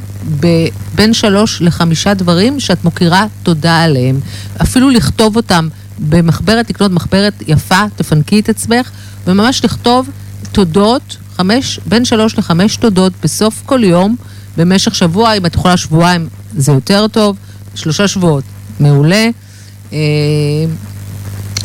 [0.95, 4.21] בין שלוש לחמישה דברים שאת מוקירה תודה עליהם.
[4.63, 8.91] אפילו לכתוב אותם במחברת, לקנות מחברת יפה, תפנקי את עצמך,
[9.27, 10.11] וממש לכתוב
[10.53, 14.17] תודות, חמש, בין שלוש לחמש תודות בסוף כל יום,
[14.57, 17.37] במשך שבוע, אם את יכולה שבועיים זה יותר טוב,
[17.75, 18.45] שלושה שבועות,
[18.81, 19.29] מעולה.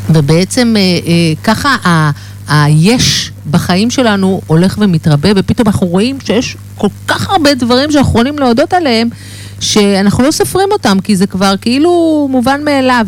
[0.09, 1.75] ובעצם אה, אה, ככה
[2.47, 8.39] היש בחיים שלנו הולך ומתרבה, ופתאום אנחנו רואים שיש כל כך הרבה דברים שאנחנו יכולים
[8.39, 9.09] להודות עליהם,
[9.59, 13.07] שאנחנו לא סופרים אותם, כי זה כבר כאילו מובן מאליו.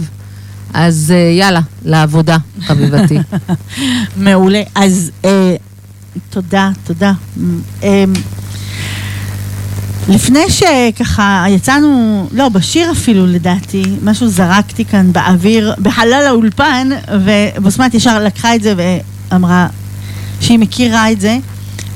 [0.74, 3.18] אז אה, יאללה, לעבודה, חביבתי.
[4.18, 4.62] מעולה.
[4.76, 5.56] אז אה,
[6.30, 7.14] תודה, תודה.
[7.84, 8.04] אה,
[10.10, 16.90] לפני שככה יצאנו, לא, בשיר אפילו לדעתי, משהו זרקתי כאן באוויר, בחלל האולפן,
[17.26, 19.68] ובוסמת ישר לקחה את זה ואמרה
[20.42, 21.38] שהיא מכירה את זה,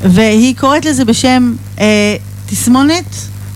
[0.01, 3.15] והיא קוראת לזה בשם אה, תסמונת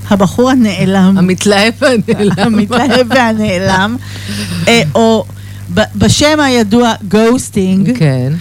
[0.09, 1.17] הבחור הנעלם.
[1.17, 2.33] המתלהב והנעלם.
[2.37, 3.97] המתלהב והנעלם.
[4.67, 5.25] אה, או
[5.95, 7.97] בשם הידוע ghosting.
[7.97, 8.33] כן.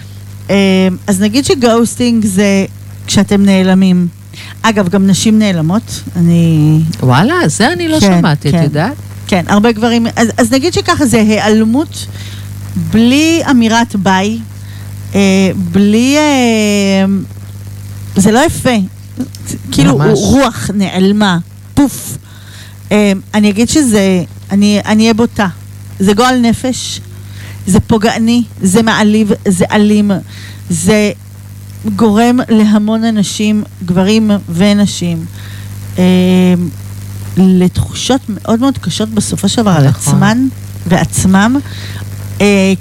[0.49, 2.65] אה, אז נגיד ש ghosting זה
[3.07, 4.07] כשאתם נעלמים.
[4.61, 6.79] אגב, גם נשים נעלמות, אני...
[6.99, 8.57] וואלה, זה אני לא כן, שמעתי, כן.
[8.57, 8.93] את יודעת?
[9.27, 10.07] כן, הרבה גברים...
[10.15, 12.07] אז, אז נגיד שככה זה היעלמות
[12.91, 14.39] בלי אמירת ביי,
[15.15, 15.19] אה,
[15.71, 16.17] בלי...
[16.17, 17.05] אה,
[18.15, 18.75] זה לא יפה.
[19.71, 20.19] כאילו, ממש.
[20.19, 21.37] רוח נעלמה,
[21.73, 22.17] פוף.
[22.91, 24.23] אה, אני אגיד שזה...
[24.51, 25.47] אני אהיה בוטה.
[25.99, 27.01] זה גועל נפש,
[27.67, 30.11] זה פוגעני, זה מעליב, זה אלים,
[30.69, 31.11] זה
[31.95, 35.25] גורם להמון אנשים, גברים ונשים,
[35.99, 36.03] אה,
[37.37, 40.13] לתחושות מאוד מאוד קשות בסופו של דבר על נכון.
[40.13, 40.47] עצמן
[40.87, 41.55] ועצמם.
[42.41, 42.73] אה,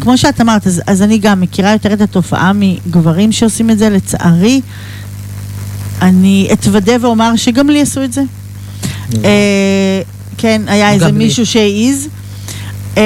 [0.00, 3.90] כמו שאת אמרת, אז, אז אני גם מכירה יותר את התופעה מגברים שעושים את זה,
[3.90, 4.60] לצערי.
[6.02, 8.22] אני אתוודה ואומר שגם לי עשו את זה.
[9.24, 10.00] אה,
[10.38, 12.08] כן, היה איזה מישהו שהעיז.
[12.96, 13.02] אה,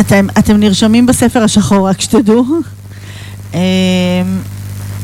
[0.00, 2.44] אתם, אתם נרשמים בספר השחור, רק שתדעו.
[3.54, 3.58] אמ,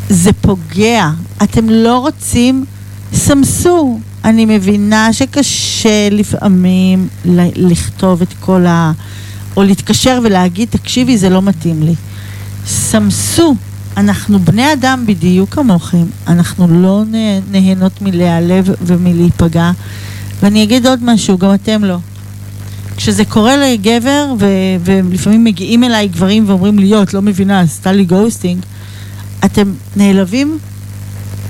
[0.09, 1.11] זה פוגע.
[1.43, 2.65] אתם לא רוצים,
[3.13, 3.99] סמסו.
[4.25, 7.09] אני מבינה שקשה לפעמים
[7.57, 8.93] לכתוב את כל ה...
[9.57, 11.95] או להתקשר ולהגיד, תקשיבי, זה לא מתאים לי.
[12.67, 13.55] סמסו.
[13.97, 16.05] אנחנו בני אדם בדיוק כמוכם.
[16.27, 17.03] אנחנו לא
[17.51, 19.71] נהנות מלהיעלב ומלהיפגע.
[20.43, 21.97] ואני אגיד עוד משהו, גם אתם לא.
[22.97, 24.47] כשזה קורה לגבר, ו-
[24.85, 28.63] ולפעמים מגיעים אליי גברים ואומרים לי, את לא מבינה, עשתה לי גוסטינג,
[29.45, 30.59] אתם נעלבים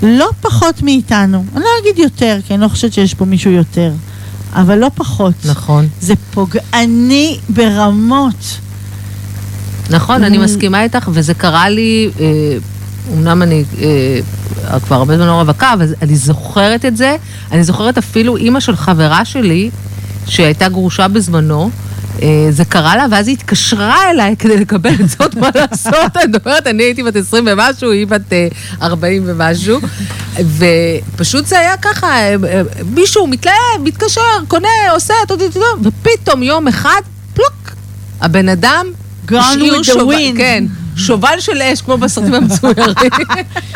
[0.03, 1.43] לא פחות מאיתנו.
[1.55, 3.91] אני לא אגיד יותר, כי אני לא חושבת שיש פה מישהו יותר,
[4.53, 5.33] אבל לא פחות.
[5.45, 5.87] נכון.
[6.01, 8.57] זה פוגעני ברמות.
[9.89, 12.25] נכון, אני מסכימה איתך, וזה קרה לי, אה,
[13.13, 17.15] אמנם אני אה, כבר הרבה זמן לא רווקה, אבל אני זוכרת את זה.
[17.51, 19.69] אני זוכרת אפילו אימא של חברה שלי,
[20.27, 21.69] שהייתה גרושה בזמנו,
[22.21, 26.17] אה, זה קרה לה, ואז היא התקשרה אליי כדי לקבל את זאת, מה לעשות?
[26.23, 28.33] אני אומרת, אני הייתי בת 20 ומשהו, היא בת
[28.81, 29.79] 40 אה, ומשהו,
[30.35, 32.35] ופשוט זה היה ככה, אה,
[32.93, 35.13] מישהו מתלהב, מתקשר, קונה, עושה,
[35.83, 37.01] ופתאום יום אחד,
[37.33, 37.71] פלוק,
[38.21, 38.85] הבן אדם
[39.31, 40.63] השאיר שובל, כן,
[40.95, 43.11] שובל של אש, כמו בסרטים המצוירים.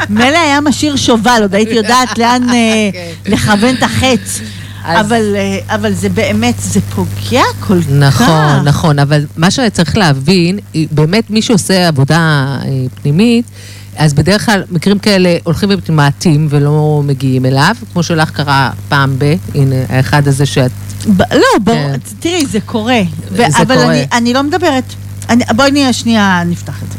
[0.09, 3.31] מילא היה משאיר שובל, עוד הייתי יודעת לאן כן.
[3.31, 4.39] לכוון את החץ.
[4.83, 5.05] אז...
[5.05, 8.21] אבל, אה, אבל זה באמת, זה פוגע כל נכון, כך.
[8.21, 10.59] נכון, נכון, אבל מה שצריך להבין,
[10.91, 12.69] באמת מי שעושה עבודה אה,
[13.01, 13.45] פנימית,
[13.95, 19.35] אז בדרך כלל מקרים כאלה הולכים ומתמעטים ולא מגיעים אליו, כמו שלך קרה פעם ב,
[19.55, 20.71] הנה, האחד הזה שאת...
[21.17, 21.99] ב- לא, בוא, כן.
[22.19, 23.01] תראי, זה קורה.
[23.35, 23.91] זה אבל קורה.
[23.91, 24.83] אני, אני לא מדברת,
[25.29, 26.97] אני, בואי נהיה שנייה, נפתח את זה.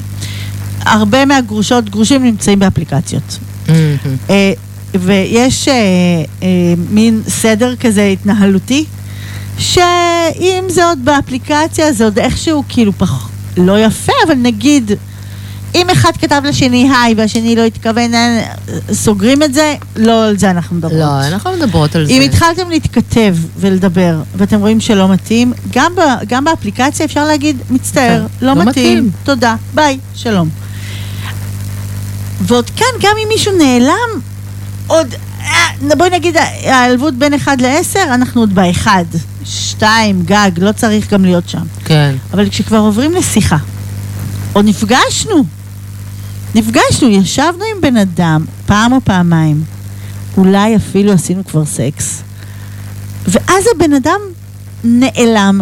[0.90, 3.38] הרבה מהגרושות, גרושים נמצאים באפליקציות.
[3.66, 3.70] Mm-hmm.
[4.94, 5.74] ויש אה,
[6.42, 6.48] אה,
[6.90, 8.84] מין סדר כזה התנהלותי,
[9.58, 13.28] שאם זה עוד באפליקציה, זה עוד איכשהו כאילו פח...
[13.56, 14.92] לא יפה, אבל נגיד,
[15.74, 18.44] אם אחד כתב לשני היי והשני לא התכוון, אה,
[18.92, 20.98] סוגרים את זה, לא על זה אנחנו מדברות.
[20.98, 22.12] לא, אנחנו מדברות על זה.
[22.12, 28.26] אם התחלתם להתכתב ולדבר, ואתם רואים שלא מתאים, גם, ב, גם באפליקציה אפשר להגיד, מצטער,
[28.40, 29.10] כן, לא, לא מתאים, מתאים.
[29.24, 30.48] תודה, ביי, שלום.
[32.40, 34.20] ועוד כאן, גם אם מישהו נעלם,
[34.90, 39.04] עוד, אה, בואי נגיד, העלבות בין 1 ל-10, אנחנו עוד באחד.
[39.44, 41.62] שתיים, גג, לא צריך גם להיות שם.
[41.84, 42.14] כן.
[42.34, 43.56] אבל כשכבר עוברים לשיחה,
[44.54, 45.44] או נפגשנו,
[46.54, 49.62] נפגשנו, ישבנו עם בן אדם פעם או פעמיים,
[50.36, 52.22] אולי אפילו עשינו כבר סקס,
[53.28, 54.20] ואז הבן אדם
[54.84, 55.60] נעלם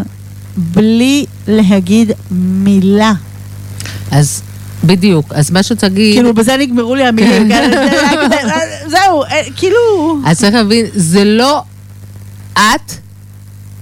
[0.56, 3.12] בלי להגיד מילה.
[4.10, 4.42] אז
[4.84, 6.14] בדיוק, אז מה שתגיד...
[6.14, 7.48] כאילו, בזה נגמרו לי המילים.
[7.48, 8.07] כן, זה רק-
[8.88, 9.76] זהו, אה, כאילו...
[10.26, 11.62] אז צריך להבין, זה לא
[12.54, 12.92] את,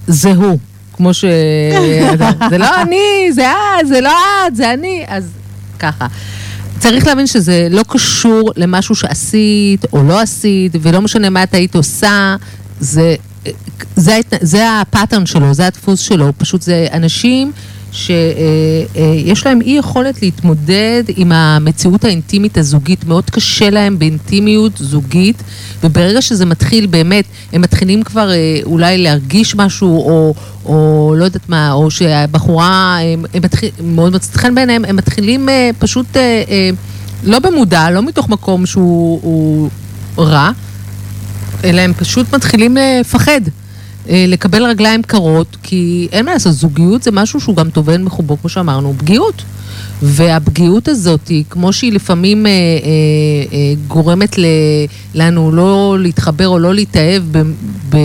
[0.07, 0.59] זה הוא.
[0.97, 1.25] כמו ש...
[2.51, 4.13] זה לא אני, זה את, זה לא
[4.49, 5.05] את, זה אני.
[5.09, 5.25] אז
[5.79, 6.07] ככה.
[6.79, 11.75] צריך להבין שזה לא קשור למשהו שעשית או לא עשית, ולא משנה מה את היית
[11.75, 12.37] עושה,
[12.81, 13.15] זה,
[13.97, 17.53] זה, ההת- זה הפאטרן שלו, זה הדפוס שלו, פשוט זה אנשים
[17.93, 25.43] שיש להם אי יכולת להתמודד עם המציאות האינטימית הזוגית, מאוד קשה להם באינטימיות זוגית,
[25.85, 30.35] וברגע שזה מתחיל באמת, הם מתחילים כבר אה, אולי להרגיש משהו, או,
[30.65, 35.49] או לא יודעת מה, או שהבחורה, הם, הם מתחיל, מאוד מצא חן בעיניהם, הם מתחילים
[35.49, 36.71] אה, פשוט אה, אה,
[37.25, 39.71] לא במודע, לא מתוך מקום שהוא הוא
[40.19, 40.51] רע,
[41.65, 43.66] אלא הם פשוט מתחילים לפחד, אה,
[44.09, 48.49] לקבל רגליים קרות, כי אין מה לעשות, זוגיות זה משהו שהוא גם טובל מחובו, כמו
[48.49, 49.43] שאמרנו, פגיעות.
[50.03, 52.57] והפגיעות הזאת, היא, כמו שהיא לפעמים אה, אה,
[53.53, 54.45] אה, גורמת ל,
[55.15, 57.43] לנו לא להתחבר או לא להתאהב ב,
[57.89, 57.97] ב,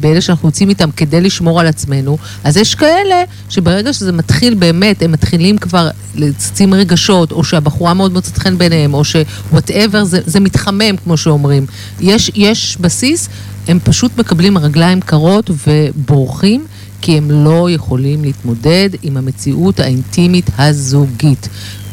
[0.00, 5.02] באלה שאנחנו יוצאים איתם כדי לשמור על עצמנו, אז יש כאלה שברגע שזה מתחיל באמת,
[5.02, 10.40] הם מתחילים כבר לצצים רגשות, או שהבחורה מאוד מוצאת חן ביניהם, או שוואטאבר, זה, זה
[10.40, 11.66] מתחמם, כמו שאומרים.
[12.00, 13.28] יש, יש בסיס,
[13.68, 16.66] הם פשוט מקבלים רגליים קרות ובורחים.
[17.06, 21.48] כי הם לא יכולים להתמודד עם המציאות האינטימית הזוגית.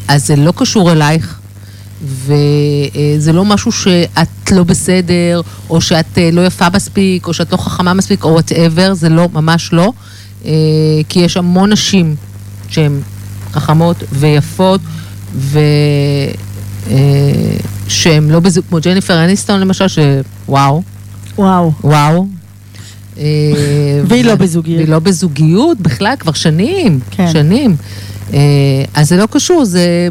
[0.08, 1.38] אז זה לא קשור אלייך,
[2.04, 7.56] וזה לא משהו שאת לא בסדר, או שאת אה, לא יפה מספיק, או שאת לא
[7.56, 9.92] חכמה מספיק, או וואטאבר, זה לא, ממש לא.
[10.44, 10.50] אה,
[11.08, 12.16] כי יש המון נשים
[12.68, 13.00] שהן
[13.52, 14.80] חכמות ויפות,
[15.34, 15.58] ו...
[16.90, 16.96] אה,
[17.88, 20.82] שהן לא בזוג, כמו ג'ניפר אניסטון למשל, שוואו,
[21.38, 21.72] וואו.
[21.84, 22.26] וואו.
[23.18, 23.24] אה,
[24.08, 24.76] והיא לא בזוגיות.
[24.76, 27.00] והיא לא בזוגיות בכלל, כבר שנים.
[27.10, 27.32] כן.
[27.32, 27.76] שנים.
[28.32, 28.38] אה,
[28.94, 30.08] אז זה לא קשור, זה,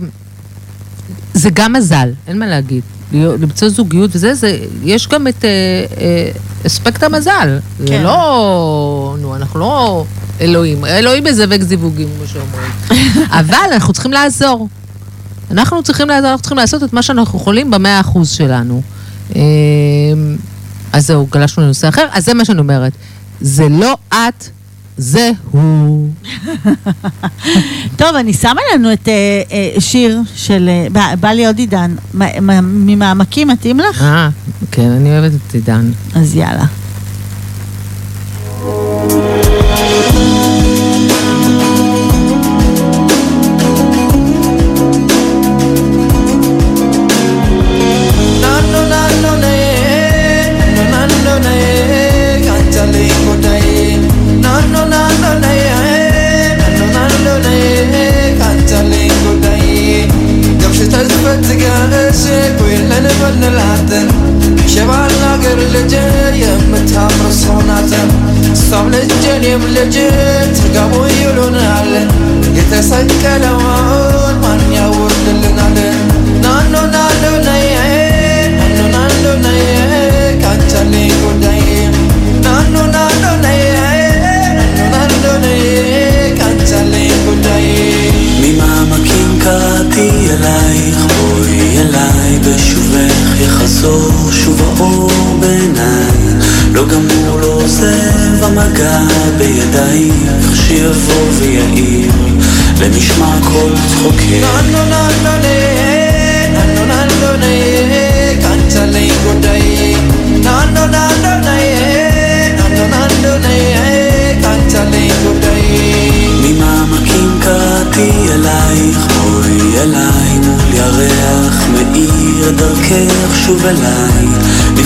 [1.33, 2.83] זה גם מזל, אין מה להגיד.
[3.13, 6.31] למצוא זוגיות וזה, זה, יש גם את אה,
[6.67, 7.59] אספקט המזל.
[7.79, 8.03] זה כן.
[8.03, 10.05] לא, נו, אנחנו לא
[10.41, 10.85] אלוהים.
[10.85, 12.71] אלוהים מזווק זיווגים, כמו שאומרים.
[13.39, 14.67] אבל אנחנו צריכים לעזור.
[15.51, 18.81] אנחנו צריכים לעזור, אנחנו צריכים לעשות את מה שאנחנו יכולים במאה אחוז שלנו.
[20.93, 22.91] אז זהו, גלשנו לנושא אחר, אז זה מה שאני אומרת.
[23.41, 24.49] זה לא את,
[24.97, 26.09] זה הוא.
[27.97, 29.13] טוב, אני שמה לנו את אה,
[29.51, 30.69] אה, שיר של...
[30.69, 30.87] אה,
[31.19, 31.95] בא- לי עוד עידן.
[32.63, 34.01] ממעמקים מתאים לך?
[34.01, 34.29] אה,
[34.71, 35.91] כן, אני אוהבת את עידן.
[36.15, 36.65] אז יאללה.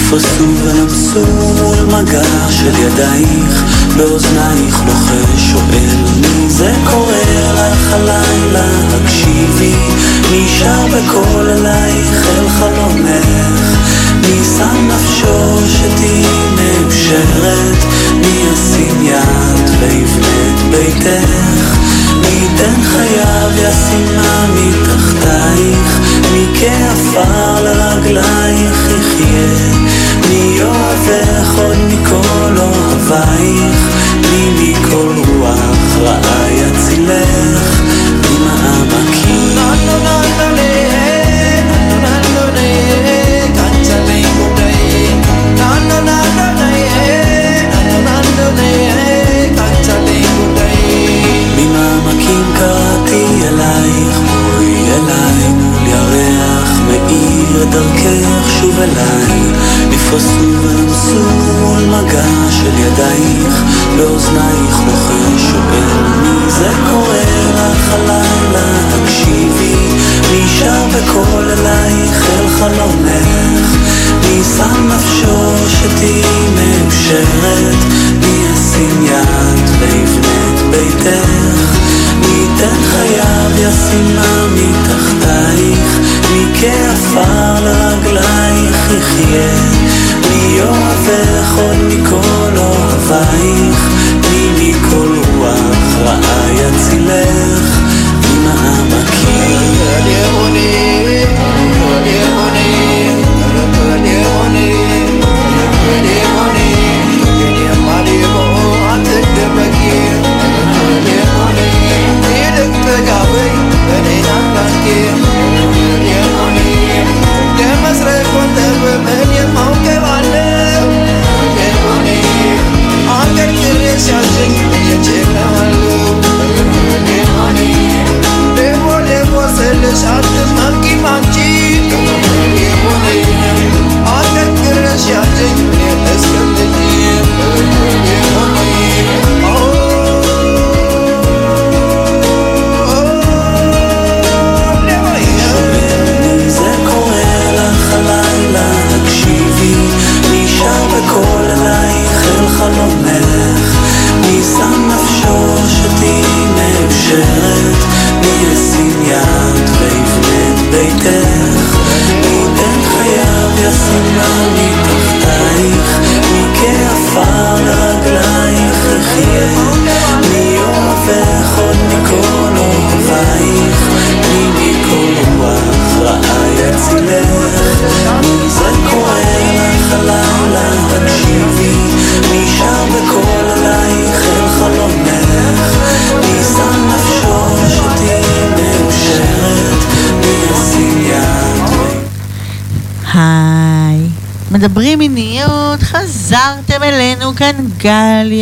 [0.07, 1.25] אפסו ונפסו
[1.63, 3.63] מול מגע של ידייך,
[3.97, 9.75] באוזנייך לוחש שואל מי זה קורה לך הלילה, הקשיבי,
[10.31, 13.77] נשאר בקול אלייך אל חלומך,
[14.21, 21.77] מי שם נפשו שתהיי מאושרת, מי ישים יד ויבנה את ביתך,
[22.21, 25.99] מי ייתן חייו ישימה מתחתייך,
[26.31, 29.96] מי כעפר לרגלייך יחיה?
[30.29, 33.97] מי אוהבך עוד מכל אוהבייך,
[34.31, 37.81] מי מכל רוח רעה יצילך,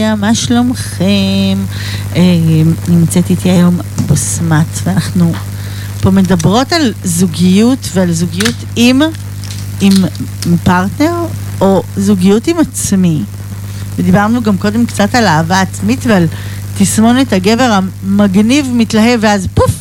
[0.06, 1.58] גליה, מה שלומכם?
[2.16, 2.22] אה,
[2.88, 5.34] נמצאת איתי היום בוסמת, ואנחנו
[6.02, 9.02] פה מדברות על זוגיות ועל זוגיות עם,
[9.82, 9.94] עם
[10.64, 11.26] פרטנר
[11.62, 13.24] או זוגיות עם עצמי.
[13.98, 16.28] ודיברנו גם קודם קצת על אהבה עצמית ועל
[16.78, 19.72] תסמונת הגבר המגניב, מתלהב, ואז פוף,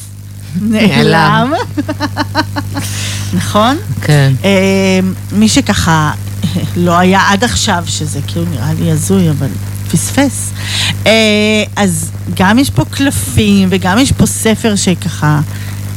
[0.63, 1.53] נעלם.
[3.37, 3.77] נכון?
[4.03, 4.33] כן.
[4.45, 5.01] אה,
[5.33, 6.13] מי שככה
[6.77, 9.49] לא היה עד עכשיו, שזה כאילו נראה לי הזוי, אבל
[9.93, 10.53] פספס.
[11.07, 15.41] אה, אז גם יש פה קלפים וגם יש פה ספר שככה,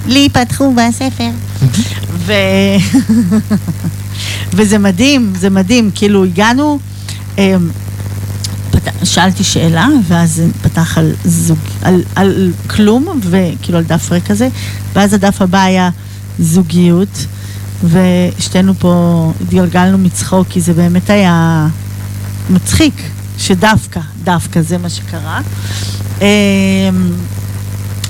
[0.08, 1.30] לי פתחו בספר.
[2.10, 2.34] ו...
[4.56, 6.80] וזה מדהים, זה מדהים, כאילו הגענו,
[8.72, 8.90] פת...
[9.04, 14.48] שאלתי שאלה, ואז פתח על זוג, על, על כלום, וכאילו על דף ריק כזה,
[14.94, 15.90] ואז הדף הבא היה
[16.40, 17.26] זוגיות,
[17.84, 21.68] ושתינו פה התגלגלנו מצחוק, כי זה באמת היה
[22.50, 22.94] מצחיק,
[23.38, 25.40] שדווקא, דווקא זה מה שקרה.
[26.22, 26.28] אה,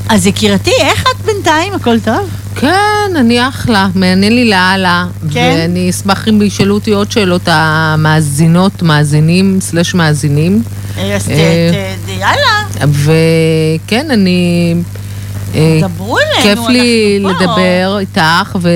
[0.09, 1.73] אז יקירתי, איך את בינתיים?
[1.73, 2.29] הכל טוב?
[2.55, 2.69] כן,
[3.15, 5.05] אני אחלה, מעניין לי לאללה.
[5.33, 5.55] כן?
[5.57, 10.63] ואני אשמח אם ישאלו אותי עוד שאלות המאזינות, מאזינים, סלש מאזינים.
[10.97, 14.75] אה, אז אה, יאללה, וכן, אני...
[15.55, 17.43] אה, דברו אלינו, כיף לי אנחנו פה.
[17.45, 18.69] לדבר איתך ו-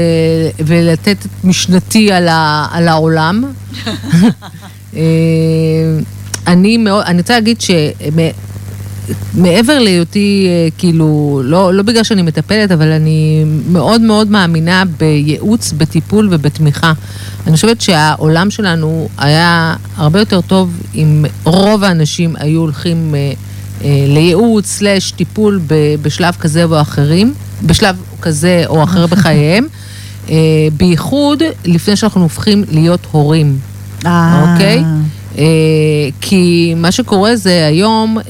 [0.66, 3.43] ולתת את משנתי על, ה- על העולם.
[6.48, 7.58] אני מאוד, אני רוצה להגיד
[9.36, 15.74] שמעבר להיותי, אה, כאילו, לא, לא בגלל שאני מטפלת, אבל אני מאוד מאוד מאמינה בייעוץ,
[15.78, 16.94] בטיפול ובתמיכה.
[17.48, 23.34] אני חושבת שהעולם שלנו היה הרבה יותר טוב אם רוב האנשים היו הולכים אה,
[23.84, 27.34] אה, לייעוץ, סלש טיפול ב- בשלב כזה או אחרים,
[27.64, 29.68] בשלב כזה או אחר בחייהם,
[30.30, 30.36] אה,
[30.78, 33.58] בייחוד לפני שאנחנו הופכים להיות הורים.
[34.54, 34.78] אוקיי?
[34.78, 34.84] אה,
[36.21, 38.23] כי מה שקורה זה היום, אה,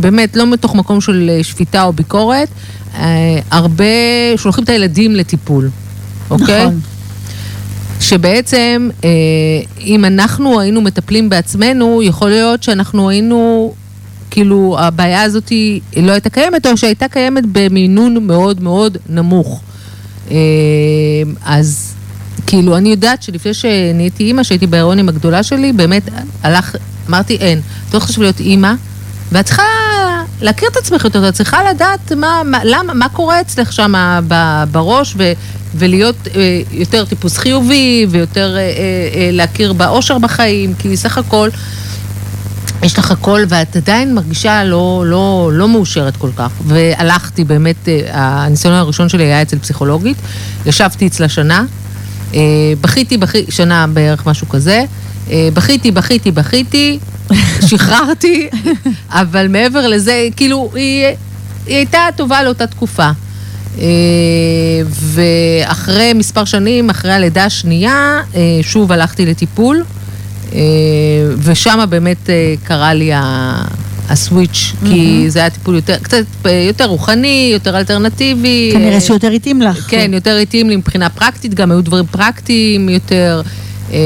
[0.00, 2.48] באמת, לא מתוך מקום של אה, שפיטה או ביקורת,
[2.94, 3.84] אה, הרבה
[4.36, 5.70] שולחים את הילדים לטיפול,
[6.30, 6.66] אוקיי?
[6.66, 6.80] נכון.
[8.00, 9.10] שבעצם, אה,
[9.80, 13.72] אם אנחנו היינו מטפלים בעצמנו, יכול להיות שאנחנו היינו,
[14.30, 15.52] כאילו, הבעיה הזאת
[15.96, 19.60] לא הייתה קיימת, או שהייתה קיימת במינון מאוד מאוד נמוך.
[20.30, 20.36] אה,
[21.44, 21.94] אז
[22.48, 26.02] כאילו, אני יודעת שלפני שנהייתי אימא, שהייתי בהיריון עם הגדולה שלי, באמת
[26.42, 26.76] הלך,
[27.08, 28.72] אמרתי, אין, את לא חושבת להיות אימא,
[29.32, 29.62] ואת צריכה
[30.40, 33.94] להכיר את עצמך יותר, את צריכה לדעת מה, מה, למה, מה קורה אצלך שם
[34.70, 35.32] בראש, ו,
[35.74, 38.64] ולהיות אה, יותר טיפוס חיובי, ויותר אה, אה,
[39.14, 41.48] אה, להכיר באושר בחיים, כי סך הכל...
[42.82, 46.52] יש לך הכל ואת עדיין מרגישה לא, לא, לא מאושרת כל כך.
[46.66, 48.04] והלכתי באמת, אה,
[48.44, 50.16] הניסיון הראשון שלי היה אצל פסיכולוגית,
[50.66, 51.64] ישבתי אצלה שנה,
[52.80, 54.84] בכיתי, בכיתי, שנה בערך משהו כזה,
[55.30, 56.98] אה, בכיתי, בכיתי, בכיתי,
[57.68, 58.48] שחררתי,
[59.10, 61.06] אבל מעבר לזה, כאילו, היא,
[61.66, 63.10] היא הייתה טובה לאותה תקופה.
[63.80, 63.84] אה,
[64.90, 69.84] ואחרי מספר שנים, אחרי הלידה השנייה, אה, שוב הלכתי לטיפול.
[70.54, 70.58] אה,
[71.38, 73.64] ושם באמת אה, קרה לי ה-
[74.08, 78.70] הסוויץ', כי זה היה טיפול יותר, קצת אה, יותר רוחני, יותר אלטרנטיבי.
[78.72, 79.86] כנראה אה, שיותר התאים לך.
[79.88, 83.42] כן, יותר התאים לי מבחינה פרקטית, גם היו דברים פרקטיים יותר,
[83.92, 83.98] אה,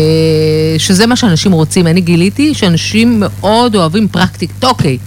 [0.79, 1.87] שזה מה שאנשים רוצים.
[1.87, 4.65] אני גיליתי שאנשים מאוד אוהבים פרקטית.
[4.65, 4.99] אוקיי,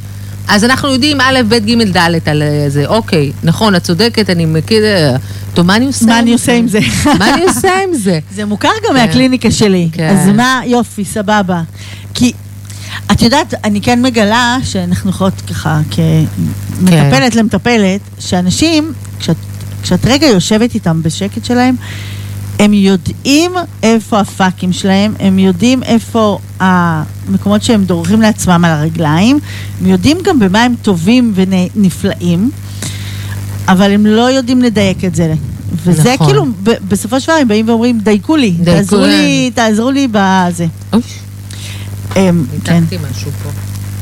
[0.47, 2.85] אז אנחנו יודעים א', ב', ג', ד' על זה.
[2.85, 4.83] אוקיי, נכון, את צודקת, אני מכיר...
[5.53, 6.79] טוב, מה אני עושה מה אני עושה עם זה?
[7.19, 8.19] מה אני עושה עם זה?
[8.35, 9.01] זה מוכר גם כן.
[9.01, 9.89] מהקליניקה שלי.
[9.91, 10.09] כן.
[10.09, 11.61] אז מה, יופי, סבבה.
[12.13, 12.31] כי,
[13.11, 17.39] את יודעת, אני כן מגלה שאנחנו יכולות ככה, כמטפלת כן.
[17.39, 19.35] למטפלת, שאנשים, כשאת,
[19.83, 21.75] כשאת רגע יושבת איתם בשקט שלהם,
[22.59, 23.51] הם יודעים
[23.83, 29.39] איפה הפאקים שלהם, הם יודעים איפה המקומות שהם דורכים לעצמם על הרגליים,
[29.81, 32.51] הם יודעים גם במה הם טובים ונפלאים,
[33.67, 35.33] אבל הם לא יודעים לדייק את זה.
[35.83, 36.27] וזה נכון.
[36.27, 36.45] כאילו,
[36.87, 40.65] בסופו של דבר הם באים ואומרים, דייקו לי, דייקו תעזרו להם." לי, תעזרו לי בזה.
[40.91, 40.99] כן.
[42.53, 43.49] ניתקתי משהו פה.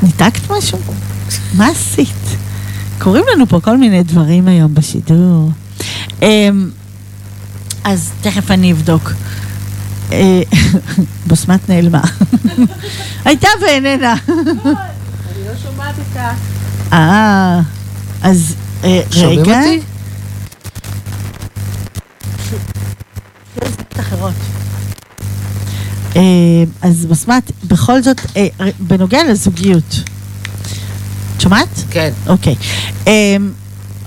[0.04, 0.80] ניתקת משהו?
[1.54, 2.38] מה עשית?
[3.00, 5.52] קורים לנו פה כל מיני דברים היום בשידור.
[6.22, 6.70] אמ,
[7.84, 9.12] אז תכף אני אבדוק.
[10.12, 10.42] אה,
[11.28, 12.02] בוסמת נעלמה.
[13.26, 14.16] הייתה ואיננה.
[14.28, 16.34] אני לא שומעת את ה...
[16.94, 17.60] אה,
[18.22, 19.60] אז אה, שומעים רגע.
[19.60, 19.80] אותי?
[24.00, 24.34] אחרות.
[26.16, 26.22] אה,
[26.82, 28.48] אז בסמת, בכל זאת, אה,
[28.80, 30.00] בנוגע לזוגיות.
[31.36, 31.84] את שומעת?
[31.92, 32.12] כן.
[32.28, 32.56] אוקיי.
[33.08, 33.52] אמ,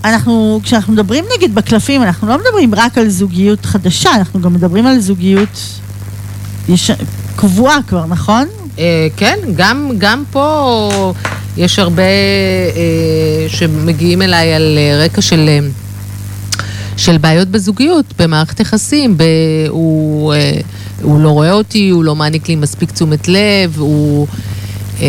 [0.04, 4.86] אנחנו, כשאנחנו מדברים נגיד בקלפים, אנחנו לא מדברים רק על זוגיות חדשה, אנחנו גם מדברים
[4.86, 5.60] על זוגיות
[6.68, 6.90] יש...
[7.36, 8.48] קבועה כבר, נכון?
[8.78, 11.12] אה, כן, גם, גם פה
[11.56, 15.58] יש הרבה אה, שמגיעים אליי על אה, רקע של, אה,
[16.96, 19.18] של בעיות בזוגיות, במערכת יחסים.
[19.18, 19.22] ב,
[19.68, 20.60] הוא, אה,
[21.02, 24.26] הוא לא רואה אותי, הוא לא מעניק לי מספיק תשומת לב, הוא,
[25.00, 25.06] אה,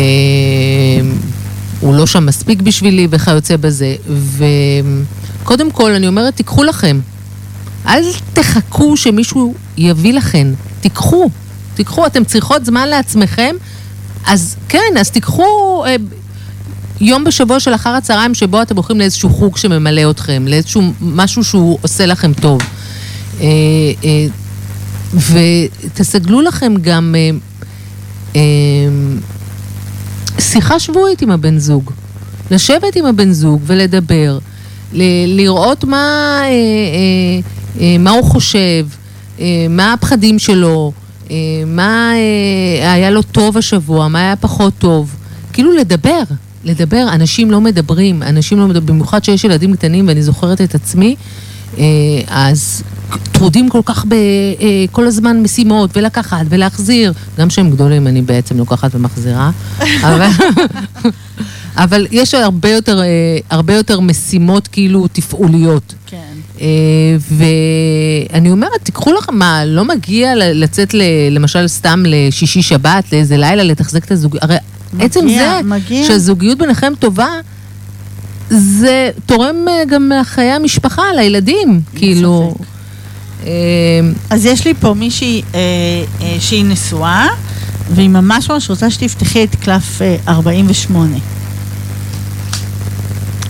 [1.80, 3.96] הוא לא שם מספיק בשבילי וכיוצא בזה.
[5.42, 7.00] וקודם כל, אני אומרת, תיקחו לכם.
[7.86, 8.02] אל
[8.32, 11.30] תחכו שמישהו יביא לכם, תיקחו,
[11.74, 13.56] תיקחו, אתם צריכות זמן לעצמכם,
[14.26, 15.96] אז כן, אז תיקחו אה,
[17.00, 21.78] יום בשבוע של אחר הצהריים שבו אתם הולכים לאיזשהו חוג שממלא אתכם, לאיזשהו משהו שהוא
[21.82, 22.60] עושה לכם טוב.
[23.40, 23.46] אה,
[24.04, 24.26] אה,
[25.14, 27.30] ותסגלו לכם גם אה,
[28.36, 28.40] אה,
[30.40, 31.90] שיחה שבועית עם הבן זוג.
[32.50, 34.38] לשבת עם הבן זוג ולדבר,
[34.92, 35.96] ל- לראות מה,
[36.42, 36.50] אה, אה,
[37.80, 38.86] אה, מה הוא חושב,
[39.40, 40.92] אה, מה הפחדים שלו,
[41.30, 41.36] אה,
[41.66, 45.14] מה אה, היה לו טוב השבוע, מה היה פחות טוב.
[45.52, 46.22] כאילו לדבר,
[46.64, 47.06] לדבר.
[47.12, 51.16] אנשים לא מדברים, אנשים לא מדברים, במיוחד שיש ילדים קטנים, ואני זוכרת את עצמי,
[52.28, 52.82] אז
[53.32, 54.12] טרודים כל כך ב...
[54.12, 57.12] אה, הזמן משימות, ולקחת ולהחזיר.
[57.38, 59.50] גם כשהם גדולים אני בעצם לוקחת ומחזירה.
[60.06, 60.26] אבל...
[61.76, 63.06] אבל יש הרבה יותר, אה,
[63.50, 65.94] הרבה יותר משימות כאילו תפעוליות.
[66.06, 66.16] כן.
[66.60, 66.66] אה,
[68.30, 73.62] ואני אומרת, תיקחו לכם, מה, לא מגיע לצאת ל, למשל סתם לשישי שבת, לאיזה לילה,
[73.62, 74.42] לתחזק את הזוגיות?
[74.42, 74.56] הרי
[74.92, 76.06] מגיע, עצם זה מגיע.
[76.06, 77.28] שהזוגיות ביניכם טובה,
[78.50, 82.54] זה תורם אה, גם לחיי המשפחה, לילדים, כאילו.
[83.46, 83.50] אה,
[84.30, 85.60] אז יש לי פה מישהי אה,
[86.20, 87.26] אה, שהיא נשואה,
[87.94, 91.16] והיא ממש ממש רוצה שתפתחי את קלף אה, 48.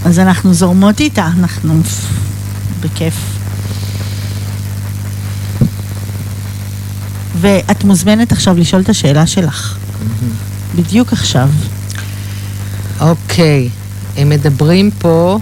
[0.05, 1.81] אז אנחנו זורמות איתה, אנחנו
[2.81, 3.15] בכיף.
[7.41, 9.79] ואת מוזמנת עכשיו לשאול את השאלה שלך.
[10.77, 11.49] בדיוק עכשיו.
[13.01, 13.69] אוקיי,
[14.19, 15.39] הם מדברים פה...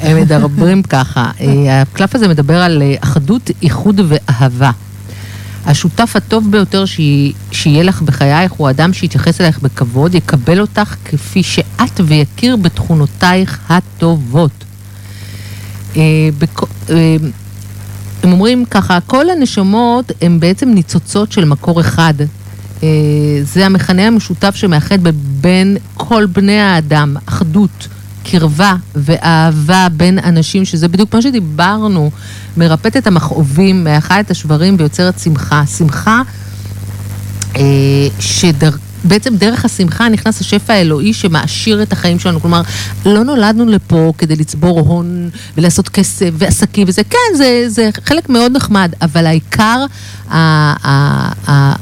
[0.00, 4.70] הם מדברים ככה, אה, הקלף הזה מדבר על אה, אחדות, איחוד ואהבה.
[5.66, 11.42] השותף הטוב ביותר שי- שיהיה לך בחייך הוא אדם שיתייחס אלייך בכבוד, יקבל אותך כפי
[11.42, 14.64] שאת ויכיר בתכונותייך הטובות.
[15.96, 16.02] אה,
[18.22, 22.14] הם אומרים ככה, כל הנשמות הן בעצם ניצוצות של מקור אחד.
[22.82, 22.88] אה,
[23.42, 24.98] זה המכנה המשותף שמאחד
[25.40, 27.88] בין כל בני האדם, אחדות,
[28.24, 32.10] קרבה ואהבה בין אנשים, שזה בדיוק מה שדיברנו,
[32.56, 35.66] מרפאת את המכאובים, מאחה את השברים ויוצרת שמחה.
[35.66, 36.22] שמחה
[37.56, 38.08] אה.
[39.04, 42.40] בעצם דרך השמחה נכנס השפע האלוהי שמעשיר את החיים שלנו.
[42.40, 42.62] כלומר,
[43.06, 48.52] לא נולדנו לפה כדי לצבור הון ולעשות כסף ועסקים וזה, כן, זה, זה חלק מאוד
[48.56, 49.84] נחמד, אבל העיקר,
[50.30, 51.74] ה, ה, ה,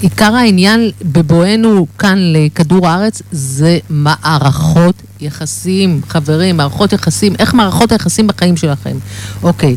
[0.00, 8.26] עיקר העניין בבואנו כאן לכדור הארץ זה מערכות יחסים, חברים, מערכות יחסים, איך מערכות היחסים
[8.26, 8.96] בחיים שלכם.
[9.42, 9.76] אוקיי,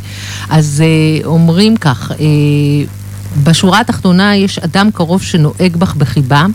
[0.49, 2.17] אז אה, אומרים כך, אה,
[3.43, 6.45] בשורה התחתונה יש אדם קרוב שנוהג בך בחיבה,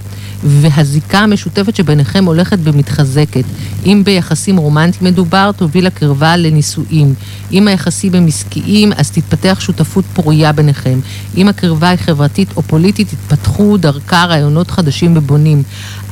[0.44, 3.44] והזיקה המשותפת שביניכם הולכת ומתחזקת.
[3.86, 7.14] אם ביחסים רומנטיים מדובר, תוביל הקרבה לנישואים.
[7.52, 10.98] אם היחסים הם עסקיים, אז תתפתח שותפות פורייה ביניכם.
[11.36, 15.62] אם הקרבה היא חברתית או פוליטית, יתפתחו דרכה רעיונות חדשים ובונים.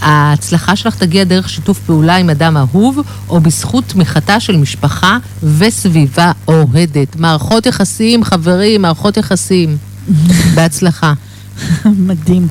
[0.01, 2.99] ההצלחה שלך תגיע דרך שיתוף פעולה עם אדם אהוב,
[3.29, 5.19] או בזכות תמיכתה של משפחה
[5.59, 7.17] וסביבה אוהדת.
[7.17, 9.77] מערכות יחסים, חברים, מערכות יחסים.
[10.55, 11.13] בהצלחה.
[12.07, 12.49] מדהים.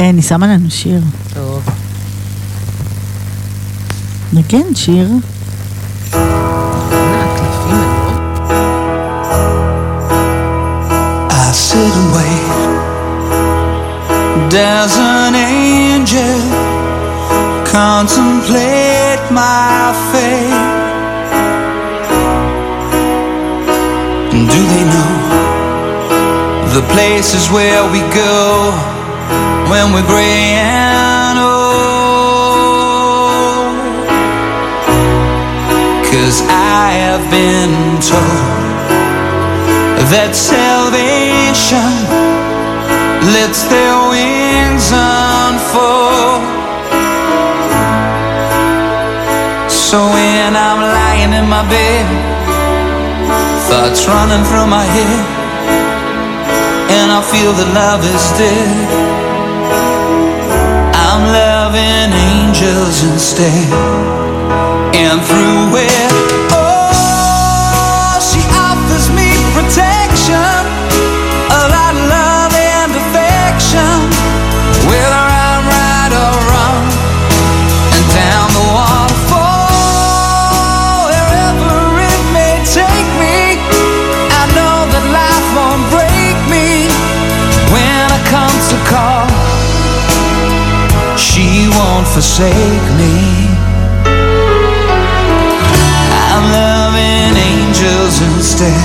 [0.00, 1.00] אה, אני שמה לנו שיר.
[1.34, 1.62] טוב.
[4.32, 5.08] נגן שיר.
[11.30, 12.48] I sit and wait.
[14.50, 16.40] Does an angel
[17.74, 20.66] contemplate my fate?
[24.52, 25.14] Do they know
[26.76, 28.38] the places where we go
[29.69, 31.53] When we're gray and old?
[36.09, 38.63] Cause I have been told
[40.13, 41.91] that salvation
[43.33, 46.43] lets their wings unfold.
[49.69, 52.05] So when I'm lying in my bed,
[53.69, 55.42] thoughts running through my head,
[56.99, 58.87] and I feel that love is dead.
[61.05, 63.69] I'm loving angels instead,
[64.93, 66.02] and through it.
[91.83, 93.13] Won't forsake me.
[96.33, 98.83] I'm loving angels instead.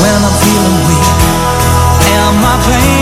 [0.00, 1.08] When I'm feeling weak
[2.14, 2.93] and my pain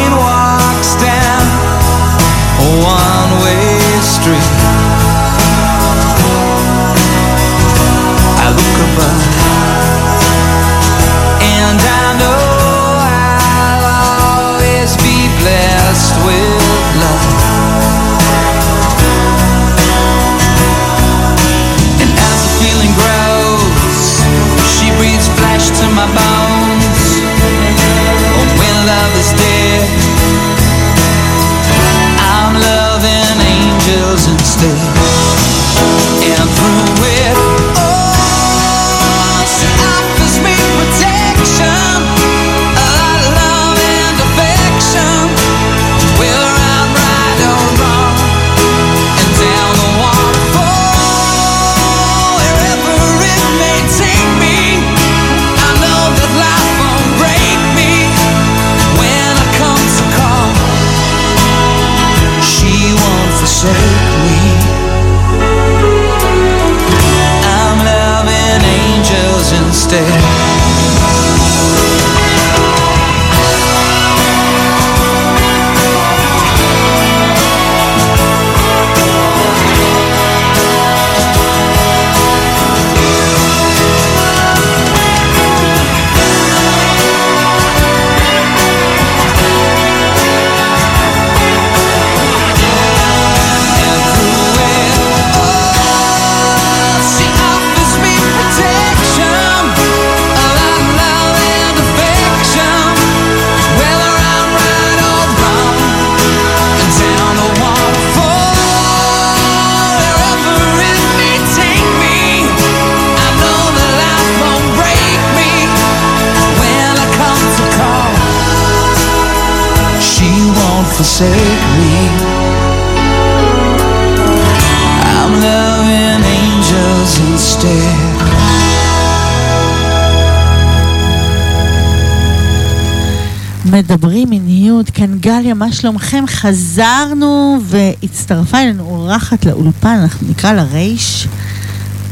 [135.73, 136.25] מה שלומכם?
[136.27, 141.27] חזרנו והצטרפה אלינו אורחת לאולפן, אנחנו נקרא לה רייש.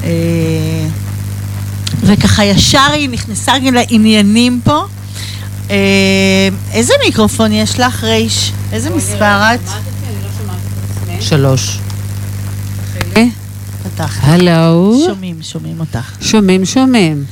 [0.05, 0.11] אה,
[2.03, 4.85] וככה ישר היא נכנסה רגע לעניינים פה.
[5.70, 5.77] אה,
[6.73, 8.53] איזה מיקרופון יש לך, רייש?
[8.73, 9.61] איזה מספר את?
[11.20, 11.78] שלוש.
[13.82, 14.20] פתחת.
[14.23, 16.16] הלו, שומעים, שומעים אותך.
[16.20, 17.24] שומעים שומעים.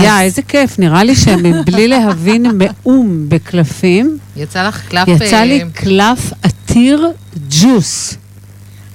[0.00, 5.08] יא, איזה כיף, נראה לי שמבלי להבין מאום בקלפים, יצא לך קלף...
[5.08, 7.06] יצא לי אה, קלף עתיר
[7.50, 8.14] ג'וס.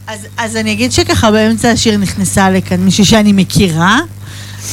[0.08, 4.00] אז, אז אני אגיד שככה באמצע השיר נכנסה לכאן מישהי שאני מכירה,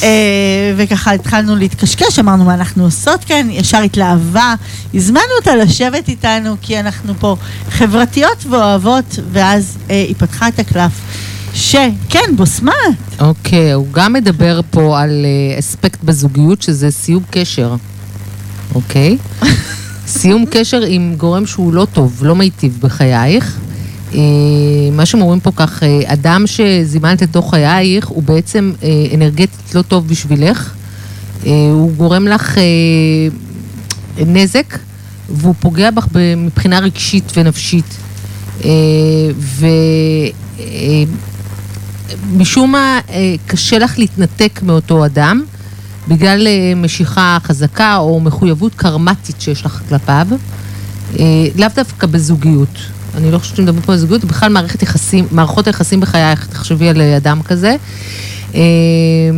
[0.02, 4.54] אה, וככה התחלנו להתקשקש, אמרנו מה אנחנו עושות כאן, ישר התלהבה,
[4.94, 7.36] הזמנו אותה לשבת איתנו, כי אנחנו פה
[7.70, 10.92] חברתיות ואוהבות, ואז אה, היא פתחה את הקלף,
[11.56, 12.72] שכן, בוסמת,
[13.20, 17.74] אוקיי, הוא גם מדבר פה על אה, אספקט בזוגיות, שזה סיום קשר.
[18.74, 19.16] אוקיי?
[20.06, 23.58] סיום קשר עם גורם שהוא לא טוב, לא מיטיב בחייך.
[24.14, 24.20] אה,
[24.92, 28.72] מה שהם אומרים פה כך, אה, אדם שזימנת לתוך חייך, הוא בעצם
[29.14, 30.74] אנרגטית לא טוב בשבילך.
[31.44, 32.58] הוא גורם לך
[34.18, 34.78] נזק,
[35.30, 36.06] והוא פוגע בך
[36.36, 37.96] מבחינה רגשית ונפשית.
[39.38, 39.66] ו...
[42.32, 45.42] משום מה אה, קשה לך להתנתק מאותו אדם
[46.08, 50.26] בגלל אה, משיכה חזקה או מחויבות קרמטית שיש לך כלפיו,
[51.18, 51.24] אה,
[51.56, 52.78] לאו דווקא בזוגיות.
[53.14, 57.00] אני לא חושבת שמדברים פה על זוגיות, בכלל מערכת יחסים, מערכות היחסים בחייך, תחשבי על
[57.00, 57.76] אדם כזה.
[58.54, 58.60] אה,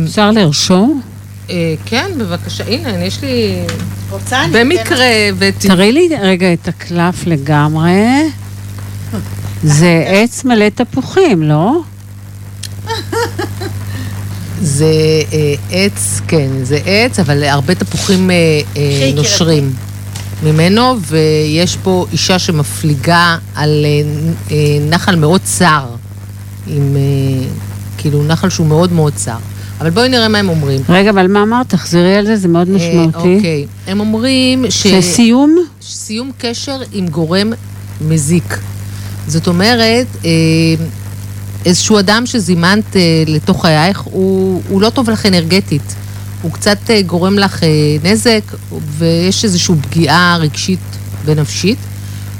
[0.05, 1.01] אפשר לרשום?
[1.49, 3.53] אה, כן, בבקשה, הנה, יש לי...
[4.09, 4.43] רוצה?
[4.43, 5.05] אני במקרה.
[5.57, 7.91] תראי לי רגע את הקלף לגמרי.
[9.63, 11.81] זה עץ מלא תפוחים, לא?
[14.61, 14.93] זה
[15.33, 18.35] אה, עץ, כן, זה עץ, אבל הרבה תפוחים אה,
[18.77, 19.11] אה.
[19.15, 19.73] נושרים
[20.43, 24.01] ממנו, ויש פה אישה שמפליגה על אה,
[24.51, 24.55] אה,
[24.89, 25.85] נחל מאוד צר,
[26.67, 27.47] עם אה,
[27.97, 29.37] כאילו נחל שהוא מאוד מאוד צר.
[29.81, 30.81] אבל בואי נראה מה הם אומרים.
[30.89, 31.69] רגע, אבל מה אמרת?
[31.69, 33.35] תחזרי על זה, זה מאוד אה, משמעותי.
[33.35, 34.87] אוקיי, הם אומרים ש...
[34.87, 35.55] שסיום?
[35.81, 37.53] סיום קשר עם גורם
[38.01, 38.57] מזיק.
[39.27, 40.29] זאת אומרת, אה,
[41.65, 45.95] איזשהו אדם שזימנת אה, לתוך חייך, הוא, הוא לא טוב לך אנרגטית.
[46.41, 47.69] הוא קצת אה, גורם לך אה,
[48.03, 48.41] נזק,
[48.97, 50.79] ויש איזושהי פגיעה רגשית
[51.25, 51.77] ונפשית,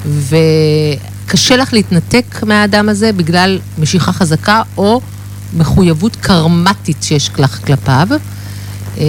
[0.06, 5.02] וקשה לך להתנתק מהאדם הזה בגלל משיכה חזקה או
[5.58, 8.08] מחויבות קרמטית שיש לך כלפיו.
[8.98, 9.04] אה,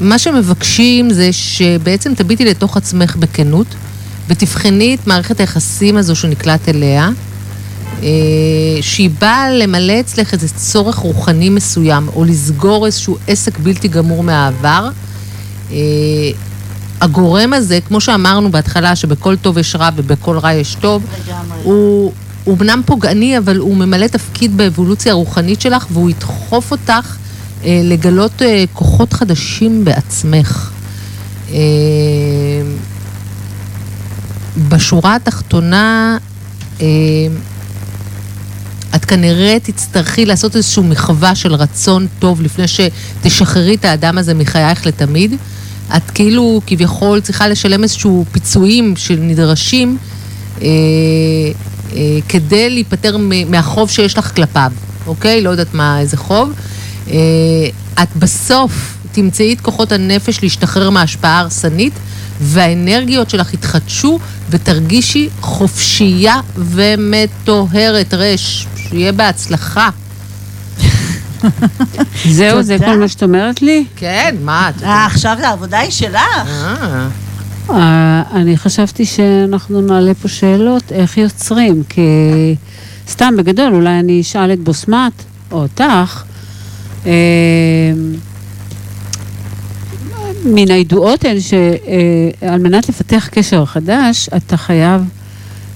[0.00, 3.66] מה שמבקשים זה שבעצם תביטי לתוך עצמך בכנות
[4.28, 7.08] ותבחני את מערכת היחסים הזו שנקלט אליה,
[8.80, 14.88] שהיא באה למלא אצלך איזה צורך רוחני מסוים, או לסגור איזשהו עסק בלתי גמור מהעבר.
[15.70, 15.76] אה,
[17.00, 21.02] הגורם הזה, כמו שאמרנו בהתחלה, שבכל טוב יש רע ובכל רע יש טוב.
[21.62, 22.12] הוא
[22.48, 27.16] אמנם פוגעני, אבל הוא ממלא תפקיד באבולוציה הרוחנית שלך, והוא ידחוף אותך
[27.64, 30.70] אה, לגלות אה, כוחות חדשים בעצמך.
[31.50, 31.56] אה,
[34.68, 36.18] בשורה התחתונה,
[36.80, 36.86] אה,
[38.94, 44.86] את כנראה תצטרכי לעשות איזושהי מחווה של רצון טוב לפני שתשחררי את האדם הזה מחייך
[44.86, 45.34] לתמיד.
[45.96, 49.98] את כאילו כביכול צריכה לשלם איזשהו פיצויים שנדרשים
[50.62, 50.66] אה,
[51.92, 53.16] אה, כדי להיפטר
[53.48, 54.72] מהחוב שיש לך כלפיו,
[55.06, 55.42] אוקיי?
[55.42, 56.52] לא יודעת מה, איזה חוב.
[57.10, 57.16] אה,
[58.02, 61.92] את בסוף תמצאי את כוחות הנפש להשתחרר מההשפעה ההרסנית,
[62.40, 64.18] והאנרגיות שלך יתחדשו,
[64.50, 68.66] ותרגישי חופשייה ומטוהרת, רש.
[68.76, 69.90] שיהיה בהצלחה.
[72.38, 72.78] זהו, זה.
[72.78, 73.84] כל מה שאת אומרת לי?
[73.96, 74.82] כן, מה את...
[74.82, 76.20] אה, עכשיו העבודה היא שלך.
[76.46, 77.08] אה,
[77.70, 82.00] אה, אני חשבתי שאנחנו נעלה פה שאלות איך יוצרים, כי
[83.08, 85.12] סתם בגדול, אולי אני אשאל את בוסמת
[85.52, 86.22] או אותך.
[90.46, 95.02] אה, מן הידועות הן שעל מנת לפתח קשר חדש, אתה חייב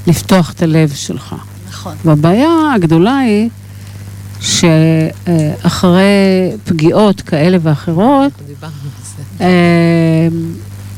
[0.06, 1.34] לפתוח את הלב שלך.
[1.68, 1.94] נכון.
[2.04, 3.48] והבעיה הגדולה היא
[4.40, 6.02] שאחרי
[6.64, 8.32] פגיעות כאלה ואחרות.
[9.40, 10.28] אה,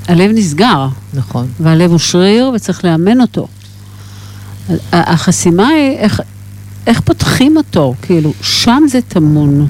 [0.09, 1.47] הלב נסגר, נכון.
[1.61, 3.47] והלב הוא שריר וצריך לאמן אותו.
[4.93, 6.21] החסימה היא איך,
[6.87, 9.67] איך פותחים אותו, כאילו, שם זה טמון.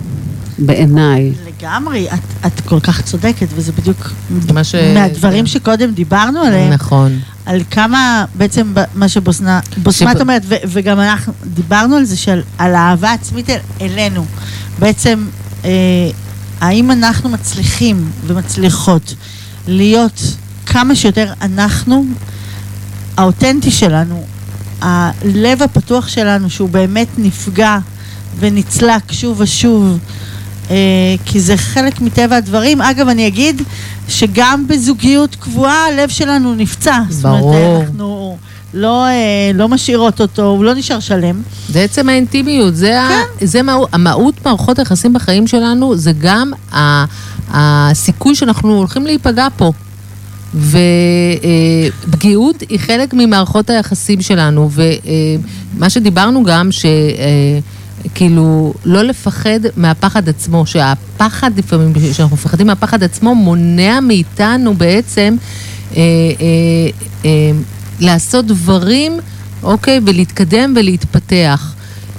[0.58, 1.32] בעיניי.
[1.46, 4.12] לגמרי, את, את כל כך צודקת, וזה בדיוק
[4.52, 7.18] מה ש- מהדברים שקודם דיברנו עליהם, נכון.
[7.46, 12.74] על כמה, בעצם מה שבוסנת שבו- אומרת, ו- וגם אנחנו דיברנו על זה, של, על
[12.74, 14.24] האהבה עצמית אל, אלינו.
[14.78, 15.26] בעצם,
[15.64, 15.70] אה,
[16.60, 19.14] האם אנחנו מצליחים ומצליחות
[19.68, 20.20] להיות
[20.66, 22.04] כמה שיותר אנחנו,
[23.16, 24.24] האותנטי שלנו,
[24.80, 27.78] הלב הפתוח שלנו, שהוא באמת נפגע
[28.38, 29.98] ונצלק שוב ושוב,
[31.24, 32.80] כי זה חלק מטבע הדברים.
[32.80, 33.62] אגב, אני אגיד
[34.08, 36.98] שגם בזוגיות קבועה הלב שלנו נפצע.
[37.10, 37.82] זאת אומרת, ברור.
[37.82, 38.38] אנחנו
[38.74, 41.42] לא, אה, לא משאירות אותו, הוא לא נשאר שלם.
[41.68, 43.46] זה עצם האינטימיות, זה, ה, כן.
[43.46, 47.04] זה מה, המהות מערכות היחסים בחיים שלנו, זה גם ה,
[47.48, 49.72] הסיכוי שאנחנו הולכים להיפגע פה.
[52.06, 56.68] ופגיעות היא חלק ממערכות היחסים שלנו, ומה שדיברנו גם,
[58.04, 65.36] שכאילו לא לפחד מהפחד עצמו, שהפחד לפעמים, שאנחנו מפחדים מהפחד עצמו, מונע מאיתנו בעצם
[65.96, 66.02] אה, אה,
[67.24, 67.30] אה,
[68.00, 69.12] לעשות דברים,
[69.62, 71.74] אוקיי, ולהתקדם ולהתפתח.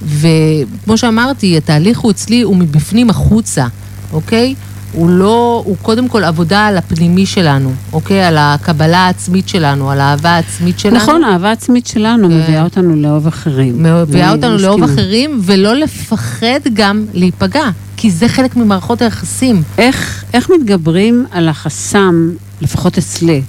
[0.06, 3.68] וכמו שאמרתי, התהליך הוא אצלי, הוא מבפנים החוצה,
[4.14, 4.56] אוקיי?
[4.96, 8.24] הוא לא, הוא קודם כל עבודה על הפנימי שלנו, אוקיי?
[8.24, 10.96] על הקבלה העצמית שלנו, על האהבה העצמית שלנו.
[10.96, 12.38] נכון, האהבה העצמית שלנו כן.
[12.38, 13.84] מביאה אותנו לאהוב אחרים.
[13.84, 14.84] מביאה אותנו לאהוב.
[14.84, 19.64] אחרים, ולא לפחד גם להיפגע, כי זה חלק ממערכות היחסים.
[19.78, 22.30] איך, איך מתגברים על החסם,
[22.62, 23.42] לפחות אצלי?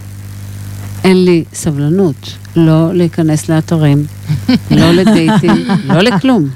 [1.04, 4.04] אין לי סבלנות לא להיכנס לאתרים,
[4.70, 6.48] לא לדייטים, לא לכלום.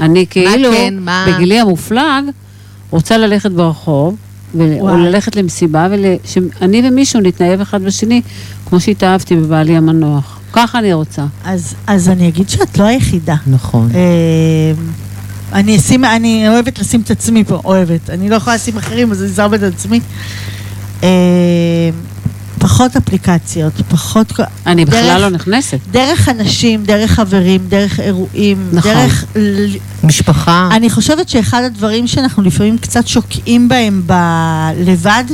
[0.00, 0.94] אני כאילו, כן?
[1.00, 1.26] מה?
[1.28, 2.24] בגילי המופלג,
[2.96, 4.16] רוצה ללכת ברחוב,
[4.54, 4.96] ו- או.
[4.96, 8.22] ללכת למסיבה, ושאני ומישהו נתנהב אחד בשני,
[8.68, 10.38] כמו שהתאהבתי בבעלי המנוח.
[10.52, 11.24] ככה אני רוצה.
[11.44, 13.36] אז, אז אני אגיד שאת לא היחידה.
[13.46, 13.88] נכון.
[13.94, 14.72] אה,
[15.52, 18.10] אני אשים, אני אוהבת לשים את עצמי פה, אוהבת.
[18.10, 20.00] אני לא יכולה לשים אחרים, אז אני שמה את עצמי.
[21.02, 21.08] אה,
[22.58, 24.32] פחות אפליקציות, פחות...
[24.66, 25.78] אני בכלל דרך- לא נכנסת.
[25.90, 28.92] דרך אנשים, דרך חברים, דרך אירועים, נכון.
[28.92, 29.24] דרך...
[30.04, 30.68] משפחה.
[30.72, 35.24] אני חושבת שאחד הדברים שאנחנו לפעמים קצת שוקעים בהם בלבד,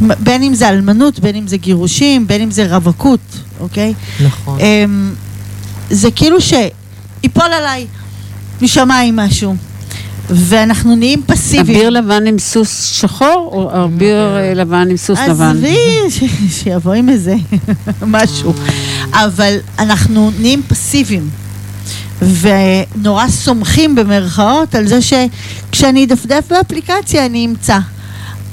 [0.00, 3.20] בין אם זה אלמנות, בין אם זה גירושים, בין אם זה רווקות,
[3.60, 3.94] אוקיי?
[4.24, 4.58] נכון.
[4.60, 5.14] אמ,
[5.90, 7.86] זה כאילו שיפול עליי
[8.62, 9.56] משמיים משהו,
[10.30, 11.78] ואנחנו נהיים פסיביים.
[11.78, 15.44] אביר לבן עם סוס שחור, או אביר אה, לבן עם סוס לבן?
[15.44, 15.76] עזבי,
[16.50, 17.34] שיבוא עם איזה
[18.02, 18.52] משהו.
[19.12, 21.28] אבל אנחנו נהיים פסיביים.
[22.40, 27.78] ונורא סומכים במרכאות על זה שכשאני אדפדף באפליקציה אני אמצא.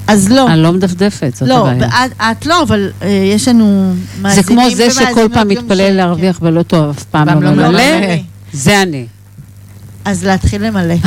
[0.06, 0.46] אז לא.
[0.46, 1.90] אני לא מדפדפת, זאת לא, הבעיה.
[1.90, 5.90] ואת, את לא, אבל אה, יש לנו זה מאזינים כמו זה שכל ומאזינות פעם מתפלל
[5.92, 7.68] להרוויח בלוטו, אף פעם לא לא ממלא.
[7.68, 8.16] ממלא.
[8.52, 9.06] זה אני.
[10.04, 10.94] אז להתחיל למלא.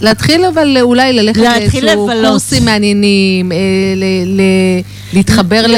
[0.00, 2.08] להתחיל אבל אולי ללכת לאיזשהו.
[2.28, 3.56] קורסים מעניינים, אה,
[3.96, 4.80] ל- ל-
[5.12, 5.74] להתחבר ל...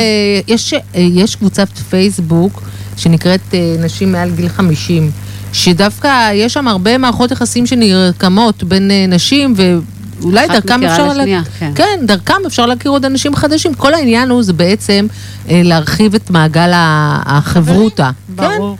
[0.48, 2.62] יש, אה, יש קבוצת פייסבוק
[2.97, 5.10] שנקראת אה, נשים מעל גיל 50,
[5.52, 11.09] שדווקא יש שם הרבה מערכות יחסים שנרקמות בין אה, נשים, ואולי אחת דרכם אפשר...
[11.09, 11.72] לשנייה, כן.
[11.74, 13.74] כן, דרכם אפשר להכיר עוד אנשים חדשים.
[13.74, 15.06] כל העניין הוא זה בעצם
[15.51, 18.10] אה, להרחיב את מעגל החברותה.
[18.36, 18.76] כן, ברור.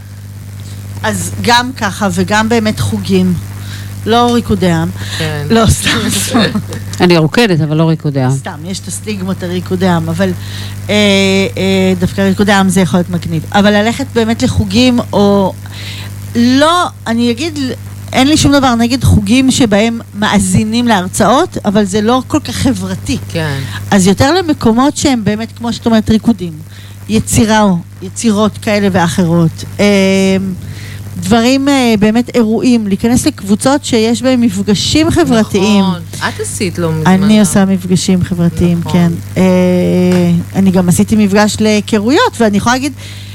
[1.05, 3.35] אז גם ככה, וגם באמת חוגים.
[4.07, 4.89] לא ריקודי עם.
[5.19, 5.47] כן.
[5.51, 6.41] לא, סתם, סתם.
[7.01, 8.31] אני רוקדת, אבל לא ריקודי עם.
[8.31, 10.31] סתם, יש את הסטיגמות הריקודי עם, אבל
[10.89, 10.95] אה,
[11.57, 13.45] אה, דווקא ריקודי עם זה יכול להיות מגניב.
[13.53, 15.53] אבל ללכת באמת לחוגים, או...
[16.37, 17.59] לא, אני אגיד,
[18.13, 23.19] אין לי שום דבר נגד חוגים שבהם מאזינים להרצאות, אבל זה לא כל כך חברתי.
[23.29, 23.59] כן.
[23.91, 26.53] אז יותר למקומות שהם באמת, כמו שאת אומרת, ריקודים.
[27.09, 27.65] יצירה,
[28.03, 29.65] יצירות כאלה ואחרות.
[29.81, 30.37] אה,
[31.21, 35.81] דברים, אה, באמת אירועים, להיכנס לקבוצות שיש בהם מפגשים חברתיים.
[35.85, 36.01] נכון.
[36.29, 37.07] את עשית לא מזמן.
[37.23, 38.93] אני עושה מפגשים חברתיים, נכון.
[38.93, 39.13] כן.
[39.37, 39.43] אה,
[40.55, 42.93] אני גם עשיתי מפגש להיכרויות, ואני יכולה להגיד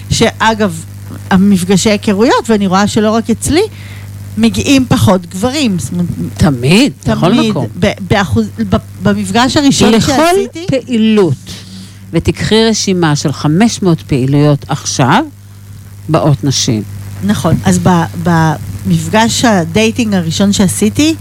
[0.10, 0.84] שאגב,
[1.30, 3.62] המפגשי היכרויות, ואני רואה שלא רק אצלי,
[4.38, 5.78] מגיעים פחות גברים.
[6.38, 7.68] תמיד, בכל תמיד, מקום.
[7.80, 11.34] ב- באחוז, ב- במפגש הראשון לכל שעשיתי, פעילות,
[12.14, 15.24] ותיקחי רשימה של 500 פעילויות עכשיו,
[16.10, 16.84] באות נשים.
[17.24, 17.80] נכון, אז
[18.24, 21.16] במפגש הדייטינג הראשון שעשיתי,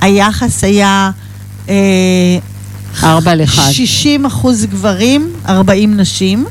[0.00, 1.10] היחס היה
[1.68, 3.70] אה, לאחד.
[3.72, 6.44] 60 אחוז גברים, 40 נשים,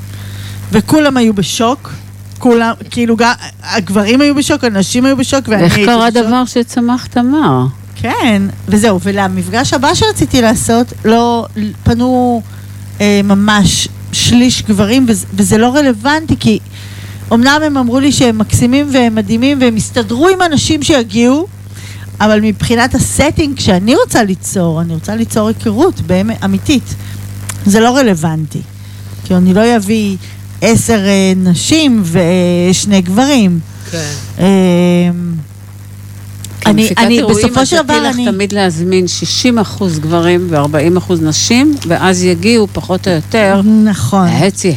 [0.72, 1.94] וכולם היו בשוק.
[2.40, 6.24] כולם, כאילו, גם, הגברים היו בשוק, הנשים היו בשוק, ואני איך הייתי קרה בשוק.
[6.24, 7.66] דבר שצמח תמר?
[7.96, 11.46] כן, וזהו, ולמפגש הבא שרציתי לעשות, לא,
[11.84, 12.42] פנו
[13.02, 16.60] אה, ממש שליש גברים, וזה, וזה לא רלוונטי, כי
[17.34, 21.48] אמנם הם אמרו לי שהם מקסימים והם מדהימים, והם הסתדרו עם אנשים שיגיעו,
[22.22, 26.96] אבל מבחינת הסטינג שאני רוצה ליצור, אני רוצה ליצור היכרות באמת אמיתית.
[27.66, 28.62] זה לא רלוונטי.
[29.26, 30.18] כי אני לא אביא
[30.62, 33.60] עשר אה, נשים ושני גברים.
[33.92, 34.14] כן.
[36.66, 38.10] אני, אני, בסופו של דבר, אני...
[38.10, 38.26] אני...
[38.26, 44.28] לך תמיד להזמין 60 אחוז גברים ו-40 אחוז נשים, ואז יגיעו פחות או יותר נכון.
[44.28, 44.76] הצי.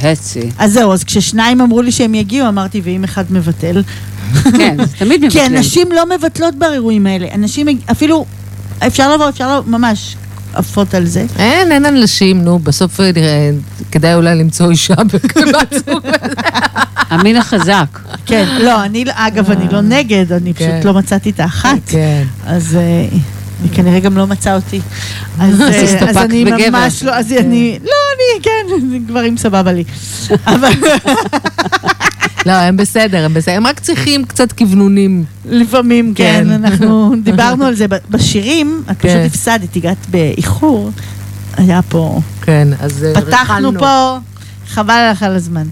[0.58, 3.82] אז זהו, אז כששניים אמרו לי שהם יגיעו, אמרתי, ואם אחד מבטל?
[4.42, 5.56] כן, זה תמיד כי מבטלים.
[5.56, 7.26] הנשים לא מבטלות באירועים האלה.
[7.34, 8.26] אנשים, אפילו,
[8.86, 10.16] אפשר לבוא, אפשר לבוא, ממש
[10.54, 11.26] עפות על זה.
[11.38, 13.50] אין, אין אנשים, נו, בסוף אה, נראה,
[13.92, 14.94] כדאי אולי למצוא אישה
[15.86, 16.06] זוג.
[17.10, 17.98] המין החזק.
[18.26, 20.70] כן, לא, אני, אגב, אני לא נגד, אני כן.
[20.72, 21.78] פשוט לא מצאתי את האחת.
[21.86, 22.24] כן.
[22.46, 23.06] אז אה,
[23.62, 24.80] היא כנראה גם לא מצאה אותי.
[25.40, 25.60] אז
[26.08, 26.44] אז אה, אני.
[26.44, 29.84] ממש לא, אז אני, לא, אני, כן, גברים סבבה לי.
[32.46, 33.54] לא, הם בסדר, הם בסדר.
[33.54, 35.24] הם רק צריכים קצת כוונונים.
[35.48, 36.50] לפעמים, כן, כן.
[36.50, 39.22] אנחנו דיברנו על זה ב- בשירים, את פשוט כן.
[39.26, 40.90] הפסדת, הגעת באיחור.
[41.56, 43.78] היה פה, כן, אז אה, פתחנו.
[43.78, 44.18] פה,
[44.68, 45.66] חבל לך על הזמן.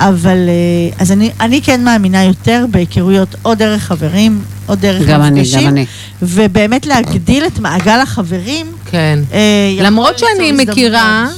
[0.00, 5.22] אבל, אה, אז אני, אני כן מאמינה יותר בהיכרויות או דרך חברים, או דרך גם
[5.22, 5.60] אני, מפגשים.
[5.60, 5.86] גם אני.
[6.22, 8.66] ובאמת להגדיל את מעגל החברים.
[8.84, 9.18] כן.
[9.32, 9.38] אה,
[9.82, 10.52] למרות שאני.
[10.52, 11.28] מכירה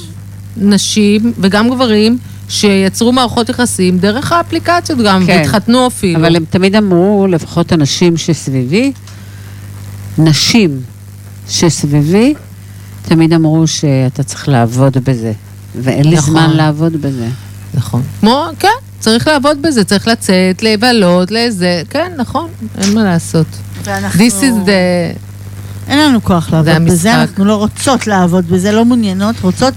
[0.57, 2.19] נשים וגם גברים
[2.51, 5.37] שיצרו מערכות יחסים דרך האפליקציות גם, כן.
[5.39, 6.19] והתחתנו אפילו.
[6.21, 8.93] אבל הם תמיד אמרו, לפחות הנשים שסביבי,
[10.19, 10.81] נשים
[11.49, 12.35] שסביבי,
[13.03, 15.33] תמיד אמרו שאתה צריך לעבוד בזה.
[15.83, 16.31] ואין לי נכון.
[16.31, 17.29] זמן לעבוד בזה.
[17.75, 18.03] נכון.
[18.21, 18.69] כמו, כן,
[18.99, 22.49] צריך לעבוד בזה, צריך לצאת, לבלות, לזה, כן, נכון,
[22.79, 23.47] אין מה לעשות.
[23.85, 24.21] ואנחנו...
[24.21, 24.71] This is the...
[25.89, 26.85] אין לנו כוח לעבוד.
[26.85, 29.75] בזה, אנחנו לא רוצות לעבוד בזה, לא מעוניינות, רוצות...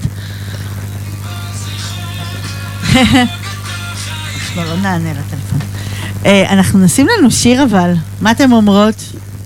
[2.95, 5.60] אנחנו לא נענה לטלפון.
[6.26, 8.95] אה, אנחנו נשים לנו שיר אבל, מה אתם אומרות?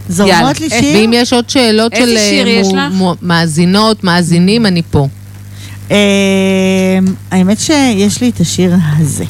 [0.09, 0.59] זורמות.
[0.59, 0.97] לי אה, שיר?
[0.97, 2.61] ואם יש עוד שאלות של שיר אה,
[3.21, 5.07] מאזינות, מאזינים, אני פה.
[7.31, 9.25] האמת שיש לי את השיר הזה.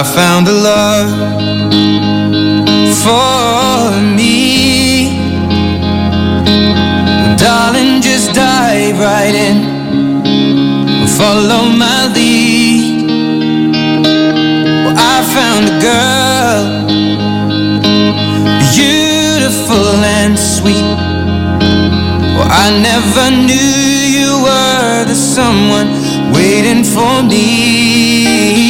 [0.00, 1.10] I found a love
[3.04, 5.12] for me.
[7.36, 9.58] Darling, just dive right in.
[11.18, 13.10] Follow my lead.
[14.84, 16.64] Well, I found a girl,
[18.72, 20.96] beautiful and sweet.
[22.36, 23.76] Well, I never knew
[24.16, 25.90] you were the someone
[26.32, 28.69] waiting for me.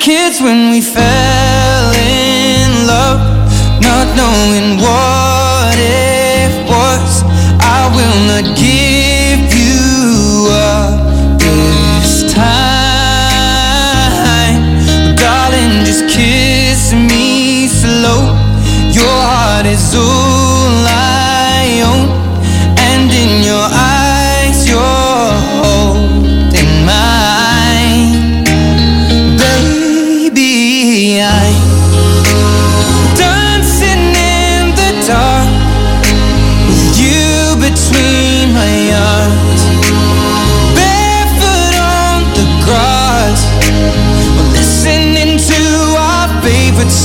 [0.00, 3.20] Kids when we fell in love,
[3.82, 7.22] not knowing what it was.
[7.60, 8.89] I will not give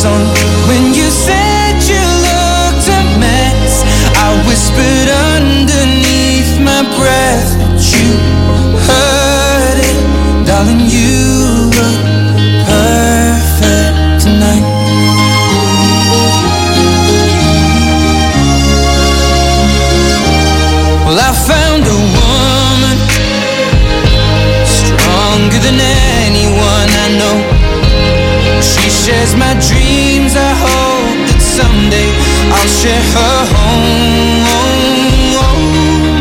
[0.06, 0.26] song.
[0.70, 3.74] When you said you looked a mess,
[4.26, 8.10] I whispered underneath my breath, but you
[8.90, 9.98] heard it,
[10.48, 10.82] darling.
[10.96, 11.18] You
[11.78, 12.00] look
[12.70, 13.96] perfect
[14.26, 14.66] tonight.
[21.06, 22.98] Well, I found a woman
[24.78, 25.78] stronger than
[26.26, 27.38] anyone I know.
[28.70, 29.85] She shares my dreams.
[32.58, 34.46] I'll share her home.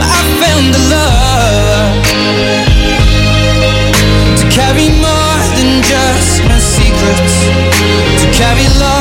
[0.02, 1.94] I found the love
[4.38, 7.36] to carry more than just my secrets,
[8.22, 8.93] to carry love.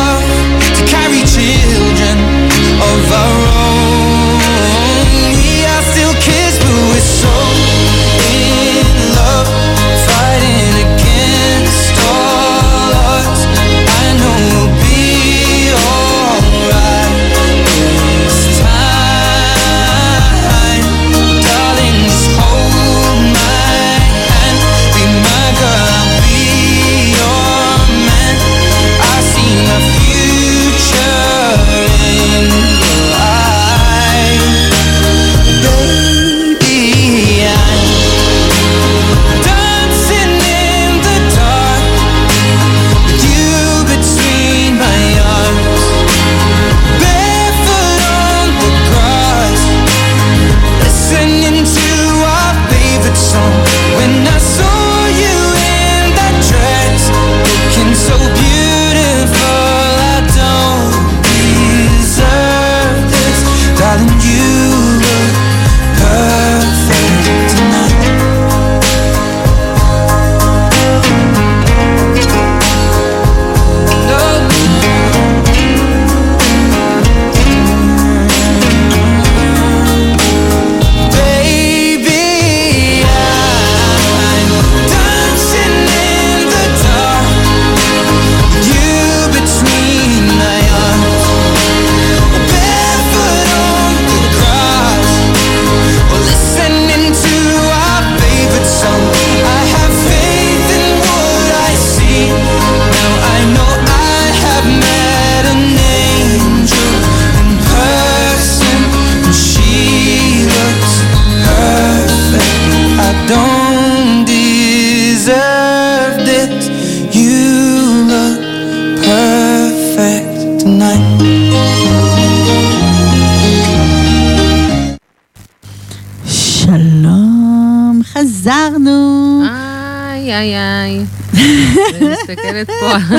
[132.33, 132.97] מסתכלת פה.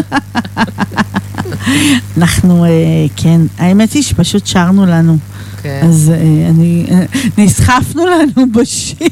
[2.19, 2.71] אנחנו, אה,
[3.17, 5.19] כן, האמת היא שפשוט שרנו לנו.
[5.63, 5.81] כן.
[5.89, 7.05] אז אה, אני, אה,
[7.39, 9.09] נסחפנו לנו בשיר.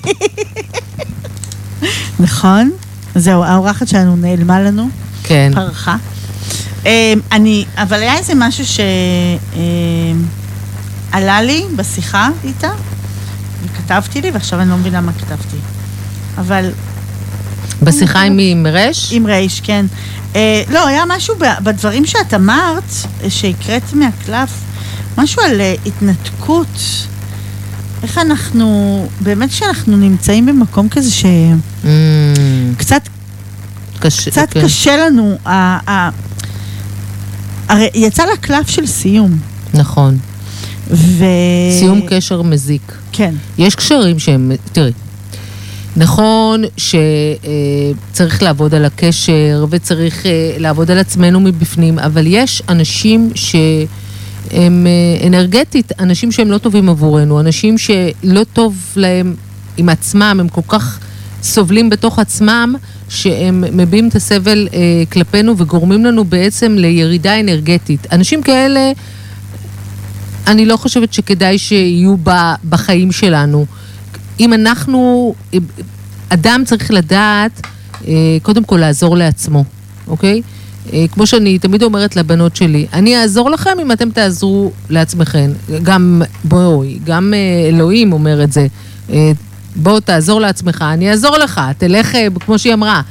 [2.20, 2.70] נכון?
[3.14, 4.88] זהו, האורחת שלנו נעלמה לנו,
[5.22, 5.52] כן.
[5.54, 5.96] פרחה.
[7.32, 8.64] אני, אבל היה איזה משהו
[11.12, 12.70] שעלה לי בשיחה איתה,
[13.64, 15.56] וכתבתי לי, ועכשיו אני לא מבינה מה כתבתי.
[16.38, 16.70] אבל
[17.84, 18.50] בשיחה עם מי?
[18.50, 19.12] עם רש?
[19.12, 19.86] עם רייש, כן.
[20.36, 22.92] אה, לא, היה משהו בדברים שאת אמרת,
[23.28, 24.50] שהקראת מהקלף,
[25.18, 26.78] משהו על אה, התנתקות.
[28.02, 28.66] איך אנחנו,
[29.20, 34.30] באמת שאנחנו נמצאים במקום כזה שקצת Mm, קשה.
[34.30, 34.62] קצת כן.
[34.64, 36.10] קשה לנו, ה- ה-
[37.68, 39.38] הרי יצא לה קלף של סיום,
[39.74, 40.18] נכון.
[40.90, 41.24] ו...
[41.78, 42.92] סיום קשר מזיק.
[43.12, 44.92] כן, יש קשרים שהם, תראי,
[45.96, 54.86] נכון שצריך לעבוד על הקשר וצריך אה, לעבוד על עצמנו מבפנים, אבל יש אנשים שהם
[54.86, 59.34] אה, אנרגטית, אנשים שהם לא טובים עבורנו, אנשים שלא טוב להם
[59.76, 60.98] עם עצמם, הם כל כך
[61.42, 62.74] סובלים בתוך עצמם,
[63.08, 64.78] שהם מביעים את הסבל אה,
[65.12, 68.06] כלפינו וגורמים לנו בעצם לירידה אנרגטית.
[68.12, 68.92] אנשים כאלה...
[70.46, 72.16] אני לא חושבת שכדאי שיהיו
[72.68, 73.66] בחיים שלנו.
[74.40, 75.34] אם אנחנו,
[76.28, 77.60] אדם צריך לדעת,
[78.08, 79.64] אה, קודם כל לעזור לעצמו,
[80.08, 80.42] אוקיי?
[80.92, 85.50] אה, כמו שאני תמיד אומרת לבנות שלי, אני אעזור לכם אם אתם תעזרו לעצמכם.
[85.82, 88.66] גם, בואי, גם אה, אלוהים אומר את זה.
[89.76, 93.02] בוא תעזור לעצמך, אני אעזור לך, תלך, כמו שהיא אמרה,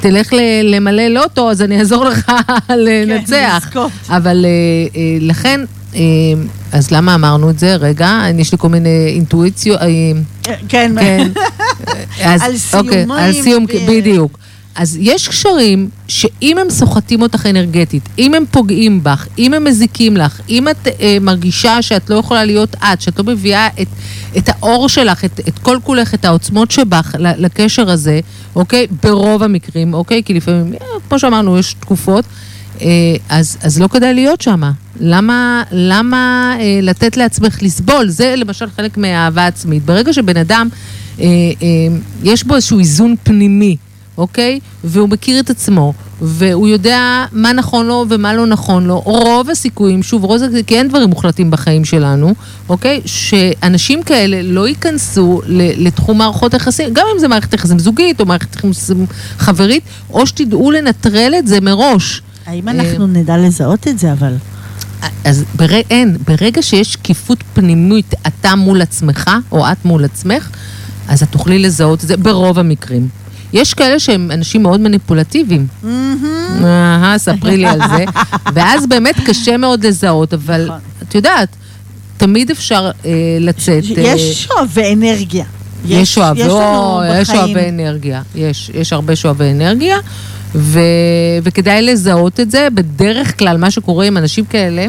[0.00, 0.32] תלך
[0.64, 2.32] למלא לוטו, אז אני אעזור לך
[2.86, 3.62] לנצח.
[3.66, 3.90] לזכות.
[4.08, 4.44] אבל
[5.20, 5.60] לכן,
[6.72, 7.76] אז למה אמרנו את זה?
[7.76, 9.80] רגע, יש לי כל מיני אינטואיציות.
[9.80, 9.88] אה,
[10.68, 11.30] כן, כן.
[12.24, 14.38] אז, על אוקיי, סיומים על סיום, בדיוק.
[14.74, 20.16] אז יש קשרים שאם הם סוחטים אותך אנרגטית, אם הם פוגעים בך, אם הם מזיקים
[20.16, 23.88] לך, אם את אה, מרגישה שאת לא יכולה להיות את, שאת לא מביאה את,
[24.36, 28.20] את האור שלך, את, את כל כולך, את העוצמות שבך לקשר הזה,
[28.56, 28.86] אוקיי?
[29.02, 30.22] ברוב המקרים, אוקיי?
[30.24, 32.24] כי לפעמים, אה, כמו שאמרנו, יש תקופות.
[32.80, 32.86] אה,
[33.28, 34.62] אז, אז לא כדאי להיות שם.
[35.00, 38.08] למה, למה אה, לתת לעצמך לסבול?
[38.08, 39.84] זה למשל חלק מהאהבה עצמית.
[39.84, 40.68] ברגע שבן אדם,
[41.20, 41.24] אה,
[41.62, 43.76] אה, יש בו איזשהו איזון פנימי,
[44.18, 44.60] אוקיי?
[44.84, 49.00] והוא מכיר את עצמו, והוא יודע מה נכון לו ומה לא נכון לו.
[49.00, 52.34] רוב הסיכויים, שוב, רוב הסיכויים, כי אין דברים מוחלטים בחיים שלנו,
[52.68, 53.00] אוקיי?
[53.06, 58.56] שאנשים כאלה לא ייכנסו לתחום מערכות יחסים, גם אם זה מערכת יחסים זוגית או מערכת
[58.56, 59.06] יחסים
[59.38, 62.22] חברית, או שתדעו לנטרל את זה מראש.
[62.46, 64.36] האם אנחנו נדע לזהות את זה, אבל...
[65.24, 65.74] אז בר...
[65.90, 70.48] אין, ברגע שיש שקיפות פנימית, אתה מול עצמך, או את מול עצמך,
[71.08, 73.08] אז את תוכלי לזהות את זה ברוב המקרים.
[73.52, 75.66] יש כאלה שהם אנשים מאוד מניפולטיביים.
[76.64, 78.04] אהה, ספרי לי על זה.
[78.54, 80.78] ואז באמת קשה מאוד לזהות, אבל נכון.
[81.02, 81.48] את יודעת,
[82.16, 83.10] תמיד אפשר אה,
[83.40, 83.84] לצאת...
[83.98, 85.44] אה, יש שואבי אנרגיה.
[85.86, 87.28] יש שואבי, יש או, יש.
[87.28, 89.98] שואבי אנרגיה, יש, יש הרבה שואבי אנרגיה,
[90.54, 90.80] ו,
[91.42, 92.68] וכדאי לזהות את זה.
[92.74, 94.86] בדרך כלל, מה שקורה עם אנשים כאלה,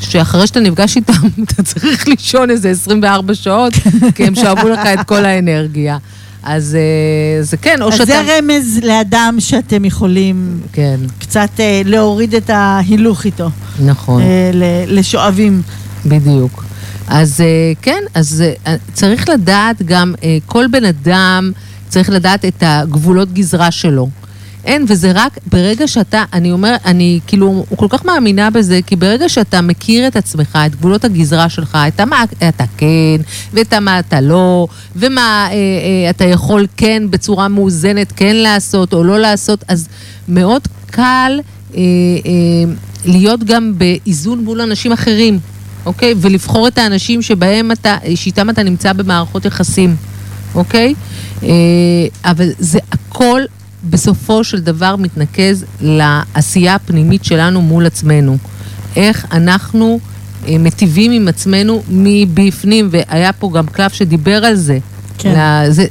[0.00, 1.12] שאחרי שאתה נפגש איתם,
[1.44, 3.72] אתה צריך לישון איזה 24 שעות,
[4.14, 5.98] כי הם שאבו לך את כל האנרגיה.
[6.42, 8.04] אז אה, זה כן, או אז שאתה...
[8.04, 13.50] זה רמז לאדם שאתם יכולים כן, קצת אה, להוריד את ההילוך איתו,
[13.84, 14.22] נכון.
[14.22, 14.50] אה,
[14.86, 15.62] לשואבים.
[16.06, 16.64] בדיוק.
[17.08, 18.44] אז אה, כן, אז
[18.92, 20.14] צריך לדעת גם,
[20.46, 21.52] כל בן אדם
[21.88, 24.08] צריך לדעת את הגבולות גזרה שלו.
[24.64, 29.28] אין, וזה רק ברגע שאתה, אני אומר, אני כאילו כל כך מאמינה בזה, כי ברגע
[29.28, 33.20] שאתה מכיר את עצמך, את גבולות הגזרה שלך, את מה אתה כן,
[33.52, 34.66] ואת מה אתה לא,
[34.96, 39.88] ומה אה, אה, אתה יכול כן בצורה מאוזנת כן לעשות או לא לעשות, אז
[40.28, 41.40] מאוד קל
[41.74, 41.80] אה,
[42.26, 42.72] אה,
[43.04, 45.38] להיות גם באיזון מול אנשים אחרים,
[45.86, 46.14] אוקיי?
[46.16, 49.96] ולבחור את האנשים שבהם אתה, שאיתם אתה נמצא במערכות יחסים,
[50.54, 50.94] אוקיי?
[51.42, 51.48] אה,
[52.24, 53.40] אבל זה הכל
[53.90, 58.36] בסופו של דבר מתנקז לעשייה הפנימית שלנו מול עצמנו.
[58.96, 60.00] איך אנחנו
[60.48, 64.78] אה, מטיבים עם עצמנו מבפנים, והיה פה גם קלף שדיבר על זה.
[65.18, 65.32] כן.
[65.32, 65.86] לה, זה,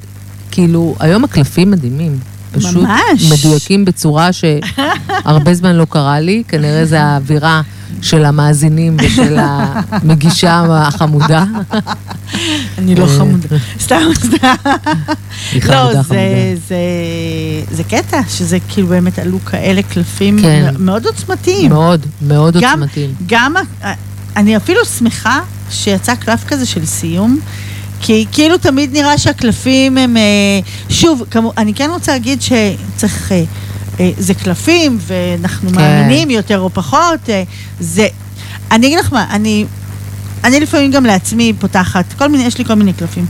[0.52, 2.20] כאילו, היום הקלפים מדהימים.
[2.52, 3.32] פשוט ממש.
[3.32, 7.62] מדויקים בצורה שהרבה זמן לא קרה לי, כנראה זה האווירה
[8.02, 11.44] של המאזינים ושל המגישה החמודה.
[12.78, 13.48] אני לא אה, חמודה.
[13.80, 14.54] סתם, סתם.
[15.68, 15.92] לא,
[17.72, 20.74] זה- קטע, שזה כאילו באמת עלו כאלה קלפים כן.
[20.80, 21.70] מאוד עוצמתיים.
[21.70, 23.14] מאוד, מאוד עוצמתיים.
[23.28, 23.54] גם,
[24.38, 27.40] אני אפילו שמחה שיצא קלף כזה של סיום,
[28.02, 30.18] כי כאילו תמיד נראה שהקלפים הם...
[30.18, 30.22] אה,
[30.90, 33.32] שוב, כמו, אני כן רוצה להגיד שצריך...
[34.00, 35.76] אה, זה קלפים, ואנחנו כן.
[35.76, 37.30] מאמינים יותר או פחות.
[37.30, 37.44] אה,
[37.80, 38.08] זה...
[38.72, 39.66] אני אגיד לך מה, אני...
[40.44, 43.26] אני לפעמים גם לעצמי פותחת, כל מיני, יש לי כל מיני קלפים.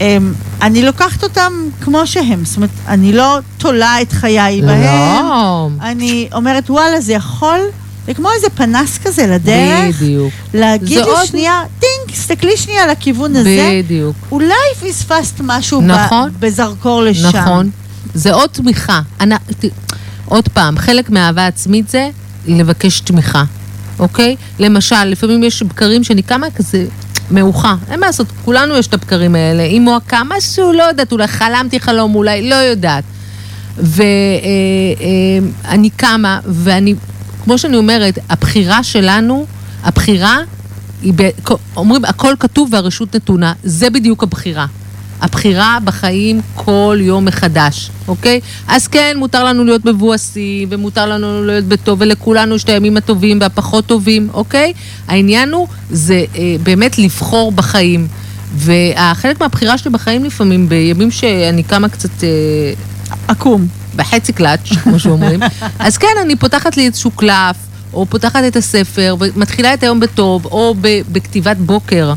[0.00, 0.32] אמ,
[0.62, 4.82] אני לוקחת אותם כמו שהם, זאת אומרת, אני לא תולה את חיי בהם.
[4.82, 7.58] לא, אני אומרת, וואלה, זה יכול,
[8.06, 10.32] זה כמו איזה פנס כזה לדרך, בדיוק.
[10.54, 14.16] להגיד לי עוד- שנייה, טינק, תסתכלי שנייה לכיוון הזה, בדיוק.
[14.32, 14.54] אולי
[14.88, 16.30] פספסת משהו ב- נכון.
[16.40, 17.28] בזרקור לשם.
[17.28, 17.70] נכון.
[18.18, 19.00] זה עוד תמיכה.
[19.20, 19.64] אני, ת,
[20.24, 22.10] עוד פעם, חלק מהאהבה עצמית זה
[22.46, 23.44] לבקש תמיכה,
[23.98, 24.36] אוקיי?
[24.58, 26.86] למשל, לפעמים יש בקרים שאני קמה כזה
[27.30, 27.74] מאוחה.
[27.90, 29.62] אין מה לעשות, כולנו יש את הבקרים האלה.
[29.62, 33.04] היא מועקה, משהו, לא יודעת, אולי חלמתי חלום, אולי, לא יודעת.
[33.76, 34.10] ואני
[35.96, 36.94] קמה, ואני,
[37.44, 39.46] כמו שאני אומרת, הבחירה שלנו,
[39.82, 40.38] הבחירה
[41.02, 41.28] היא, ב,
[41.76, 44.66] אומרים, הכל כתוב והרשות נתונה, זה בדיוק הבחירה.
[45.20, 48.40] הבחירה בחיים כל יום מחדש, אוקיי?
[48.68, 53.38] אז כן, מותר לנו להיות מבואסים, ומותר לנו להיות בטוב, ולכולנו יש את הימים הטובים
[53.40, 54.72] והפחות טובים, אוקיי?
[55.08, 58.06] העניין הוא, זה אה, באמת לבחור בחיים.
[58.54, 62.24] והחלק מהבחירה שלי בחיים לפעמים, בימים שאני קמה קצת...
[62.24, 62.72] אה,
[63.28, 63.66] עקום.
[63.96, 65.40] בחצי קלאץ', כמו שאומרים.
[65.78, 67.56] אז כן, אני פותחת לי איזשהו קלף,
[67.92, 72.14] או פותחת את הספר, ומתחילה את היום בטוב, או ב- בכתיבת בוקר,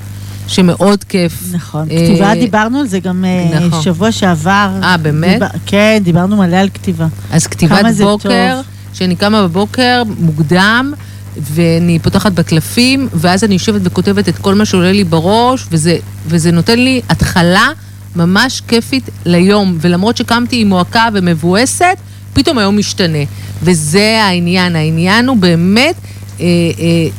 [0.52, 1.44] שמאוד כיף.
[1.52, 1.88] נכון.
[1.92, 3.82] אה, כתיבה, דיברנו על זה גם אה, נכון.
[3.82, 4.70] שבוע שעבר.
[4.84, 5.34] אה, באמת?
[5.34, 7.08] דיבר- כן, דיברנו מלא על כתיבה.
[7.32, 8.62] אז כתיבת בוקר.
[8.94, 10.94] שאני קמה בבוקר מוקדם,
[11.38, 15.98] ואני פותחת בקלפים, ואז אני יושבת וכותבת את כל מה שעולה לי בראש, וזה,
[16.28, 17.68] וזה נותן לי התחלה
[18.16, 19.78] ממש כיפית ליום.
[19.82, 21.98] ולמרות שקמתי עם מועקה ומבואסת,
[22.34, 23.18] פתאום היום משתנה.
[23.64, 24.76] וזה העניין.
[24.76, 25.96] העניין הוא באמת
[26.40, 26.46] אה, אה,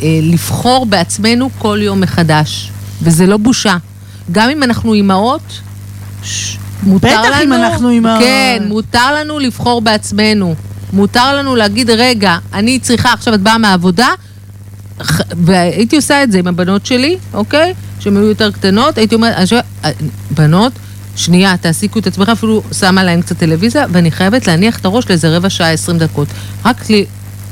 [0.03, 2.71] אה, לבחור בעצמנו כל יום מחדש.
[3.03, 3.77] וזה לא בושה.
[4.33, 5.61] גם אם אנחנו אימהות,
[6.83, 7.43] מותר בטח לנו...
[7.43, 8.21] אם אנחנו אימהות.
[8.21, 10.55] כן, מותר לנו לבחור בעצמנו.
[10.93, 14.09] מותר לנו להגיד, רגע, אני צריכה, עכשיו את באה מהעבודה,
[15.45, 17.75] והייתי עושה את זה עם הבנות שלי, אוקיי?
[18.01, 19.53] שהן היו יותר קטנות, הייתי אומרת,
[19.85, 19.91] "אה,
[20.31, 20.73] בנות,
[21.17, 25.37] שנייה, תעסיקו את עצמך, אפילו שמה להן קצת טלוויזיה, ואני חייבת להניח את הראש לאיזה
[25.37, 26.29] רבע שעה, עשרים דקות.
[26.65, 26.85] רק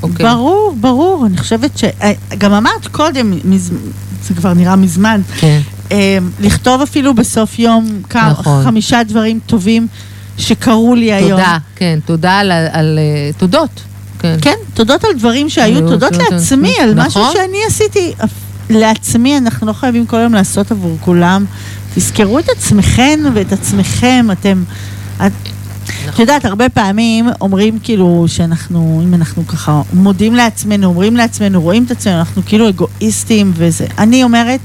[0.02, 0.26] אוקיי.
[0.26, 1.26] ברור, ברור.
[1.26, 1.84] אני חושבת ש...
[1.84, 3.72] אה, גם אמרת קודם, מז-
[4.24, 5.60] זה כבר נראה מזמן, כן,
[5.92, 8.64] אה, לכתוב אפילו בסוף יום כמה, נכון.
[8.64, 9.86] חמישה דברים טובים
[10.38, 11.30] שקרו לי היום.
[11.30, 13.80] תודה, כן, תודה על, על אה, תודות.
[14.18, 14.36] כן.
[14.42, 17.32] כן, תודות על דברים שהיו, היו, תודות לעצמי, על משהו נכון.
[17.34, 18.12] שאני עשיתי.
[18.70, 21.44] לעצמי, אנחנו לא חייבים כל היום לעשות עבור כולם.
[21.94, 24.62] תזכרו את עצמכם ואת עצמכם, אתם...
[25.26, 25.32] את
[26.14, 31.84] את יודעת, הרבה פעמים אומרים כאילו שאנחנו, אם אנחנו ככה מודים לעצמנו, אומרים לעצמנו, רואים
[31.84, 33.86] את עצמנו, אנחנו כאילו אגואיסטים וזה.
[33.98, 34.60] אני אומרת,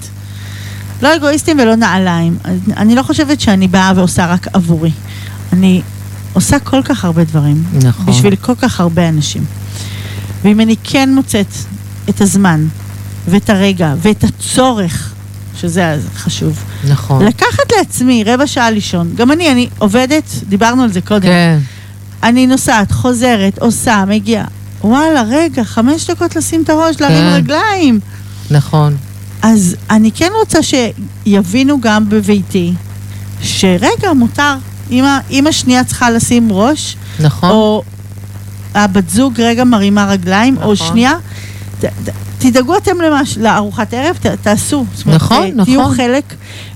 [1.02, 2.38] לא אגואיסטים ולא נעליים.
[2.46, 4.92] אני- אני לא חושבת שאני באה ועושה רק עבורי.
[5.54, 5.82] אני
[6.34, 7.64] עושה כל כך הרבה דברים.
[7.84, 8.06] נכון.
[8.06, 9.46] בשביל כל כך הרבה אנשים.
[10.44, 11.48] ואם אני כן מוצאת
[12.10, 12.68] את הזמן,
[13.28, 15.14] ואת הרגע, ואת הצורך,
[15.56, 17.26] שזה חשוב, נכון.
[17.26, 19.11] לקחת לעצמי רבע שעה לישון.
[19.15, 21.22] גם אני, אני עובדת, דיברנו על זה קודם.
[21.22, 21.60] כן,
[22.23, 24.45] אני נוסעת, חוזרת, עושה, מגיעה.
[24.82, 27.34] וואלה, רגע, חמש דקות לשים את הראש, להרים כן.
[27.34, 27.99] רגליים.
[28.52, 28.98] נכון.
[29.41, 32.73] אז אני כן רוצה שיבינו גם בביתי,
[33.41, 34.56] שרגע, מותר.
[35.32, 37.49] אמא שנייה צריכה לשים ראש, נכון.
[37.49, 37.84] או
[38.73, 40.76] הבת זוג רגע מרימה רגליים, או נכון.
[40.76, 41.14] שנייה,
[41.80, 44.86] ת, ת, תדאגו אתם למש, לארוחת ערב, ת, תעשו.
[44.94, 45.95] זאת אומרת, נכון, אה, תהיו נכון.
[45.95, 46.34] חלק,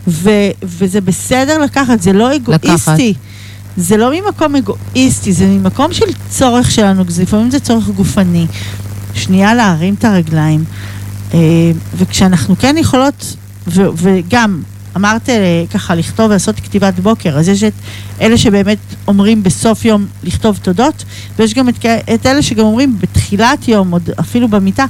[0.07, 0.30] ו,
[0.64, 3.14] וזה בסדר לקחת, זה לא אגואיסטי.
[3.77, 8.48] זה לא ממקום אגואיסטי, זה ממקום של צורך שלנו, לפעמים זה צורך גופני.
[9.14, 10.64] שנייה להרים את הרגליים.
[11.34, 11.40] אה,
[11.95, 13.36] וכשאנחנו כן יכולות,
[13.68, 14.61] ו, וגם,
[14.95, 17.73] אמרת אה, ככה לכתוב ולעשות כתיבת בוקר, אז יש את
[18.22, 18.77] אלה שבאמת
[19.07, 21.03] אומרים בסוף יום לכתוב תודות,
[21.38, 24.86] ויש גם את, את אלה שגם אומרים בתחילת יום, עוד אפילו במיטה,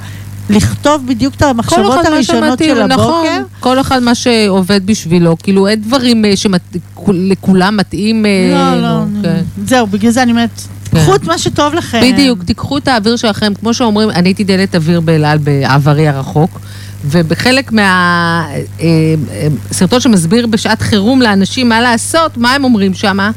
[0.50, 3.02] לכתוב בדיוק את המחשבות הראשונות שמתאים, של הבוקר.
[3.02, 8.26] נכון, כל אחד מה שעובד בשבילו, כאילו אין דברים אה, שלכולם מתאים.
[8.26, 9.42] אה, לא, לא, נו, כן.
[9.66, 10.60] זהו, בגלל זה אני אומרת,
[10.90, 10.98] כן.
[10.98, 12.00] קחו את מה שטוב לכם.
[12.12, 16.60] בדיוק, תיקחו את האוויר שלכם, כמו שאומרים, אני הייתי דלת אוויר באל על בעברי הרחוק,
[17.04, 17.72] ובחלק
[18.80, 23.30] מהסרטון שמסביר בשעת חירום לאנשים מה לעשות, מה הם אומרים שמה?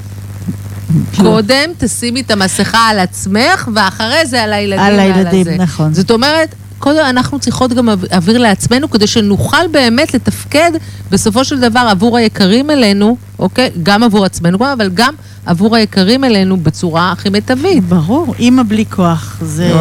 [1.18, 5.48] קודם תשימי את המסכה על עצמך, ואחרי זה על הילדים על הילדים.
[5.62, 5.94] נכון.
[5.94, 10.72] זאת אומרת, קודם אנחנו צריכות גם או- אוויר לעצמנו, כדי שנוכל באמת לתפקד
[11.12, 13.70] בסופו של דבר עבור היקרים אלינו, אוקיי?
[13.84, 15.14] גם עבור עצמנו, אבל גם
[15.46, 17.84] עבור היקרים אלינו בצורה הכי מיטבית.
[17.84, 19.74] ברור, אימא בלי כוח, זה.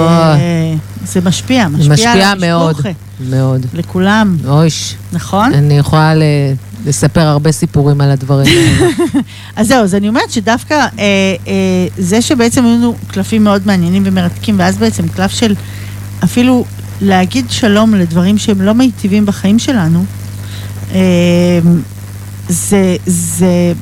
[1.04, 2.76] זה משפיע, משפיע, משפיע על מאוד,
[3.30, 3.66] מאוד.
[3.74, 5.52] לכולם, אויש, נכון?
[5.54, 6.22] אני יכולה ל-
[6.86, 8.90] לספר הרבה סיפורים על הדברים האלה.
[9.56, 11.52] אז זהו, אז אני אומרת שדווקא אה, אה,
[11.98, 15.54] זה שבעצם היו לנו קלפים מאוד מעניינים ומרתקים, ואז בעצם קלף של
[16.24, 16.64] אפילו
[17.02, 20.04] להגיד שלום לדברים שהם לא מיטיבים בחיים שלנו,
[20.94, 21.00] אה,
[22.48, 23.72] זה, זה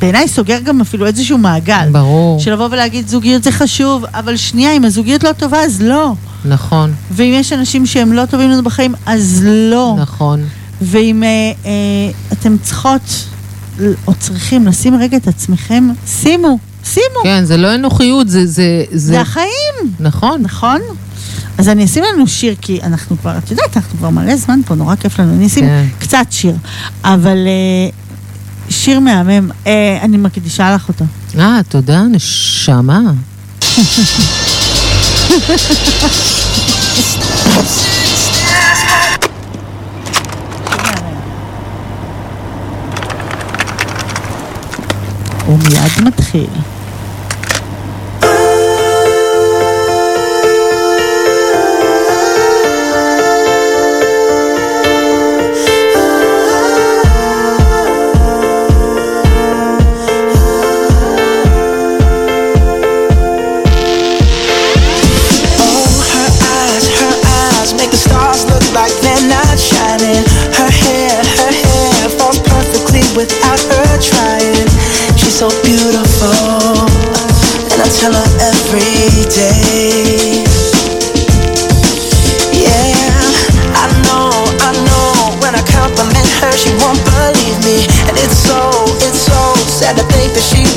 [0.00, 1.88] בעיניי סוגר גם אפילו איזשהו מעגל.
[1.92, 6.12] ברור, של לבוא ולהגיד זוגיות זה חשוב, אבל שנייה, אם הזוגיות לא טובה, אז לא.
[6.44, 9.96] נכון, ואם יש אנשים שהם לא טובים לנו בחיים, אז לא.
[9.98, 10.44] נכון.
[10.82, 11.28] ואם אה,
[11.64, 11.72] אה,
[12.32, 13.26] אתם צריכות
[14.06, 17.22] או צריכים לשים רגע את עצמכם, שימו, שימו.
[17.22, 18.46] כן, זה לא אנוכיות, זה...
[18.46, 19.20] זה, זה זה...
[19.20, 20.40] החיים, נכון.
[20.42, 20.80] נכון?
[21.58, 24.74] אז אני אשים לנו שיר, כי אנחנו כבר, את יודעת, אנחנו כבר מלא זמן פה,
[24.74, 25.32] נורא כיף לנו.
[25.34, 25.86] אני אשים כן.
[25.98, 26.54] קצת שיר,
[27.04, 27.90] אבל אה,
[28.68, 31.04] שיר מהמם, אה, אני מקדישה לך אותו.
[31.38, 33.00] אה, תודה, נשמה.
[45.46, 46.71] הוא מיד מתחיל.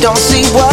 [0.06, 0.65] Don't see what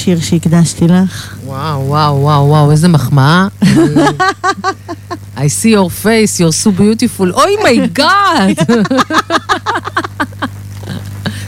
[0.00, 1.34] השיר שהקדשתי לך?
[1.44, 3.48] וואו, וואו, וואו, וואו, איזה מחמאה.
[5.36, 7.32] I see your face, you're so beautiful.
[7.32, 8.56] אוי מי גאד!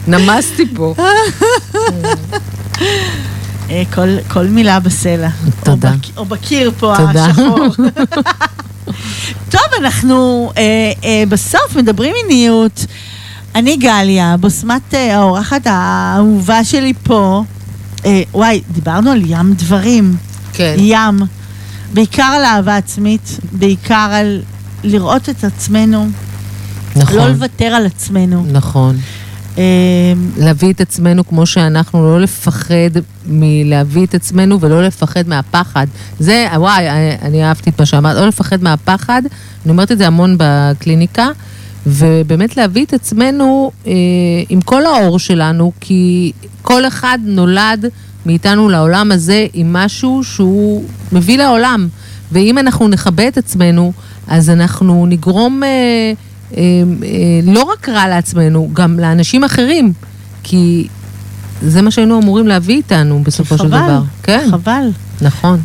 [0.07, 0.95] נמסתי פה.
[3.69, 5.29] אה, כל, כל מילה בסלע.
[5.63, 5.91] תודה.
[5.91, 7.25] או, בק, או בקיר פה תודה.
[7.25, 7.67] השחור.
[9.53, 10.63] טוב, אנחנו אה,
[11.03, 12.85] אה, בסוף מדברים מיניות.
[13.55, 17.43] אני גליה, בוסמת אה, האורחת האהובה שלי פה.
[18.05, 20.15] אה, וואי, דיברנו על ים דברים.
[20.53, 20.75] כן.
[20.77, 21.19] ים.
[21.93, 24.41] בעיקר על אהבה עצמית, בעיקר על
[24.83, 26.09] לראות את עצמנו,
[26.95, 27.15] נכון.
[27.17, 28.45] לא לוותר על עצמנו.
[28.51, 28.97] נכון.
[29.57, 29.63] אה,
[30.37, 32.75] להביא את עצמנו כמו שאנחנו, לא לפחד
[33.27, 35.87] מלהביא את עצמנו ולא לפחד מהפחד.
[36.19, 36.89] זה, וואי,
[37.21, 39.21] אני אהבתי את מה שאמרת, לא לפחד מהפחד,
[39.65, 41.27] אני אומרת את זה המון בקליניקה,
[41.85, 43.91] ובאמת להביא את עצמנו אה,
[44.49, 46.31] עם כל האור שלנו, כי
[46.61, 47.85] כל אחד נולד
[48.25, 51.87] מאיתנו לעולם הזה עם משהו שהוא מביא לעולם.
[52.31, 53.93] ואם אנחנו נכבה את עצמנו,
[54.27, 55.63] אז אנחנו נגרום...
[55.63, 55.69] אה,
[56.57, 56.61] אה,
[57.03, 59.93] אה, לא רק רע לעצמנו, גם לאנשים אחרים,
[60.43, 60.87] כי
[61.61, 64.01] זה מה שהיינו אמורים להביא איתנו בסופו של חבל, דבר.
[64.23, 64.89] כן, חבל.
[65.21, 65.59] נכון.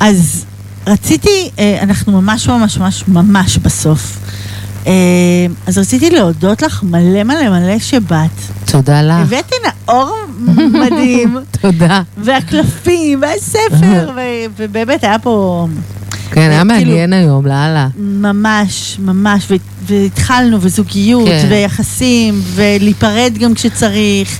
[0.00, 0.44] אז
[0.86, 4.18] רציתי, אה, אנחנו ממש ממש ממש ממש בסוף.
[4.86, 4.92] אה,
[5.66, 8.30] אז רציתי להודות לך מלא מלא מלא שבאת.
[8.64, 9.14] תודה לך.
[9.14, 10.16] הבאתי נאור
[10.72, 12.02] מדהים, תודה.
[12.16, 14.10] והקלפים, והספר,
[14.56, 15.66] ובאמת היה פה
[16.30, 17.88] כן, היה כאילו- מעניין היום, לאללה.
[17.96, 19.48] ממש, ממש,
[19.86, 21.46] והתחלנו, וזוגיות, כן.
[21.50, 24.38] ויחסים, ולהיפרד גם כשצריך,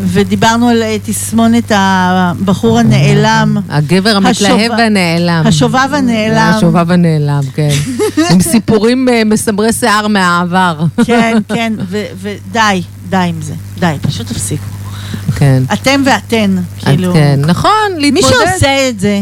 [0.00, 3.56] ודיברנו על אה, תסמונת הבחור הנעלם.
[3.68, 5.42] הגבר המתלהב והנעלם.
[5.46, 6.52] השובב הנעלם.
[6.56, 7.68] השובב הנעלם, כן.
[8.30, 10.84] עם סיפורים אה, מסמרי שיער מהעבר.
[11.04, 11.72] כן, כן,
[12.20, 13.54] ודי, די עם זה.
[13.80, 14.64] די, פשוט תפסיקו.
[15.36, 15.62] כן.
[15.72, 17.12] אתם ואתן, כאילו.
[17.12, 18.12] כן, נכון, להתמודד.
[18.14, 19.20] מי שעושה את זה,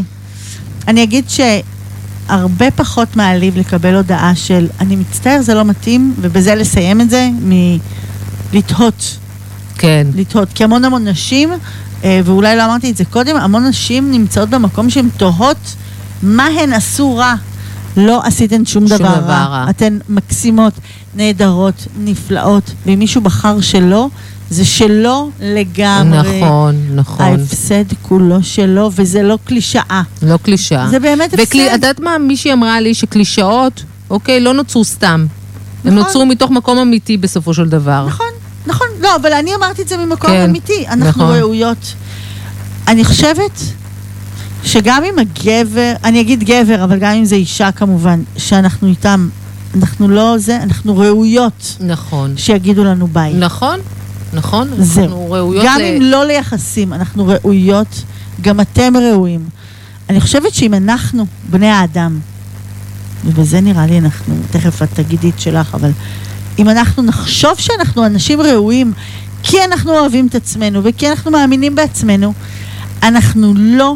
[0.89, 1.25] אני אגיד
[2.31, 7.29] שהרבה פחות מעליב לקבל הודעה של אני מצטער, זה לא מתאים, ובזה לסיים את זה,
[8.53, 9.17] מלתהות,
[9.79, 10.07] כן.
[10.15, 10.49] לתהות.
[10.55, 11.51] כי המון המון נשים,
[12.05, 15.75] אה, ואולי לא אמרתי את זה קודם, המון נשים נמצאות במקום שהן תוהות
[16.23, 17.35] מה הן עשו רע.
[17.97, 19.33] לא עשיתן שום שום דבר דבר.
[19.33, 19.67] רע.
[19.71, 20.73] אתן מקסימות,
[21.15, 24.09] נהדרות, נפלאות, ואם מישהו בחר שלא,
[24.51, 26.41] זה שלו לגמרי.
[26.43, 27.27] נכון, נכון.
[27.27, 30.03] ההפסד כולו שלו, וזה לא קלישאה.
[30.23, 30.89] לא קלישאה.
[30.89, 31.43] זה באמת הפסד.
[31.47, 32.19] וקלי- את יודעת מה?
[32.19, 35.27] מישהי אמרה לי שקלישאות, אוקיי, לא נוצרו סתם.
[35.85, 35.99] הם נכון.
[35.99, 38.07] נוצרו מתוך מקום אמיתי בסופו של דבר.
[38.07, 38.27] נכון,
[38.67, 38.87] נכון.
[39.01, 40.85] לא, אבל אני אמרתי את זה ממקום כן, אמיתי.
[40.89, 41.37] אנחנו נכון.
[41.37, 41.95] ראויות.
[42.89, 43.61] אני חושבת
[44.65, 49.29] שגם אם הגבר, אני אגיד גבר, אבל גם אם זה אישה כמובן, שאנחנו איתם,
[49.77, 52.35] אנחנו לא זה, אנחנו ראויות נכון.
[52.37, 53.35] שיגידו לנו ביי.
[53.35, 53.81] נכון,
[54.33, 54.69] נכון.
[54.79, 55.05] זהו.
[55.05, 55.83] אנחנו ראויות גם ל...
[55.83, 58.03] אם לא ליחסים, אנחנו ראויות,
[58.41, 59.49] גם אתם ראויים.
[60.11, 62.19] אני חושבת שאם אנחנו, בני האדם,
[63.25, 65.91] ובזה נראה לי אנחנו, תכף את תגידי את שלך, אבל
[66.59, 68.93] אם אנחנו נחשוב שאנחנו אנשים ראויים,
[69.43, 72.33] כי אנחנו אוהבים את עצמנו וכי אנחנו מאמינים בעצמנו,
[73.03, 73.95] אנחנו לא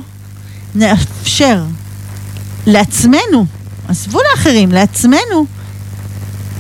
[0.75, 1.65] נאפשר
[2.67, 3.47] לעצמנו,
[3.89, 5.47] עזבו לאחרים, לעצמנו,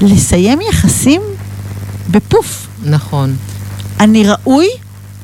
[0.00, 1.20] לסיים יחסים
[2.10, 2.66] בפוף.
[2.84, 3.36] נכון.
[4.00, 4.66] אני ראוי,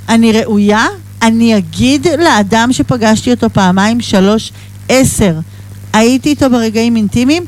[0.09, 0.87] אני ראויה,
[1.23, 4.53] אני אגיד לאדם שפגשתי אותו פעמיים, שלוש,
[4.89, 5.35] עשר,
[5.93, 7.45] הייתי איתו ברגעים אינטימיים,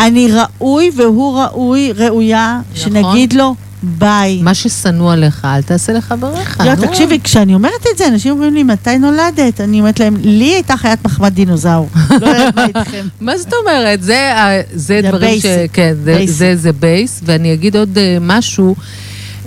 [0.00, 2.92] אני ראוי והוא ראוי, ראויה, נכון.
[2.92, 4.42] שנגיד לו ביי.
[4.42, 6.60] מה ששנוא עליך, אל תעשה לחבריך.
[6.60, 6.74] לא.
[6.74, 9.60] תקשיבי, כשאני אומרת את זה, אנשים אומרים לי, מתי נולדת?
[9.60, 11.88] אני אומרת להם, לי הייתה חיית מחמד דינוזאור.
[12.20, 13.06] לא יודעת מה איתכם.
[13.20, 14.02] מה זאת אומרת?
[14.02, 15.46] זה, דברים ש...
[15.72, 16.26] כן, זה, basic.
[16.26, 18.74] זה, זה base, ואני אגיד עוד אה, משהו.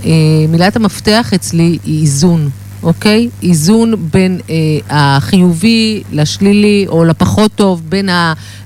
[0.05, 0.11] אה,
[0.49, 2.49] מילת המפתח אצלי היא איזון,
[2.83, 3.29] אוקיי?
[3.43, 4.55] איזון בין אה,
[4.89, 8.09] החיובי לשלילי, או לפחות טוב, בין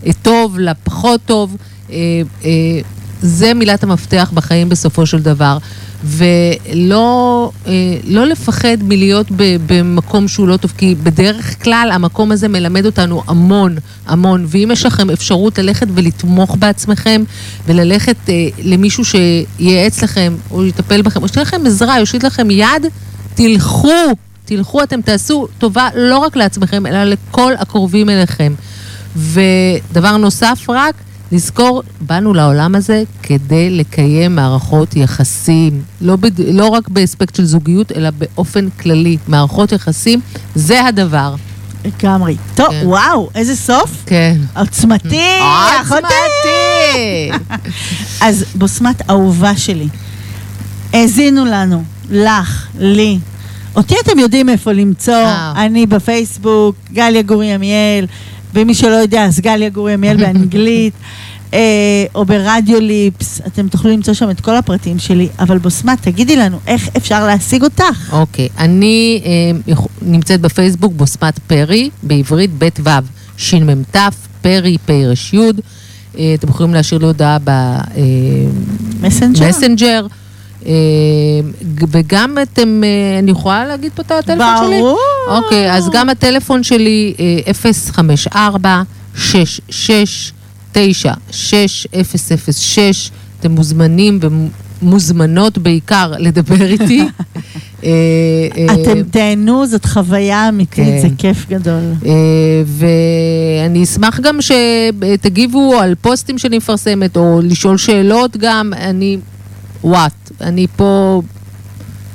[0.05, 1.57] הטוב לפחות טוב.
[1.91, 1.95] אה,
[2.45, 2.49] אה,
[3.21, 5.57] זה מילת המפתח בחיים בסופו של דבר.
[6.03, 7.71] ולא אה,
[8.07, 9.27] לא לפחד מלהיות
[9.65, 13.75] במקום שהוא לא טוב, כי בדרך כלל המקום הזה מלמד אותנו המון,
[14.07, 14.45] המון.
[14.47, 17.23] ואם יש לכם אפשרות ללכת ולתמוך בעצמכם,
[17.65, 22.85] וללכת אה, למישהו שייעץ לכם, או יטפל בכם, או שתהיה לכם עזרה, יושיט לכם יד,
[23.35, 24.13] תלכו,
[24.45, 28.53] תלכו, אתם תעשו טובה לא רק לעצמכם, אלא לכל הקרובים אליכם.
[29.15, 30.95] ודבר נוסף רק,
[31.31, 35.81] לזכור, באנו לעולם הזה כדי לקיים מערכות יחסים.
[36.01, 36.39] לא, בד...
[36.41, 39.17] לא רק באספקט של זוגיות, אלא באופן כללי.
[39.27, 40.19] מערכות יחסים,
[40.55, 41.35] זה הדבר.
[41.85, 42.35] לגמרי.
[42.55, 42.81] טוב, כן.
[42.83, 44.03] וואו, איזה סוף.
[44.05, 44.37] כן.
[44.55, 45.21] עוצמתי,
[45.81, 45.95] אחותי.
[45.95, 47.31] עוצמתי!
[48.27, 49.87] אז בוסמת אהובה שלי,
[50.93, 53.19] האזינו לנו, לך, לי.
[53.75, 55.53] אותי אתם יודעים איפה למצוא, אה.
[55.55, 58.05] אני בפייסבוק, גליה גורי עמיאל,
[58.53, 60.93] ומי שלא יודע, אז גליה גורי עמיאל באנגלית.
[61.53, 66.35] אה, או ברדיו ליפס, אתם תוכלו למצוא שם את כל הפרטים שלי, אבל בוסמת, תגידי
[66.35, 68.09] לנו, איך אפשר להשיג אותך?
[68.11, 72.89] אוקיי, אני אה, נמצאת בפייסבוק בוסמת פרי, בעברית ב' ו',
[73.37, 73.97] שמ"ת,
[74.41, 75.39] פרי, פר"י.
[76.17, 77.37] אה, אתם יכולים להשאיר לי הודעה
[79.01, 79.45] מסנג'ר?
[79.45, 80.07] במסנג'ר.
[80.65, 80.71] אה,
[81.91, 84.79] וגם אתם, אה, אני יכולה להגיד פה את הטלפון שלי?
[84.79, 84.99] ברור.
[85.27, 88.81] אוקיי, אז גם הטלפון שלי, אה, 054
[89.15, 90.31] 66
[90.71, 94.19] 9006 אתם מוזמנים
[94.81, 97.03] ומוזמנות בעיקר לדבר איתי.
[97.83, 97.89] אה,
[98.57, 100.99] אה, אתם תהנו, זאת חוויה אמיתית, כן.
[101.01, 101.81] זה כיף גדול.
[102.05, 102.11] אה,
[102.65, 109.17] ואני אשמח גם שתגיבו על פוסטים שאני מפרסמת, או לשאול שאלות גם, אני,
[109.83, 111.21] וואט, אני פה,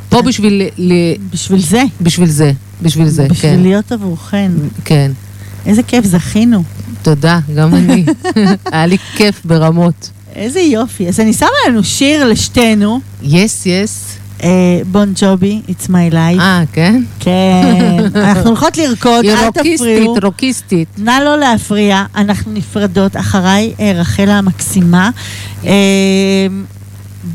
[0.09, 0.93] פה בשביל, ל-
[1.31, 2.53] בשביל זה, בשביל זה,
[2.83, 4.53] בשביל זה, בשביל כן, להיות עבורכן.
[4.85, 5.11] כן.
[5.67, 6.63] איזה כיף, זכינו.
[7.03, 8.05] תודה, גם אני.
[8.73, 10.11] היה לי כיף ברמות.
[10.35, 11.09] איזה יופי.
[11.09, 14.17] אז אני שמה לנו שיר לשתינו, יס, יס.
[14.43, 14.49] אה,
[14.93, 16.41] בון ג'ובי, It's my life.
[16.41, 17.03] אה, כן?
[17.21, 17.99] כן.
[18.15, 20.17] אנחנו הולכות לרקוד, היא אל רוקיסטית, תפריעו.
[20.23, 20.89] רוקיסטית.
[20.99, 23.17] נא לא להפריע, אנחנו נפרדות.
[23.17, 25.11] אחריי אה, רחלה המקסימה.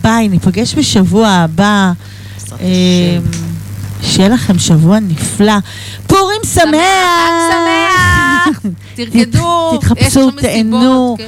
[0.01, 1.91] ביי, ניפגש בשבוע הבא.
[2.61, 2.67] אה,
[4.03, 5.53] שיהיה לכם שבוע נפלא.
[6.07, 6.69] פורים שמח!
[7.49, 8.59] שמח!
[8.95, 11.15] תרקדו, תת- תתחפשו, תהנו.
[11.17, 11.25] כן.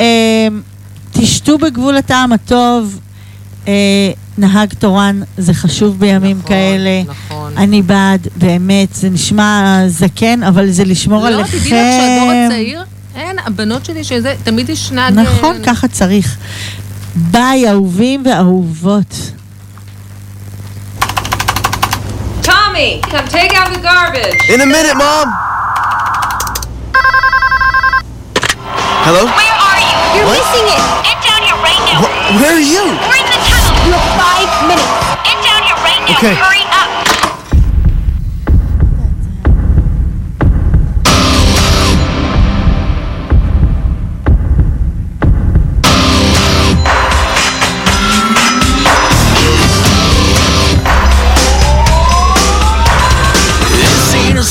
[0.00, 0.48] אה,
[1.12, 2.98] תשתו בגבול הטעם הטוב.
[3.68, 3.72] אה,
[4.38, 7.02] נהג תורן זה חשוב בימים נכון, כאלה.
[7.06, 7.52] נכון.
[7.56, 11.58] אני בעד, באמת, זה נשמע זקן, אבל זה לשמור לא, עליכם.
[11.58, 12.82] תדעי לך שהדור הצעיר,
[13.14, 15.14] אין, הבנות שלי שזה, תמיד יש נהג...
[15.14, 16.36] נכון, אה, ככה צריך.
[17.15, 19.13] ביי, אהובים ואהובות.
[22.43, 24.37] Tommy, come take out the garbage.
[24.53, 25.27] In a minute, Mom!
[29.07, 29.23] Hello?
[29.25, 29.97] Where are you?
[30.17, 30.81] You're missing it.
[31.07, 32.01] Get down here right now.
[32.01, 32.83] Wh- where are you?
[33.05, 33.73] We're in the tunnel.
[33.85, 34.91] You have five minutes.
[35.29, 36.17] Get down here right now.
[36.17, 36.33] Okay.
[36.33, 36.58] Hurry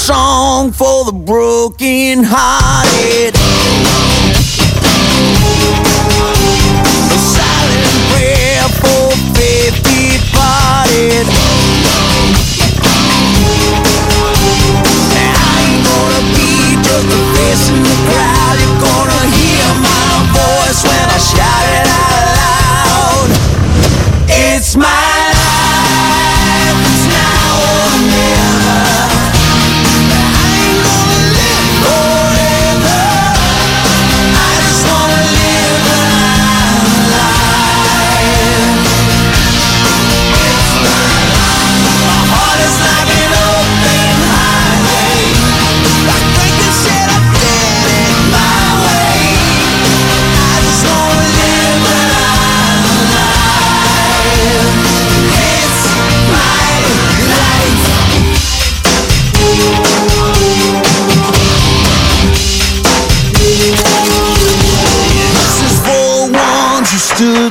[0.10, 3.39] song for the broken hearted.
[67.20, 67.49] do